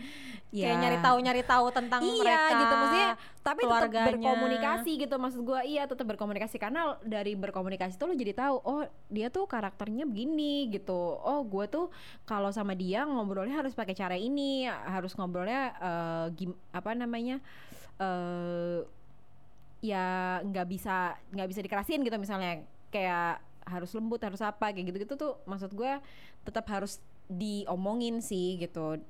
Kayak 0.53 0.77
nyari 0.77 0.97
tahu 1.01 1.17
nyari 1.19 1.43
tahu 1.43 1.65
tentang 1.73 2.05
iya 2.05 2.21
mereka 2.21 2.53
gitu. 2.61 2.73
Maksudnya 2.77 3.11
tapi 3.41 3.61
tetap 3.65 3.69
keluarganya. 3.73 4.07
berkomunikasi 4.13 4.91
gitu. 5.01 5.15
Maksud 5.17 5.41
gua 5.41 5.61
iya 5.65 5.83
tetap 5.89 6.05
berkomunikasi. 6.05 6.55
Karena 6.61 6.93
dari 7.01 7.33
berkomunikasi 7.33 7.97
tuh 7.97 8.13
lo 8.13 8.15
jadi 8.15 8.37
tahu 8.37 8.55
oh 8.61 8.85
dia 9.09 9.33
tuh 9.33 9.49
karakternya 9.49 10.05
begini 10.05 10.69
gitu. 10.69 11.17
Oh 11.25 11.41
gua 11.41 11.65
tuh 11.65 11.89
kalau 12.29 12.53
sama 12.53 12.77
dia 12.77 13.01
ngobrolnya 13.09 13.57
harus 13.57 13.73
pakai 13.73 13.97
cara 13.97 14.13
ini 14.13 14.69
harus 14.69 15.17
ngobrolnya 15.17 15.73
eh, 15.81 16.25
gim- 16.37 16.59
apa 16.69 16.93
namanya 16.93 17.41
eh 17.95 18.85
ya 19.83 20.39
nggak 20.43 20.67
bisa 20.67 21.17
nggak 21.31 21.47
bisa 21.49 21.61
dikerasin 21.63 22.03
gitu 22.03 22.15
misalnya. 22.19 22.63
Kayak 22.93 23.43
harus 23.65 23.91
lembut 23.97 24.21
harus 24.21 24.39
apa 24.45 24.69
kayak 24.69 24.93
gitu 24.93 24.97
gitu 25.03 25.13
tuh 25.17 25.33
maksud 25.49 25.73
gue 25.73 25.97
tetap 26.45 26.69
harus 26.69 27.01
diomongin 27.25 28.21
sih 28.21 28.61
gitu. 28.61 29.01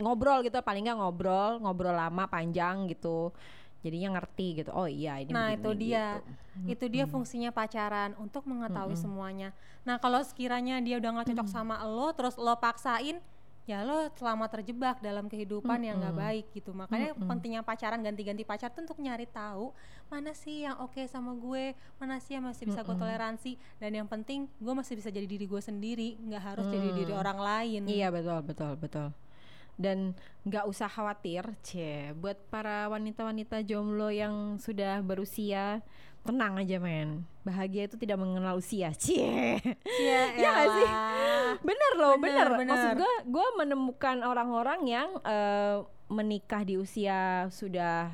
Ngobrol 0.00 0.42
gitu 0.42 0.58
paling 0.64 0.88
nggak 0.88 0.98
ngobrol 0.98 1.60
ngobrol 1.60 1.94
lama 1.94 2.24
panjang 2.26 2.88
gitu. 2.88 3.30
Jadinya 3.78 4.18
ngerti 4.18 4.64
gitu 4.64 4.74
oh 4.74 4.90
iya 4.90 5.22
ini 5.22 5.30
Nah 5.30 5.54
begini, 5.54 5.62
itu 5.62 5.70
dia, 5.78 6.18
gitu. 6.18 6.66
itu 6.66 6.84
dia 6.90 7.04
fungsinya 7.06 7.54
pacaran 7.54 8.10
untuk 8.18 8.42
mengetahui 8.42 8.98
semuanya. 8.98 9.54
Nah 9.86 10.02
kalau 10.02 10.18
sekiranya 10.26 10.82
dia 10.82 10.98
udah 10.98 11.14
nggak 11.14 11.30
cocok 11.30 11.46
sama 11.46 11.78
lo, 11.86 12.10
terus 12.10 12.34
lo 12.34 12.58
paksain, 12.58 13.22
ya 13.68 13.84
lo 13.84 14.08
selama 14.16 14.48
terjebak 14.48 15.04
dalam 15.04 15.28
kehidupan 15.28 15.76
yang 15.84 16.00
nggak 16.00 16.16
baik 16.16 16.46
gitu. 16.56 16.72
Makanya 16.72 17.12
pentingnya 17.12 17.60
pacaran 17.60 18.00
ganti-ganti 18.00 18.40
pacar 18.40 18.72
tuh 18.72 18.88
untuk 18.88 18.96
nyari 18.96 19.28
tahu 19.28 19.76
mana 20.08 20.32
sih 20.32 20.64
yang 20.64 20.80
oke 20.80 21.04
sama 21.04 21.36
gue, 21.36 21.76
mana 22.00 22.16
sih 22.16 22.40
yang 22.40 22.48
masih 22.48 22.64
bisa 22.64 22.80
gue 22.80 22.96
toleransi, 22.96 23.60
dan 23.76 23.92
yang 23.92 24.08
penting 24.08 24.48
gue 24.56 24.72
masih 24.72 24.96
bisa 24.96 25.12
jadi 25.12 25.28
diri 25.28 25.44
gue 25.44 25.60
sendiri, 25.60 26.16
nggak 26.16 26.42
harus 26.42 26.64
jadi 26.72 26.88
diri 26.96 27.12
orang 27.12 27.36
lain. 27.36 27.82
Iya 27.84 28.08
betul 28.08 28.40
betul 28.40 28.72
betul. 28.80 29.08
Dan 29.78 30.18
nggak 30.42 30.66
usah 30.66 30.90
khawatir, 30.90 31.54
c 31.62 31.70
buat 32.12 32.34
para 32.50 32.90
wanita-wanita 32.90 33.62
jomblo 33.62 34.10
yang 34.10 34.58
sudah 34.58 34.98
berusia 35.00 35.86
tenang 36.20 36.58
aja 36.58 36.76
men. 36.76 37.22
Bahagia 37.40 37.86
itu 37.86 37.94
tidak 37.94 38.18
mengenal 38.18 38.58
usia, 38.58 38.90
cie. 39.00 39.62
Iya 39.86 40.20
Iya 40.34 40.48
nggak 40.52 40.68
sih? 40.68 40.84
elah. 40.84 41.50
Bener 41.62 41.92
loh, 41.94 42.14
Bener, 42.18 42.46
bener. 42.46 42.58
bener. 42.58 42.72
Maksud 42.74 42.90
gue, 42.98 43.12
gue 43.30 43.46
menemukan 43.56 44.16
orang-orang 44.20 44.80
yang 44.84 45.08
eh, 45.22 45.78
menikah 46.08 46.66
di 46.66 46.74
usia 46.74 47.46
sudah 47.48 48.12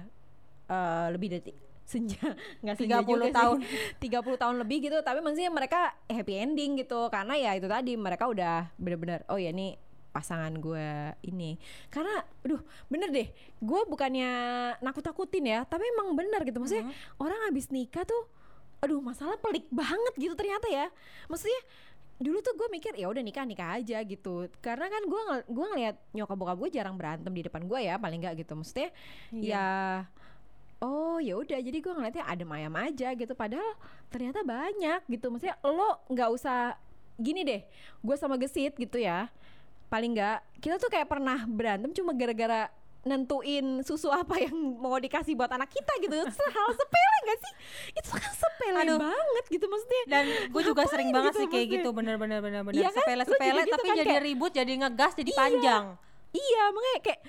eh, 0.68 1.06
lebih 1.10 1.28
dari 1.32 1.52
senja 1.84 2.16
nggak 2.64 2.76
senja 2.76 2.96
30 3.00 3.04
juga 3.04 3.28
tahun. 3.30 3.58
sih 3.60 3.68
30 4.08 4.40
tahun 4.40 4.56
lebih 4.58 4.78
gitu 4.84 4.96
tapi 5.00 5.20
maksudnya 5.20 5.52
mereka 5.52 5.80
happy 6.08 6.34
ending 6.34 6.80
gitu 6.80 7.12
karena 7.12 7.36
ya 7.36 7.50
itu 7.52 7.68
tadi 7.68 7.92
mereka 7.94 8.24
udah 8.24 8.72
bener-bener 8.80 9.20
oh 9.28 9.36
ya 9.36 9.52
ini 9.52 9.76
pasangan 10.14 10.54
gue 10.54 11.10
ini. 11.26 11.58
Karena 11.90 12.22
aduh 12.46 12.62
bener 12.86 13.10
deh 13.10 13.28
gue 13.58 13.80
bukannya 13.90 14.30
nakut-nakutin 14.78 15.42
ya 15.50 15.66
tapi 15.66 15.82
emang 15.90 16.14
bener 16.14 16.46
gitu. 16.46 16.62
Maksudnya 16.62 16.86
orang 17.18 17.50
habis 17.50 17.66
nikah 17.74 18.06
tuh 18.06 18.30
aduh 18.78 19.02
masalah 19.02 19.34
pelik 19.42 19.66
banget 19.74 20.14
gitu 20.14 20.38
ternyata 20.38 20.70
ya. 20.70 20.86
Maksudnya 21.26 21.58
dulu 22.14 22.38
tuh 22.46 22.54
gue 22.54 22.70
mikir 22.70 22.94
ya 22.94 23.10
udah 23.10 23.26
nikah 23.26 23.42
nikah 23.42 23.74
aja 23.82 23.98
gitu. 24.06 24.46
Karena 24.62 24.86
kan 24.86 25.02
gue 25.02 25.20
ngel 25.26 25.40
gue 25.50 25.66
ngeliat 25.74 25.96
nyokap 26.14 26.36
bokap 26.38 26.56
gue 26.62 26.70
jarang 26.70 26.94
berantem 26.94 27.34
di 27.34 27.42
depan 27.42 27.66
gue 27.66 27.80
ya 27.82 27.98
paling 27.98 28.22
nggak 28.22 28.46
gitu. 28.46 28.54
Maksudnya 28.54 28.94
ya 29.34 29.66
oh 30.78 31.18
ya 31.18 31.34
udah. 31.34 31.58
Jadi 31.58 31.82
gue 31.82 31.90
ngeliatnya 31.90 32.22
adem 32.30 32.50
ayam 32.54 32.74
aja 32.78 33.10
gitu. 33.18 33.34
Padahal 33.34 33.74
ternyata 34.14 34.46
banyak 34.46 35.02
gitu. 35.10 35.26
Maksudnya 35.34 35.58
lo 35.66 36.06
nggak 36.06 36.30
usah 36.30 36.78
gini 37.14 37.46
deh 37.46 37.62
gue 38.02 38.16
sama 38.18 38.34
gesit 38.34 38.74
gitu 38.74 38.98
ya 38.98 39.30
paling 39.94 40.10
nggak 40.10 40.38
kita 40.58 40.74
tuh 40.76 40.90
kayak 40.90 41.06
pernah 41.06 41.46
berantem 41.46 41.94
cuma 41.94 42.10
gara-gara 42.10 42.66
nentuin 43.04 43.84
susu 43.84 44.08
apa 44.08 44.40
yang 44.40 44.56
mau 44.74 44.96
dikasih 44.96 45.36
buat 45.36 45.52
anak 45.52 45.70
kita 45.70 45.92
gitu 46.00 46.14
itu 46.18 46.44
hal 46.50 46.68
sepele 46.72 47.16
gak 47.22 47.38
sih 47.38 47.52
itu 47.94 48.10
kan 48.10 48.32
sepele 48.32 48.80
Aduh. 48.80 48.98
banget 48.98 49.44
gitu 49.52 49.66
maksudnya 49.68 50.02
dan 50.08 50.24
gue 50.48 50.62
juga 50.64 50.82
sering 50.88 51.12
banget 51.12 51.30
gitu 51.30 51.40
sih 51.44 51.46
kayak 51.46 51.62
maksudnya? 51.62 51.84
gitu 51.84 51.88
bener-bener 51.92 52.38
bener-bener 52.40 52.80
kan? 52.80 52.90
sepele 52.90 53.22
Lu 53.22 53.28
sepele 53.28 53.60
gitu 53.62 53.70
tapi 53.70 53.86
kan, 53.86 53.96
jadi 54.00 54.08
kayak- 54.10 54.24
ribut 54.24 54.52
jadi 54.56 54.72
ngegas 54.82 55.12
jadi 55.14 55.30
Iya. 55.30 55.38
panjang 55.38 55.84
Iya, 56.34 56.62
makanya 56.74 56.98
kayak 56.98 57.20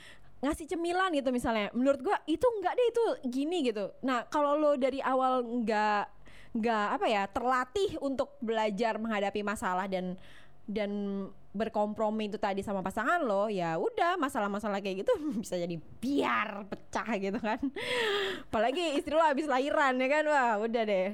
ngasih 0.41 0.65
cemilan 0.65 1.13
gitu 1.13 1.29
misalnya. 1.29 1.69
Menurut 1.77 2.01
gua 2.01 2.17
itu 2.25 2.41
enggak 2.41 2.73
deh 2.73 2.87
itu 2.89 3.03
gini 3.29 3.61
gitu. 3.61 3.93
Nah, 4.01 4.25
kalau 4.25 4.57
lo 4.57 4.73
dari 4.73 4.97
awal 4.97 5.45
enggak 5.45 6.09
enggak 6.57 6.87
apa 6.89 7.05
ya, 7.05 7.23
terlatih 7.29 8.01
untuk 8.01 8.33
belajar 8.41 8.97
menghadapi 8.97 9.45
masalah 9.45 9.85
dan 9.85 10.17
dan 10.65 10.91
berkompromi 11.49 12.27
itu 12.27 12.35
tadi 12.35 12.59
sama 12.59 12.81
pasangan 12.81 13.21
lo, 13.21 13.47
ya 13.47 13.77
udah 13.77 14.17
masalah-masalah 14.17 14.77
kayak 14.77 15.05
gitu 15.05 15.13
bisa 15.39 15.55
jadi 15.55 15.75
biar 15.95 16.65
pecah 16.65 17.09
gitu 17.15 17.37
kan. 17.37 17.59
Apalagi 18.49 18.95
istri 18.95 19.13
lo 19.13 19.21
habis 19.21 19.45
lahiran 19.45 19.95
ya 19.95 20.07
kan, 20.09 20.23
wah 20.25 20.53
udah 20.59 20.83
deh. 20.83 21.09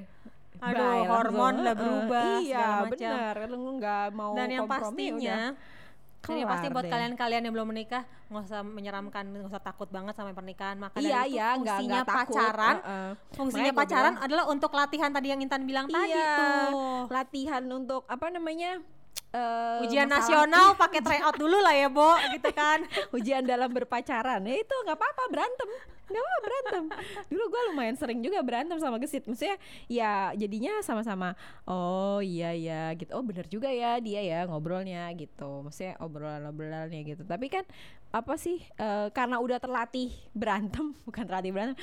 Aduh, 0.62 0.78
Bye, 0.78 1.06
hormon 1.06 1.54
udah 1.60 1.74
berubah, 1.74 2.38
Iya, 2.40 2.54
segala 2.56 2.78
macam. 2.80 2.92
benar. 2.92 3.36
Lo 3.48 3.58
nggak 3.76 4.06
mau 4.12 4.32
dan 4.34 4.48
yang 4.48 4.62
kompromi, 4.64 5.06
pastinya 5.10 5.40
udah. 5.42 5.80
dan 6.22 6.36
yang 6.38 6.46
pasti 6.48 6.62
Kelar 6.64 6.76
buat 6.76 6.86
kalian-kalian 6.88 7.42
yang 7.42 7.54
belum 7.58 7.68
menikah 7.68 8.04
nggak 8.30 8.44
usah 8.46 8.62
menyeramkan 8.62 9.24
nggak 9.26 9.50
usah 9.50 9.58
takut 9.60 9.90
banget 9.90 10.14
sama 10.14 10.32
pernikahan 10.32 10.78
maka 10.78 10.96
Iya, 10.96 11.10
dari 11.18 11.26
itu 11.26 11.34
iya, 11.34 11.48
nggak 11.50 11.58
fungsinya 11.58 11.90
nggak 11.92 12.06
takut. 12.08 12.22
pacaran 12.30 12.76
Heeh. 12.78 13.10
fungsinya 13.32 13.42
Makanya 13.58 13.74
gua 13.74 13.82
pacaran 13.82 14.06
bilang- 14.06 14.24
adalah 14.24 14.46
untuk 14.48 14.72
latihan 14.72 15.10
tadi 15.10 15.28
yang 15.28 15.42
Intan 15.42 15.62
bilang 15.66 15.86
tadi 15.88 16.14
Iya, 16.14 16.30
tuh 16.38 16.70
latihan 17.10 17.64
untuk 17.68 18.02
apa 18.06 18.26
namanya 18.30 18.72
eh, 19.32 19.84
ujian 19.84 20.08
masalah- 20.08 20.48
nasional 20.48 20.68
pakai 20.82 21.02
tryout 21.02 21.36
dulu 21.36 21.58
lah 21.60 21.74
ya 21.74 21.88
Bo 21.88 22.12
gitu 22.32 22.50
kan. 22.52 22.84
Ujian 23.18 23.44
dalam 23.44 23.72
berpacaran. 23.72 24.44
Ya 24.44 24.56
itu 24.60 24.76
nggak 24.86 24.98
apa-apa 24.98 25.24
berantem. 25.32 25.70
Nggak 26.12 26.24
apa 26.28 26.38
berantem. 26.44 26.84
Dulu 27.32 27.44
gue 27.48 27.62
lumayan 27.72 27.96
sering 27.96 28.20
juga 28.20 28.44
berantem 28.44 28.76
sama 28.78 29.00
gesit. 29.00 29.24
Maksudnya 29.24 29.56
ya 29.88 30.36
jadinya 30.36 30.84
sama-sama 30.84 31.40
oh 31.64 32.20
iya 32.20 32.52
ya 32.52 32.92
gitu. 33.00 33.16
Oh 33.16 33.24
bener 33.24 33.48
juga 33.48 33.72
ya 33.72 33.96
dia 34.04 34.20
ya 34.20 34.40
ngobrolnya 34.48 35.08
gitu. 35.16 35.64
Maksudnya 35.64 35.96
obrolan 36.04 36.44
obrolannya 36.52 37.00
gitu. 37.08 37.24
Tapi 37.24 37.48
kan 37.48 37.64
apa 38.12 38.36
sih 38.36 38.60
eh, 38.76 39.08
karena 39.16 39.40
udah 39.40 39.56
terlatih 39.56 40.12
berantem 40.36 40.92
bukan 41.08 41.24
terlatih 41.24 41.52
berantem 41.56 41.78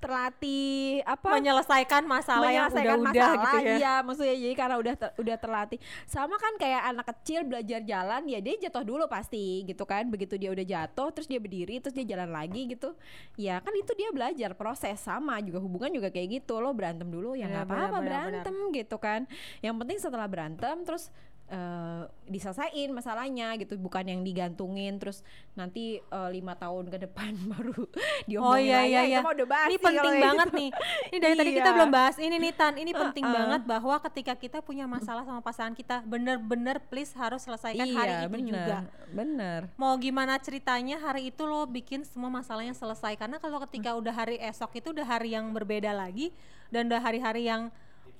terlatih 0.00 1.04
apa? 1.04 1.28
Menyelesaikan 1.36 2.02
masalah 2.08 2.48
yang 2.48 2.68
menyelesaikan 2.68 2.98
udah-udah 2.98 3.12
masalah 3.12 3.44
gitu 3.44 3.56
ya. 3.60 3.76
iya 3.76 3.94
maksudnya 4.00 4.36
jadi 4.36 4.54
karena 4.56 4.76
udah 4.80 4.94
ter- 4.96 5.14
udah 5.20 5.36
terlatih. 5.36 5.78
Sama 6.08 6.36
kan 6.40 6.56
kayak 6.56 6.82
anak 6.88 7.06
kecil 7.12 7.44
belajar 7.44 7.80
jalan 7.84 8.22
ya 8.28 8.38
dia 8.40 8.54
jatuh 8.68 8.84
dulu 8.84 9.04
pasti 9.06 9.64
gitu 9.68 9.84
kan. 9.84 10.08
Begitu 10.08 10.40
dia 10.40 10.50
udah 10.52 10.64
jatuh 10.64 11.08
terus 11.12 11.28
dia 11.28 11.40
berdiri 11.40 11.80
terus 11.84 11.92
dia 11.92 12.04
jalan 12.16 12.32
lagi 12.32 12.64
gitu. 12.68 12.96
Ya 13.36 13.60
kan 13.60 13.72
itu 13.76 13.92
dia 13.92 14.08
belajar 14.08 14.56
proses 14.56 14.96
sama 15.00 15.36
juga 15.44 15.60
hubungan 15.60 15.92
juga 15.92 16.08
kayak 16.08 16.42
gitu. 16.42 16.60
Lo 16.64 16.72
berantem 16.72 17.08
dulu 17.12 17.36
ya 17.36 17.44
Benar, 17.44 17.52
nggak 17.52 17.66
apa-apa 17.68 17.98
berantem 18.00 18.56
gitu 18.72 18.96
kan. 18.96 19.28
Yang 19.60 19.74
penting 19.84 19.98
setelah 20.00 20.26
berantem 20.28 20.80
terus 20.84 21.12
eh 21.44 22.02
diselesain 22.24 22.88
masalahnya 22.88 23.52
gitu 23.60 23.76
bukan 23.76 24.00
yang 24.08 24.20
digantungin 24.24 24.96
terus 24.96 25.20
nanti 25.52 26.00
eh, 26.00 26.28
lima 26.32 26.56
tahun 26.56 26.88
ke 26.88 27.04
depan 27.04 27.36
baru 27.52 27.84
Oh 27.84 28.24
diomongin 28.24 28.64
iya 28.64 28.80
lagi. 28.80 28.88
iya 28.88 29.00
Itu 29.04 29.10
iya. 29.12 29.18
mah 29.20 29.32
udah 29.36 29.46
Ini 29.68 29.76
penting 29.78 30.14
banget 30.18 30.48
gitu. 30.48 30.56
nih. 30.56 30.70
Ini 31.04 31.18
dari 31.20 31.34
tadi 31.36 31.50
kita 31.52 31.68
Iya. 31.68 31.76
belum 31.76 31.90
bahas 31.92 32.16
ini 32.16 32.36
nih 32.38 32.52
Tan. 32.52 32.74
Ini 32.74 32.92
penting 32.92 33.24
Uh-uh. 33.24 33.36
banget 33.36 33.62
bahwa 33.64 33.96
ketika 34.00 34.32
kita 34.34 34.58
punya 34.60 34.88
masalah 34.88 35.20
sama 35.22 35.40
pasangan 35.40 35.72
kita, 35.72 36.00
bener-bener 36.02 36.80
please 36.80 37.12
harus 37.12 37.44
selesaikan 37.44 37.88
hari 37.88 38.08
Iya, 38.10 38.18
itu 38.24 38.32
bener, 38.32 38.48
juga. 38.48 38.78
bener 39.12 39.60
Mau 39.76 39.92
gimana 40.00 40.40
ceritanya 40.40 40.96
hari 40.98 41.28
itu 41.28 41.44
lo 41.44 41.68
bikin 41.68 42.02
semua 42.02 42.32
masalahnya 42.32 42.72
selesai 42.72 43.14
karena 43.14 43.36
kalau 43.36 43.60
ketika 43.62 43.92
udah 43.92 44.10
hari 44.12 44.40
esok 44.40 44.80
itu 44.80 44.90
udah 44.90 45.04
hari 45.04 45.36
yang 45.36 45.52
berbeda 45.52 45.92
lagi 45.92 46.32
dan 46.72 46.88
udah 46.88 46.98
hari-hari 46.98 47.46
yang 47.46 47.68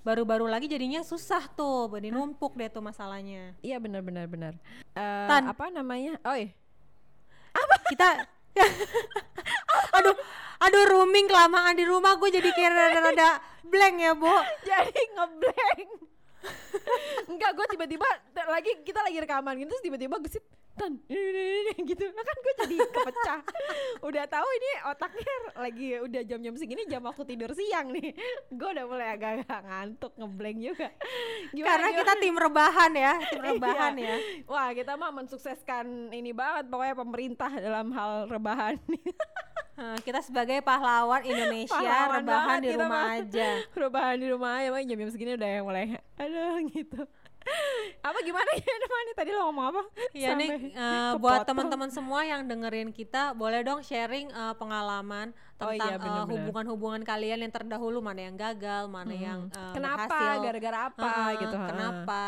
baru-baru 0.05 0.45
lagi 0.45 0.69
jadinya 0.69 1.01
susah 1.01 1.49
tuh, 1.57 1.89
jadi 1.97 2.13
numpuk 2.13 2.55
deh 2.55 2.69
tuh 2.69 2.85
masalahnya. 2.85 3.57
Iya 3.65 3.81
benar 3.81 4.05
benar 4.05 4.29
benar. 4.29 4.53
Eh, 4.93 5.27
Tan. 5.27 5.49
apa 5.49 5.73
namanya? 5.73 6.21
Oh 6.29 6.37
iya. 6.37 6.53
kita 7.85 8.27
aduh 9.99 10.17
aduh 10.63 10.85
rooming 10.91 11.27
kelamaan 11.27 11.75
di 11.75 11.85
rumah 11.87 12.19
gue 12.19 12.31
jadi 12.31 12.51
kayak 12.51 12.71
rada-rada 12.71 13.39
blank 13.67 13.97
ya 13.99 14.13
Bo 14.15 14.35
Jadi 14.63 15.03
ngeblank. 15.15 15.91
Enggak, 17.31 17.51
gue 17.57 17.67
tiba-tiba 17.73 18.09
lagi 18.51 18.73
kita 18.85 19.01
lagi 19.01 19.17
rekaman 19.21 19.55
gitu 19.59 19.69
terus 19.73 19.85
tiba-tiba 19.85 20.17
gesit 20.21 20.45
tan 20.75 20.99
ini, 21.07 21.21
ini, 21.21 21.41
ini, 21.41 21.61
ini," 21.71 21.75
gitu. 21.91 22.05
Nah 22.11 22.23
kan 22.23 22.37
gue 22.37 22.55
jadi 22.63 22.77
kepecah. 22.85 23.41
udah 24.09 24.25
tahu 24.27 24.49
ini 24.51 24.71
otaknya 24.87 25.35
lagi 25.57 25.89
udah 25.99 26.23
jam-jam 26.23 26.55
segini 26.55 26.83
jam 26.85 27.03
aku 27.03 27.23
tidur 27.23 27.51
siang 27.53 27.91
nih. 27.91 28.11
Gue 28.51 28.69
udah 28.71 28.85
mulai 28.85 29.09
agak-agak 29.15 29.61
ngantuk 29.63 30.13
ngeblank 30.15 30.59
juga. 30.61 30.89
Gimana, 31.57 31.69
karena 31.71 31.89
gimana? 31.89 31.99
kita 32.01 32.13
tim 32.19 32.35
rebahan 32.35 32.93
ya 32.93 33.13
tim 33.29 33.43
rebahan 33.43 33.93
Iya. 33.95 34.07
ya 34.07 34.17
Wah, 34.45 34.69
kita 34.71 34.93
mah 34.95 35.11
mensukseskan 35.13 35.87
ini 36.11 36.31
banget 36.31 36.67
pokoknya 36.67 36.95
pemerintah 36.95 37.51
dalam 37.53 37.89
hal 37.91 38.27
rebahan. 38.27 38.75
Eh, 39.75 39.99
kita 40.07 40.23
sebagai 40.23 40.63
pahlawan 40.63 41.19
Indonesia 41.21 41.75
Pahlawan 41.75 42.23
rebahan 42.23 42.59
di 42.63 42.71
rumah 42.71 42.89
mah. 42.89 43.19
aja. 43.19 43.49
Rebahan 43.75 44.17
di 44.17 44.27
rumah 44.31 44.51
aja, 44.55 44.67
emang 44.71 44.87
jam-jam 44.87 45.11
segini 45.11 45.35
udah 45.35 45.49
yang 45.51 45.65
mulai 45.67 45.85
aduh 46.15 46.63
gitu. 46.71 47.03
Apa 48.01 48.19
gimana 48.21 48.51
ya 48.57 48.65
nih 49.05 49.15
tadi 49.15 49.31
lo 49.31 49.49
ngomong 49.49 49.67
apa? 49.69 49.83
Ya 50.13 50.33
nih 50.33 50.51
eh, 50.71 51.13
buat 51.17 51.45
kepotong. 51.45 51.47
teman-teman 51.47 51.91
semua 51.93 52.21
yang 52.23 52.45
dengerin 52.45 52.89
kita 52.89 53.33
boleh 53.33 53.61
dong 53.61 53.81
sharing 53.81 54.29
eh, 54.29 54.55
pengalaman 54.57 55.33
Oh 55.57 55.71
tentang 55.71 55.77
iya, 55.77 55.97
eh, 55.97 56.01
bener-bener. 56.01 56.29
hubungan-hubungan 56.41 57.03
kalian 57.03 57.39
yang 57.41 57.53
terdahulu 57.53 58.01
mana 58.01 58.21
yang 58.23 58.37
gagal, 58.37 58.89
mana 58.89 59.15
yang 59.15 59.41
eh, 59.49 59.73
Kenapa? 59.73 60.09
berhasil. 60.09 60.43
Gara-gara 60.43 60.79
apa 60.89 61.05
Heeh, 61.05 61.31
gitu. 61.41 61.57
Kenapa? 61.57 62.25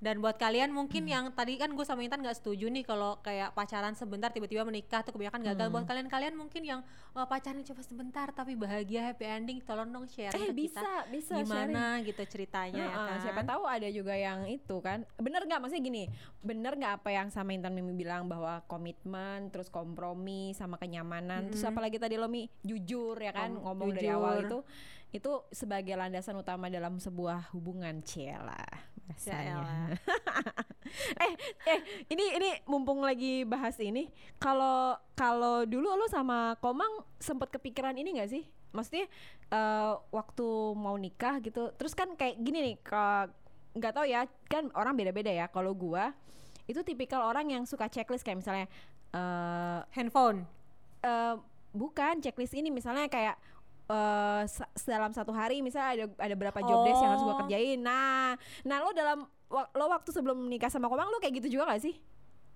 Dan 0.00 0.24
buat 0.24 0.40
kalian 0.40 0.72
mungkin 0.72 1.04
yang 1.04 1.28
tadi 1.36 1.60
kan 1.60 1.76
gue 1.76 1.84
sama 1.84 2.00
Intan 2.00 2.24
nggak 2.24 2.40
setuju 2.40 2.72
nih 2.72 2.88
kalau 2.88 3.20
kayak 3.20 3.52
pacaran 3.52 3.92
sebentar 3.92 4.32
tiba-tiba 4.32 4.64
menikah 4.64 5.04
tuh 5.04 5.12
kebanyakan 5.12 5.44
gagal. 5.52 5.68
Hmm. 5.68 5.74
Buat 5.76 5.84
kalian-kalian 5.92 6.34
mungkin 6.40 6.64
yang 6.64 6.80
eh, 7.12 7.26
pacaran 7.28 7.60
cuma 7.60 7.84
sebentar 7.84 8.32
tapi 8.32 8.56
bahagia 8.56 9.12
happy 9.12 9.28
ending, 9.28 9.60
tolong 9.60 9.92
dong 9.92 10.08
share 10.08 10.32
Eh 10.32 10.48
ke 10.48 10.56
bisa, 10.56 10.80
kita 10.80 10.94
bisa 11.12 11.34
gimana 11.44 12.00
gitu 12.00 12.16
ceritanya 12.24 12.80
ya 12.80 12.88
Heeh, 12.88 13.06
kan. 13.12 13.18
Siapa 13.20 13.42
tahu 13.44 13.62
ada 13.68 13.88
juga 13.92 14.16
yang 14.16 14.48
itu 14.48 14.80
kan. 14.80 15.04
Bener 15.20 15.44
nggak 15.44 15.60
maksudnya 15.60 15.84
gini? 15.84 16.08
Bener 16.40 16.72
nggak 16.80 17.04
apa 17.04 17.08
yang 17.12 17.28
sama 17.28 17.52
Intan 17.52 17.76
Mimi 17.76 17.92
bilang 17.92 18.24
bahwa 18.24 18.64
komitmen, 18.64 19.52
terus 19.52 19.68
kompromi, 19.68 20.56
sama 20.56 20.80
kenyamanan, 20.80 21.52
terus 21.52 21.60
Mm-mm. 21.60 21.76
apalagi 21.76 22.00
tadi 22.00 22.16
lo 22.16 22.24
Mi 22.24 22.48
jujur 22.64 23.20
ya 23.20 23.36
kan 23.36 23.52
Kom- 23.52 23.68
ngomong 23.68 23.92
dari 23.92 24.08
awal 24.08 24.40
jujur. 24.40 24.48
itu 24.48 24.58
itu 25.10 25.42
sebagai 25.50 25.94
landasan 25.98 26.38
utama 26.38 26.70
dalam 26.70 26.98
sebuah 27.02 27.50
hubungan 27.54 27.98
cela 28.06 28.90
Ya 29.26 29.42
elah. 29.42 29.90
eh 31.24 31.32
eh 31.66 31.80
ini 32.10 32.24
ini 32.38 32.50
mumpung 32.66 33.02
lagi 33.02 33.42
bahas 33.42 33.74
ini 33.82 34.10
kalau 34.38 34.94
kalau 35.18 35.66
dulu 35.66 35.98
lo 35.98 36.06
sama 36.06 36.54
Komang 36.62 37.02
sempet 37.18 37.50
kepikiran 37.50 37.94
ini 37.98 38.18
nggak 38.18 38.30
sih 38.30 38.46
maksudnya 38.70 39.10
eh, 39.50 39.92
waktu 40.14 40.48
mau 40.78 40.94
nikah 40.94 41.42
gitu 41.42 41.74
terus 41.74 41.94
kan 41.94 42.14
kayak 42.14 42.38
gini 42.38 42.58
nih 42.70 42.76
ke 42.82 43.04
nggak 43.74 43.92
tahu 43.94 44.06
ya 44.06 44.26
kan 44.46 44.70
orang 44.78 44.94
beda-beda 44.94 45.30
ya 45.30 45.46
kalau 45.50 45.74
gua 45.74 46.14
itu 46.70 46.78
tipikal 46.86 47.26
orang 47.26 47.50
yang 47.50 47.62
suka 47.66 47.90
checklist 47.90 48.22
kayak 48.22 48.42
misalnya 48.42 48.66
eh 49.10 49.78
Handphone. 49.94 50.46
eh, 51.02 51.34
bukan 51.70 52.18
checklist 52.22 52.54
ini 52.54 52.70
misalnya 52.70 53.06
kayak 53.10 53.38
eh 53.90 54.42
sa- 54.46 54.70
dalam 54.86 55.10
satu 55.10 55.30
hari 55.30 55.60
misalnya 55.60 55.90
ada 55.90 56.06
ada 56.22 56.34
berapa 56.34 56.60
job 56.60 56.86
desk 56.86 57.00
yang 57.00 57.10
harus 57.10 57.24
gua 57.24 57.34
Oh. 57.34 57.40
kerjain. 57.42 57.76
Nah, 57.76 58.38
nah 58.62 58.78
lo 58.78 58.90
dalam 58.92 59.26
lo 59.50 59.86
waktu 59.88 60.10
sebelum 60.10 60.38
menikah 60.40 60.70
sama 60.70 60.86
Komang 60.86 61.10
lo 61.10 61.18
kayak 61.18 61.42
gitu 61.42 61.58
juga 61.58 61.66
gak 61.68 61.82
sih? 61.82 61.98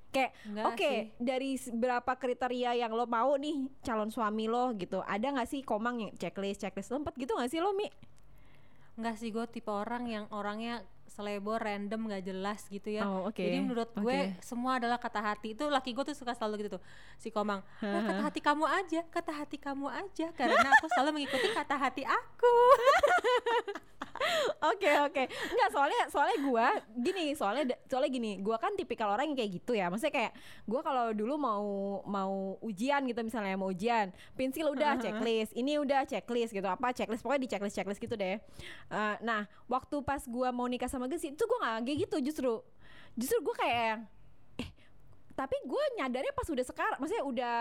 Kayak 0.09 0.31
oke 0.65 0.79
sih. 0.79 1.11
dari 1.19 1.51
berapa 1.75 2.13
kriteria 2.15 2.79
yang 2.79 2.95
lo 2.95 3.03
mau 3.03 3.35
nih 3.35 3.67
calon 3.83 4.09
suami 4.09 4.47
lo 4.47 4.71
gitu 4.73 5.03
ada 5.03 5.27
nggak 5.27 5.51
sih 5.51 5.61
Komang 5.61 5.99
yang 5.99 6.13
checklist 6.15 6.63
checklist 6.63 6.89
lempet 6.89 7.19
gitu 7.19 7.35
gak 7.35 7.51
sih 7.51 7.59
lo 7.59 7.75
mi? 7.75 7.91
Enggak 8.95 9.19
sih 9.19 9.29
gue 9.29 9.43
tipe 9.51 9.67
orang 9.69 10.07
yang 10.07 10.25
orangnya 10.31 10.87
selebor 11.09 11.63
random 11.63 12.11
nggak 12.11 12.25
jelas 12.27 12.67
gitu 12.69 12.89
ya. 12.91 13.07
Oh, 13.07 13.29
oke. 13.31 13.39
Jadi 13.39 13.59
menurut 13.61 13.91
gue 13.95 14.35
Oke. 14.35 14.43
semua 14.43 14.83
adalah 14.83 14.99
kata 14.99 15.21
hati. 15.23 15.55
Itu 15.55 15.71
laki 15.71 15.95
gue 15.95 16.05
tuh 16.05 16.17
suka 16.17 16.35
selalu 16.35 16.67
gitu 16.67 16.81
tuh. 16.81 16.83
Si 17.21 17.31
Komang, 17.31 17.63
"Nah, 17.81 18.03
kata 18.03 18.23
hati 18.29 18.41
kamu 18.43 18.65
aja, 18.67 19.01
kata 19.09 19.33
hati 19.33 19.57
kamu 19.61 19.87
aja 19.89 20.27
karena 20.35 20.69
aku 20.75 20.87
selalu 20.93 21.21
mengikuti 21.21 21.49
kata 21.55 21.75
hati 21.79 22.03
aku. 22.03 22.55
Oke 24.75 24.91
oke. 25.05 25.23
Enggak 25.29 25.71
soalnya 25.73 26.03
soalnya 26.09 26.39
gua 26.45 26.69
gini 26.97 27.37
soalnya 27.37 27.65
soalnya 27.87 28.11
gini 28.11 28.31
gua 28.41 28.57
kan 28.57 28.73
tipikal 28.75 29.13
orang 29.13 29.33
yang 29.33 29.39
kayak 29.39 29.51
gitu 29.61 29.73
ya. 29.77 29.89
Maksudnya 29.93 30.15
kayak 30.15 30.33
gua 30.65 30.81
kalau 30.81 31.07
dulu 31.13 31.35
mau 31.37 31.67
mau 32.09 32.57
ujian 32.65 33.05
gitu 33.05 33.21
misalnya 33.21 33.55
mau 33.59 33.71
ujian 33.71 34.11
pensil 34.35 34.73
udah 34.73 34.97
checklist 34.99 35.53
ini 35.55 35.77
udah 35.79 36.09
checklist 36.09 36.53
gitu 36.57 36.67
apa 36.67 36.93
checklist 36.97 37.21
pokoknya 37.21 37.43
di 37.45 37.51
checklist 37.51 37.77
checklist 37.77 38.01
gitu 38.01 38.15
deh. 38.17 38.41
Eh, 38.91 39.17
nah 39.21 39.45
waktu 39.69 40.01
pas 40.01 40.25
gua 40.25 40.51
mau 40.51 40.65
nikah 40.69 40.89
sama 40.89 41.07
Gesi 41.11 41.33
itu 41.37 41.45
gua 41.45 41.59
nggak 41.61 41.75
kayak 41.87 41.99
gitu 42.09 42.17
justru. 42.33 42.53
Justru 43.15 43.39
gua 43.47 43.55
kayak 43.55 43.95
tapi 45.35 45.59
gue 45.67 45.85
nyadarnya 45.99 46.31
pas 46.31 46.47
udah 46.47 46.65
sekarang 46.67 46.99
maksudnya 47.03 47.25
udah 47.27 47.57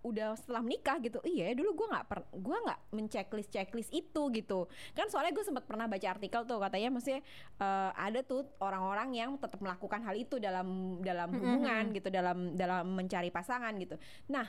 udah 0.00 0.28
setelah 0.40 0.64
menikah 0.64 0.96
gitu. 1.04 1.20
Iya 1.24 1.52
dulu 1.52 1.84
gue 1.84 1.86
nggak 1.92 2.06
per 2.08 2.24
gue 2.32 2.56
nggak 2.56 2.80
menceklis 2.96 3.48
checklist 3.52 3.92
itu 3.92 4.22
gitu. 4.32 4.64
Kan 4.96 5.12
soalnya 5.12 5.36
gue 5.36 5.44
sempat 5.44 5.68
pernah 5.68 5.84
baca 5.84 6.08
artikel 6.08 6.48
tuh 6.48 6.56
katanya 6.56 6.88
maksudnya 6.88 7.20
eh, 7.60 7.90
ada 7.92 8.24
tuh 8.24 8.48
orang-orang 8.64 9.08
yang 9.12 9.30
tetap 9.36 9.60
melakukan 9.60 10.00
hal 10.00 10.16
itu 10.16 10.40
dalam 10.40 10.98
dalam 11.04 11.28
hubungan 11.36 11.92
gitu 11.92 12.08
dalam 12.08 12.56
dalam 12.56 12.96
mencari 12.96 13.28
pasangan 13.28 13.76
gitu. 13.76 14.00
Nah 14.32 14.48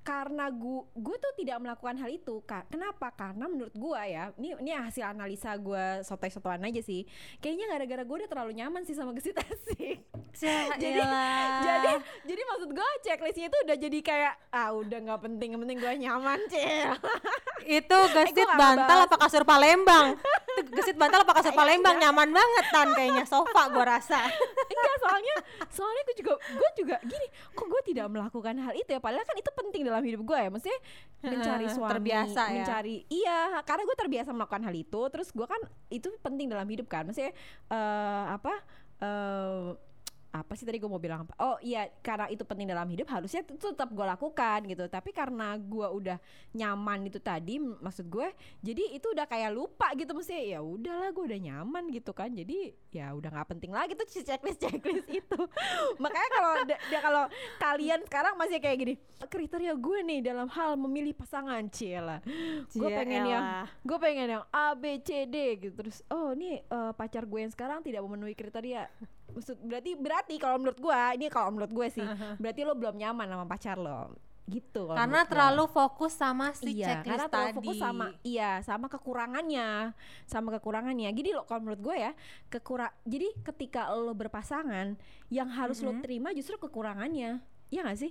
karena 0.00 0.48
gue 0.48 0.80
gue 0.96 1.16
tuh 1.16 1.32
tidak 1.36 1.60
melakukan 1.60 1.96
hal 1.96 2.08
itu. 2.08 2.40
Ka- 2.42 2.64
kenapa? 2.66 3.12
Karena 3.12 3.44
menurut 3.46 3.70
gue 3.70 4.00
ya 4.00 4.32
ini 4.34 4.56
ini 4.58 4.72
hasil 4.72 5.04
analisa 5.06 5.52
gue 5.54 6.00
sotoy-sotoan 6.02 6.64
aja 6.64 6.80
sih. 6.80 7.04
Kayaknya 7.38 7.66
gara-gara 7.70 8.02
gue 8.02 8.16
udah 8.24 8.30
terlalu 8.30 8.52
nyaman 8.56 8.82
sih 8.82 8.96
sama 8.96 9.12
Gesit 9.12 9.36
asik 9.36 10.00
Jadi- 10.80 11.04
jadi 11.60 11.92
jadi 12.24 12.42
maksud 12.46 12.70
gue 12.70 12.88
checklistnya 13.02 13.46
itu 13.46 13.58
udah 13.60 13.76
jadi 13.76 13.98
kayak 14.00 14.34
ah 14.50 14.70
udah 14.72 14.98
nggak 15.00 15.20
penting 15.20 15.48
yang 15.52 15.60
penting 15.60 15.78
gue 15.78 15.92
nyaman 16.00 16.38
cil. 16.48 16.90
Itu 17.60 17.98
gesit 18.10 18.48
bantal 18.50 19.04
apa 19.04 19.16
kasur 19.20 19.44
Palembang? 19.44 20.16
Gesit 20.72 20.96
bantal 20.96 21.22
apa 21.22 21.36
kasur 21.36 21.52
Palembang? 21.52 22.00
nyaman 22.00 22.32
banget 22.32 22.64
tan 22.72 22.88
kayaknya. 22.94 23.28
Sofa 23.28 23.68
gua 23.68 24.00
rasa. 24.00 24.16
enggak 24.64 24.96
soalnya 24.98 25.34
soalnya 25.68 26.02
gue 26.02 26.16
juga 26.16 26.32
gue 26.40 26.70
juga 26.74 26.96
gini 27.04 27.26
kok 27.52 27.66
gue 27.68 27.82
tidak 27.84 28.08
melakukan 28.08 28.56
hal 28.56 28.72
itu 28.72 28.88
ya? 28.88 28.98
Padahal 28.98 29.22
kan 29.22 29.36
itu 29.36 29.50
penting 29.52 29.82
dalam 29.90 30.06
hidup 30.06 30.22
gue 30.22 30.38
ya 30.38 30.48
maksudnya 30.48 30.80
mencari 31.20 31.66
suami 31.76 31.92
Terbiasa 31.98 32.42
ya. 32.48 32.52
mencari 32.62 32.96
iya 33.10 33.60
karena 33.66 33.82
gue 33.84 33.96
terbiasa 33.98 34.30
melakukan 34.30 34.62
hal 34.64 34.74
itu 34.74 35.00
terus 35.10 35.28
gue 35.34 35.46
kan 35.46 35.60
itu 35.90 36.08
penting 36.22 36.46
dalam 36.48 36.64
hidup 36.70 36.86
kan 36.86 37.04
maksudnya 37.04 37.34
eh 37.68 38.24
apa 38.30 38.54
eh 39.02 39.89
apa 40.30 40.54
sih 40.54 40.62
tadi 40.62 40.78
gue 40.78 40.86
mau 40.86 41.02
bilang 41.02 41.26
apa? 41.26 41.34
Oh 41.42 41.58
iya 41.58 41.90
karena 42.00 42.30
itu 42.30 42.46
penting 42.46 42.70
dalam 42.70 42.86
hidup 42.86 43.10
harusnya 43.10 43.42
itu 43.42 43.58
tetap 43.74 43.90
gue 43.90 44.06
lakukan 44.06 44.62
gitu. 44.70 44.86
Tapi 44.86 45.10
karena 45.10 45.58
gue 45.58 45.86
udah 45.90 46.18
nyaman 46.54 47.10
itu 47.10 47.18
tadi, 47.18 47.58
maksud 47.58 48.06
gue, 48.06 48.30
jadi 48.62 48.94
itu 48.94 49.10
udah 49.10 49.26
kayak 49.26 49.50
lupa 49.50 49.90
gitu 49.98 50.14
mesti 50.14 50.54
ya 50.54 50.62
udahlah 50.62 51.10
gue 51.10 51.24
udah 51.34 51.40
nyaman 51.50 51.90
gitu 51.90 52.14
kan. 52.14 52.30
Jadi 52.30 52.70
ya 52.94 53.10
udah 53.10 53.30
nggak 53.30 53.48
penting 53.58 53.74
lagi 53.74 53.98
tuh 53.98 54.06
checklist 54.06 54.62
checklist 54.62 55.10
itu. 55.20 55.40
Makanya 55.98 56.30
kalau 56.30 56.52
da- 56.62 56.82
kalau 57.02 57.24
kalian 57.58 58.00
sekarang 58.06 58.34
masih 58.38 58.62
kayak 58.62 58.78
gini, 58.78 58.94
kriteria 59.26 59.74
gue 59.74 59.98
nih 60.06 60.20
dalam 60.22 60.46
hal 60.46 60.78
memilih 60.78 61.14
pasangan 61.18 61.66
cila. 61.74 62.22
Gue 62.70 62.86
pengen 62.86 63.26
yang 63.26 63.44
gue 63.82 63.98
pengen 63.98 64.28
yang 64.38 64.44
A 64.54 64.78
B 64.78 65.02
C 65.02 65.26
D 65.26 65.58
gitu 65.58 65.74
terus 65.74 66.06
oh 66.12 66.30
ini 66.36 66.60
eh, 66.60 66.92
pacar 66.94 67.26
gue 67.26 67.40
yang 67.42 67.52
sekarang 67.52 67.82
tidak 67.82 68.04
memenuhi 68.06 68.36
kriteria 68.36 68.86
maksud 69.32 69.56
berarti 69.60 69.90
berarti 69.94 70.34
kalau 70.36 70.56
menurut 70.56 70.76
gue 70.76 70.94
ini 71.14 71.26
kalau 71.26 71.50
menurut 71.50 71.70
gue 71.70 71.86
sih 71.90 72.04
berarti 72.42 72.60
lo 72.62 72.74
belum 72.74 72.94
nyaman 72.94 73.26
sama 73.26 73.44
pacar 73.44 73.76
lo 73.76 74.14
gitu 74.44 74.82
kalau 74.84 74.98
Karena 74.98 75.22
terlalu 75.24 75.64
fokus 75.64 76.10
sama 76.12 76.50
si 76.50 76.74
iya 76.74 76.98
checklist 76.98 77.06
karena 77.08 77.26
terlalu 77.28 77.46
tadi. 77.46 77.56
fokus 77.56 77.76
sama 77.78 78.06
iya 78.24 78.50
sama 78.60 78.86
kekurangannya 78.88 79.68
sama 80.24 80.48
kekurangannya 80.52 81.08
jadi 81.12 81.28
lo 81.32 81.42
kalau 81.44 81.60
menurut 81.62 81.80
gue 81.80 81.96
ya 82.00 82.12
kekurang 82.48 82.90
jadi 83.04 83.30
ketika 83.44 83.86
lo 83.90 84.10
berpasangan 84.12 84.98
yang 85.28 85.48
harus 85.48 85.78
lo 85.80 85.92
Mhm. 85.92 86.02
terima 86.02 86.28
justru 86.30 86.58
kekurangannya 86.58 87.38
ya 87.68 87.80
gak 87.80 88.00
sih 88.00 88.10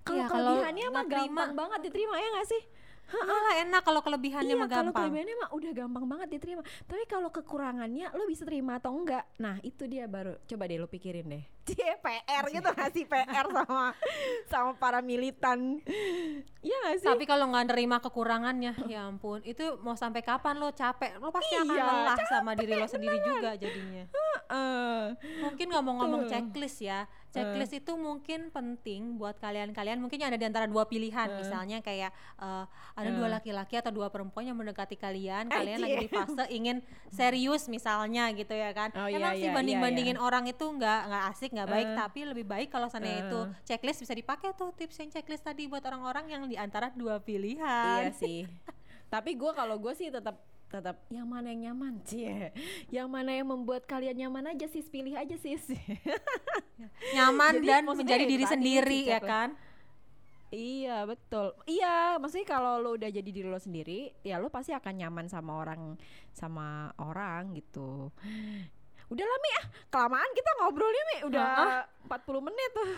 kalau 0.00 0.24
kalau 0.24 0.56
kelebihannya 0.56 0.86
mah 0.86 0.92
nggak 0.94 1.08
terima. 1.10 1.28
gampang 1.28 1.50
banget 1.52 1.80
diterima 1.84 2.14
ya 2.16 2.28
gak 2.32 2.48
sih 2.48 2.62
Malah 3.06 3.54
enak 3.62 3.82
kalau 3.86 4.00
kelebihannya 4.02 4.54
iya, 4.54 4.60
mah 4.60 4.68
kalau 4.68 4.90
gampang. 4.90 5.02
kelebihannya 5.06 5.36
mah 5.38 5.50
udah 5.54 5.72
gampang 5.72 6.04
banget 6.10 6.28
diterima. 6.38 6.62
Tapi 6.90 7.02
kalau 7.06 7.30
kekurangannya 7.30 8.10
lo 8.12 8.26
bisa 8.26 8.42
terima 8.42 8.82
atau 8.82 8.94
enggak? 8.94 9.22
Nah, 9.38 9.62
itu 9.62 9.86
dia 9.86 10.10
baru 10.10 10.34
coba 10.42 10.62
deh 10.66 10.78
lo 10.78 10.90
pikirin 10.90 11.26
deh. 11.30 11.44
Cie, 11.66 11.98
PR 11.98 12.44
gitu 12.46 12.68
gak 12.70 12.90
sih 12.94 13.04
PR 13.04 13.46
sama 13.50 13.90
sama 14.46 14.70
para 14.78 15.02
militan. 15.02 15.82
Iya 16.62 16.76
gak 16.86 16.96
sih? 17.02 17.06
Tapi 17.10 17.24
kalau 17.26 17.50
nggak 17.50 17.74
nerima 17.74 17.98
kekurangannya, 17.98 18.74
ya 18.86 19.06
ampun, 19.06 19.42
itu 19.42 19.78
mau 19.82 19.98
sampai 19.98 20.22
kapan 20.22 20.58
lo 20.58 20.70
capek? 20.70 21.18
Lo 21.18 21.34
pasti 21.34 21.54
akan 21.58 21.74
Iya, 21.74 21.82
lelah 21.82 22.18
sama 22.26 22.54
diri 22.54 22.74
lo 22.74 22.86
sendiri 22.86 23.18
juga 23.18 23.58
jadinya. 23.58 24.06
Heeh. 24.06 24.98
Mungkin 25.42 25.66
ngomong-ngomong 25.74 26.22
checklist 26.30 26.82
ya. 26.82 27.06
Checklist 27.30 27.76
itu 27.76 27.92
mungkin 27.94 28.48
penting 28.48 29.20
buat 29.20 29.36
kalian-kalian. 29.36 30.00
Mungkin 30.00 30.22
ada 30.24 30.40
di 30.40 30.46
antara 30.46 30.64
dua 30.64 30.88
pilihan, 30.88 31.28
Eh. 31.28 31.36
misalnya 31.42 31.78
kayak 31.84 32.10
eh, 32.40 32.64
ada 32.96 33.10
dua 33.12 33.28
Eh. 33.28 33.32
laki-laki 33.36 33.76
atau 33.76 33.92
dua 33.92 34.08
perempuan 34.08 34.46
yang 34.46 34.56
mendekati 34.56 34.96
kalian. 34.96 35.50
Kalian 35.52 35.78
lagi 35.82 35.96
di 36.02 36.08
fase 36.08 36.44
ingin 36.48 36.80
serius 37.12 37.68
misalnya 37.68 38.30
gitu 38.32 38.54
ya 38.56 38.72
kan. 38.72 38.88
Oh, 38.96 39.06
Emang 39.10 39.36
iya, 39.36 39.42
sih 39.42 39.48
iya, 39.50 39.54
banding-bandingin 39.54 40.16
orang 40.16 40.48
itu 40.48 40.64
nggak 40.64 41.00
nggak 41.12 41.24
asik, 41.34 41.50
nggak 41.56 41.68
baik. 41.68 41.88
Eh. 41.88 41.96
Tapi 41.96 42.20
lebih 42.28 42.44
baik 42.44 42.68
kalau 42.68 42.86
seandainya 42.86 43.32
itu 43.32 43.40
Eh. 43.40 43.48
checklist 43.64 44.04
bisa 44.04 44.12
dipakai 44.12 44.52
tuh 44.52 44.70
tips 44.76 45.00
yang 45.00 45.08
checklist 45.08 45.42
tadi 45.42 45.64
buat 45.64 45.80
orang-orang 45.82 46.28
yang 46.28 46.42
di 46.44 46.60
antara 46.60 46.92
dua 46.92 47.16
pilihan. 47.18 48.06
Iya 48.06 48.12
sih. 48.22 48.44
Tapi 49.08 49.32
gue 49.34 49.52
kalau 49.56 49.80
gue 49.80 49.96
sih 49.96 50.12
tetap 50.12 50.36
tetap 50.66 50.98
yang 51.14 51.30
mana 51.30 51.54
yang 51.54 51.70
nyaman 51.70 52.02
cie 52.10 52.50
yang 52.90 53.06
mana 53.06 53.30
yang 53.30 53.46
membuat 53.46 53.86
kalian 53.86 54.18
nyaman 54.18 54.50
aja 54.50 54.66
sih 54.66 54.82
pilih 54.82 55.14
aja 55.14 55.38
sih 55.38 55.54
Nyaman 57.14 57.62
Jadi 57.62 57.66
dan 57.70 57.82
menjadi 57.86 58.24
diri 58.26 58.44
sendiri 58.44 59.00
ya 59.06 59.22
kan. 59.22 59.54
Iya 60.46 61.02
betul. 61.10 61.58
Iya, 61.66 62.22
maksudnya 62.22 62.46
kalau 62.46 62.78
lo 62.78 62.94
udah 62.94 63.10
jadi 63.10 63.26
diri 63.26 63.50
lo 63.50 63.58
sendiri, 63.58 64.14
ya 64.22 64.38
lo 64.38 64.46
pasti 64.46 64.70
akan 64.70 64.94
nyaman 64.94 65.26
sama 65.26 65.58
orang 65.58 65.98
sama 66.30 66.94
orang 67.02 67.50
gitu. 67.58 68.14
Udah 69.06 69.22
lah 69.22 69.38
Mi 69.38 69.50
ah, 69.54 69.64
kelamaan 69.92 70.30
kita 70.34 70.50
ngobrolnya 70.62 71.02
Mi, 71.14 71.18
udah 71.30 71.46
40 72.10 72.46
menit 72.46 72.70
tuh. 72.78 72.88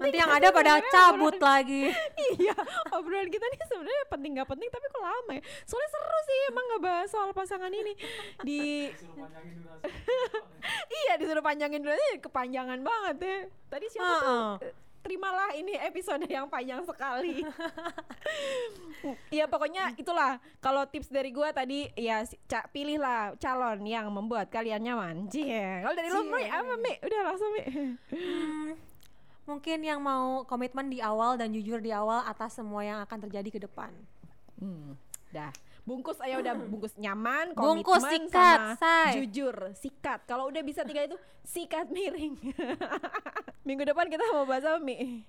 Nanti 0.00 0.16
yang 0.16 0.32
ada 0.32 0.48
pada 0.48 0.80
cabut 0.88 1.36
lagi. 1.36 1.92
iya, 2.40 2.56
obrolan 2.96 3.28
kita 3.28 3.44
nih 3.44 3.58
sebenarnya 3.68 4.04
penting 4.08 4.30
gak 4.40 4.48
penting 4.48 4.68
tapi 4.72 4.86
kok 4.88 5.02
lama 5.02 5.32
ya. 5.36 5.42
Soalnya 5.68 5.90
seru 5.92 6.18
sih 6.24 6.38
emang 6.48 6.66
ngebahas 6.72 7.08
soal 7.12 7.30
pasangan 7.36 7.72
ini 7.72 7.92
di 8.40 8.88
iya 11.04 11.12
disuruh 11.20 11.44
panjangin 11.44 11.84
durasi 11.84 12.18
kepanjangan 12.24 12.80
banget 12.80 13.16
ya. 13.20 13.38
Tadi 13.68 13.86
siapa 13.92 14.08
tuh? 14.08 14.24
Heeh. 14.24 14.52
Eh, 14.64 14.74
Terimalah 15.02 15.54
ini 15.54 15.78
episode 15.78 16.26
yang 16.26 16.46
panjang 16.50 16.82
sekali. 16.84 17.42
Iya 19.30 19.46
pokoknya 19.46 19.94
itulah 19.94 20.42
kalau 20.58 20.82
tips 20.82 21.06
dari 21.06 21.30
gua 21.30 21.54
tadi 21.54 21.86
ya 21.94 22.26
ca 22.50 22.66
pilihlah 22.66 23.38
calon 23.38 23.86
yang 23.86 24.10
membuat 24.10 24.50
kalian 24.50 24.82
nyaman. 24.82 25.30
Cie. 25.30 25.86
Kalau 25.86 25.94
dari 25.94 26.10
lo 26.10 26.26
Mi, 26.26 26.42
apa 26.50 26.74
Mi? 26.74 26.98
Udah 27.06 27.20
langsung 27.30 27.50
Mi. 27.54 27.62
Hmm, 28.10 28.74
mungkin 29.46 29.78
yang 29.86 30.02
mau 30.02 30.42
komitmen 30.50 30.90
di 30.90 30.98
awal 30.98 31.38
dan 31.38 31.54
jujur 31.54 31.78
di 31.78 31.94
awal 31.94 32.26
atas 32.26 32.58
semua 32.58 32.82
yang 32.82 32.98
akan 33.06 33.18
terjadi 33.30 33.48
ke 33.54 33.60
depan. 33.62 33.94
Hmm, 34.58 34.98
dah. 35.30 35.54
Bungkus 35.88 36.20
ayo 36.20 36.44
udah 36.44 36.52
bungkus 36.70 36.94
nyaman, 37.00 37.56
Bungkus, 37.56 38.04
sikat, 38.04 38.76
sama 38.76 38.76
say. 38.76 39.24
jujur, 39.24 39.72
sikat. 39.72 40.28
Kalau 40.28 40.52
udah 40.52 40.60
bisa 40.60 40.84
tiga 40.84 41.08
itu 41.08 41.16
sikat 41.48 41.88
miring. 41.88 42.36
Minggu 43.66 43.88
depan 43.88 44.12
kita 44.12 44.20
mau 44.36 44.44
bahas 44.44 44.68
apa 44.68 44.84
Mi? 44.84 45.24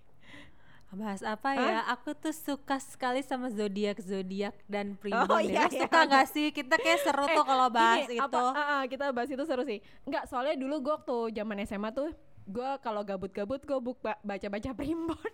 Bahas 0.89 1.21
apa 1.23 1.53
ya? 1.53 1.85
Aku 1.95 2.11
tuh 2.17 2.33
suka 2.33 2.81
sekali 2.81 3.21
sama 3.23 3.47
zodiak 3.53 4.01
zodiak 4.03 4.57
dan 4.65 4.97
primbon. 4.99 5.29
Oh, 5.31 5.39
iya, 5.39 5.69
iya. 5.69 5.85
suka 5.85 5.99
gak 6.09 6.27
sih? 6.27 6.49
Kita 6.51 6.75
kayak 6.75 7.07
seru 7.07 7.23
tuh 7.37 7.45
kalau 7.45 7.69
bahas 7.71 8.09
Ini, 8.09 8.17
itu. 8.17 8.25
apa, 8.25 8.39
ah, 8.57 8.83
kita 8.89 9.13
bahas 9.15 9.29
itu 9.29 9.43
seru 9.45 9.63
sih. 9.63 9.79
Enggak, 10.03 10.27
soalnya 10.27 10.57
dulu 10.59 10.75
gue 10.83 10.93
waktu 10.97 11.17
zaman 11.39 11.61
SMA 11.63 11.89
tuh 11.95 12.09
gue 12.49 12.69
kalau 12.81 13.05
gabut-gabut 13.05 13.61
gue 13.63 13.77
baca-baca 14.25 14.69
primbon. 14.75 15.31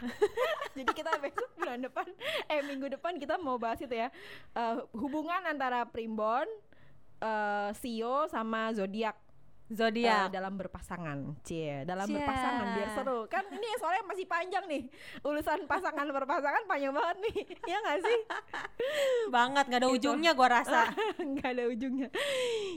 Jadi 0.76 0.90
kita 0.96 1.12
besok 1.20 1.50
bulan 1.58 1.80
depan, 1.84 2.06
eh 2.48 2.60
minggu 2.64 2.88
depan 2.96 3.18
kita 3.20 3.36
mau 3.36 3.60
bahas 3.60 3.80
itu 3.82 3.92
ya. 3.92 4.08
Eh, 4.56 4.76
hubungan 4.96 5.44
antara 5.44 5.84
primbon, 5.86 6.46
eh 7.20 7.70
sio 7.76 8.26
sama 8.28 8.72
zodiak 8.72 9.29
Zodiak. 9.70 10.28
dalam 10.28 10.54
berpasangan, 10.54 11.18
cie 11.40 11.82
dalam 11.84 12.04
Cie. 12.04 12.14
berpasangan 12.18 12.66
biar 12.74 12.88
seru 12.92 13.18
kan 13.26 13.46
ini 13.48 13.68
soalnya 13.78 14.02
masih 14.02 14.26
panjang 14.26 14.64
nih 14.66 14.82
urusan 15.22 15.64
pasangan 15.64 16.06
berpasangan 16.06 16.66
panjang 16.66 16.90
banget 16.90 17.16
nih 17.22 17.36
ya 17.70 17.76
nggak 17.78 17.98
sih 18.02 18.18
banget 19.28 19.64
nggak 19.66 19.78
ada 19.78 19.88
Gitu. 19.88 19.96
ujungnya 19.96 20.32
gua 20.32 20.48
rasa. 20.52 20.90
nggak 21.30 21.48
ada 21.48 21.64
ujungnya 21.66 22.08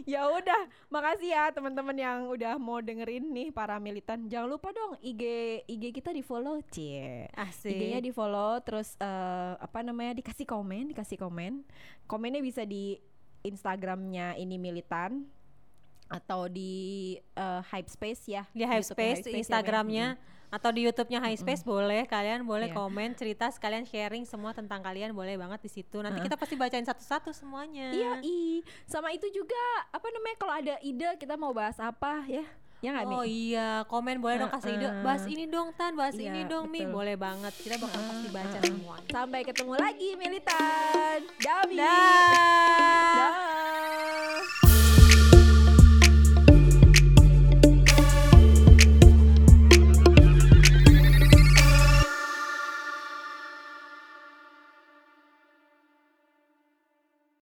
ya 0.04 0.26
udah 0.28 0.62
makasih 0.88 1.30
ya 1.30 1.50
teman-teman 1.50 1.94
yang 1.94 2.20
udah 2.28 2.58
mau 2.58 2.78
dengerin 2.78 3.26
nih 3.28 3.50
para 3.50 3.78
militan 3.78 4.26
jangan 4.26 4.50
lupa 4.50 4.70
dong 4.70 4.98
IG 5.00 5.22
IG 5.66 5.84
kita 5.92 6.10
di 6.10 6.22
follow 6.22 6.62
cie 6.68 7.26
Asik. 7.34 7.70
IG-nya 7.70 8.00
di 8.00 8.10
follow 8.10 8.62
terus 8.62 8.94
eh, 8.98 9.54
apa 9.56 9.82
namanya 9.82 10.14
dikasih 10.16 10.46
komen 10.46 10.90
dikasih 10.90 11.18
komen 11.18 11.66
komennya 12.06 12.40
bisa 12.40 12.64
di 12.64 12.98
Instagramnya 13.44 14.36
ini 14.36 14.56
militan 14.56 15.28
atau 16.14 16.46
di 16.46 16.74
eh, 17.18 17.62
Hype 17.74 17.90
Space 17.90 18.30
ya 18.30 18.46
di 18.54 18.62
YouTube-nya 18.62 18.86
Space, 18.86 19.20
Hype 19.20 19.34
ya. 19.34 19.38
Instagramnya 19.42 20.08
atau 20.48 20.70
di 20.70 20.86
YouTube-nya 20.86 21.18
High 21.18 21.34
Space 21.36 21.66
boleh 21.66 22.06
kalian 22.06 22.46
boleh 22.46 22.70
Iya. 22.70 22.78
komen 22.78 23.18
cerita 23.18 23.50
sekalian 23.50 23.82
sharing 23.84 24.22
semua 24.22 24.54
tentang 24.54 24.80
kalian 24.80 25.10
boleh 25.10 25.34
banget 25.34 25.58
di 25.60 25.72
situ. 25.72 25.98
Nanti 25.98 26.22
Heeh. 26.22 26.30
kita 26.30 26.38
pasti 26.38 26.54
bacain 26.54 26.86
satu-satu 26.86 27.34
semuanya. 27.34 27.90
Iya, 27.90 28.22
i. 28.22 28.62
Sama 28.86 29.10
itu 29.10 29.26
juga 29.34 29.58
apa 29.90 30.06
namanya 30.08 30.38
kalau 30.38 30.54
ada 30.54 30.78
ide 30.80 31.10
kita 31.18 31.34
mau 31.34 31.50
bahas 31.52 31.82
apa 31.82 32.22
ya? 32.30 32.46
Ya 32.84 32.92
nggak 32.92 33.06
Mi? 33.08 33.16
Oh 33.16 33.24
iya, 33.24 33.82
komen 33.88 34.20
boleh 34.20 34.38
dong 34.38 34.52
kasih 34.52 34.78
ide. 34.78 34.92
Bahas 35.02 35.24
ini 35.26 35.48
dong 35.48 35.74
Tan, 35.74 35.96
bahas 35.96 36.14
Iya, 36.14 36.30
ini 36.30 36.46
dong 36.46 36.68
Mi. 36.68 36.84
betul. 36.84 36.94
Boleh 36.94 37.16
banget. 37.16 37.54
Kita 37.58 37.80
bakal 37.80 38.02
pasti 38.04 38.28
baca 38.30 38.54
Heeh. 38.54 38.62
semuanya. 38.62 39.08
Sampai 39.10 39.42
ketemu 39.42 39.74
lagi 39.74 40.10
militan. 40.14 41.18
Dami. 41.40 41.76
Dah. 41.82 43.34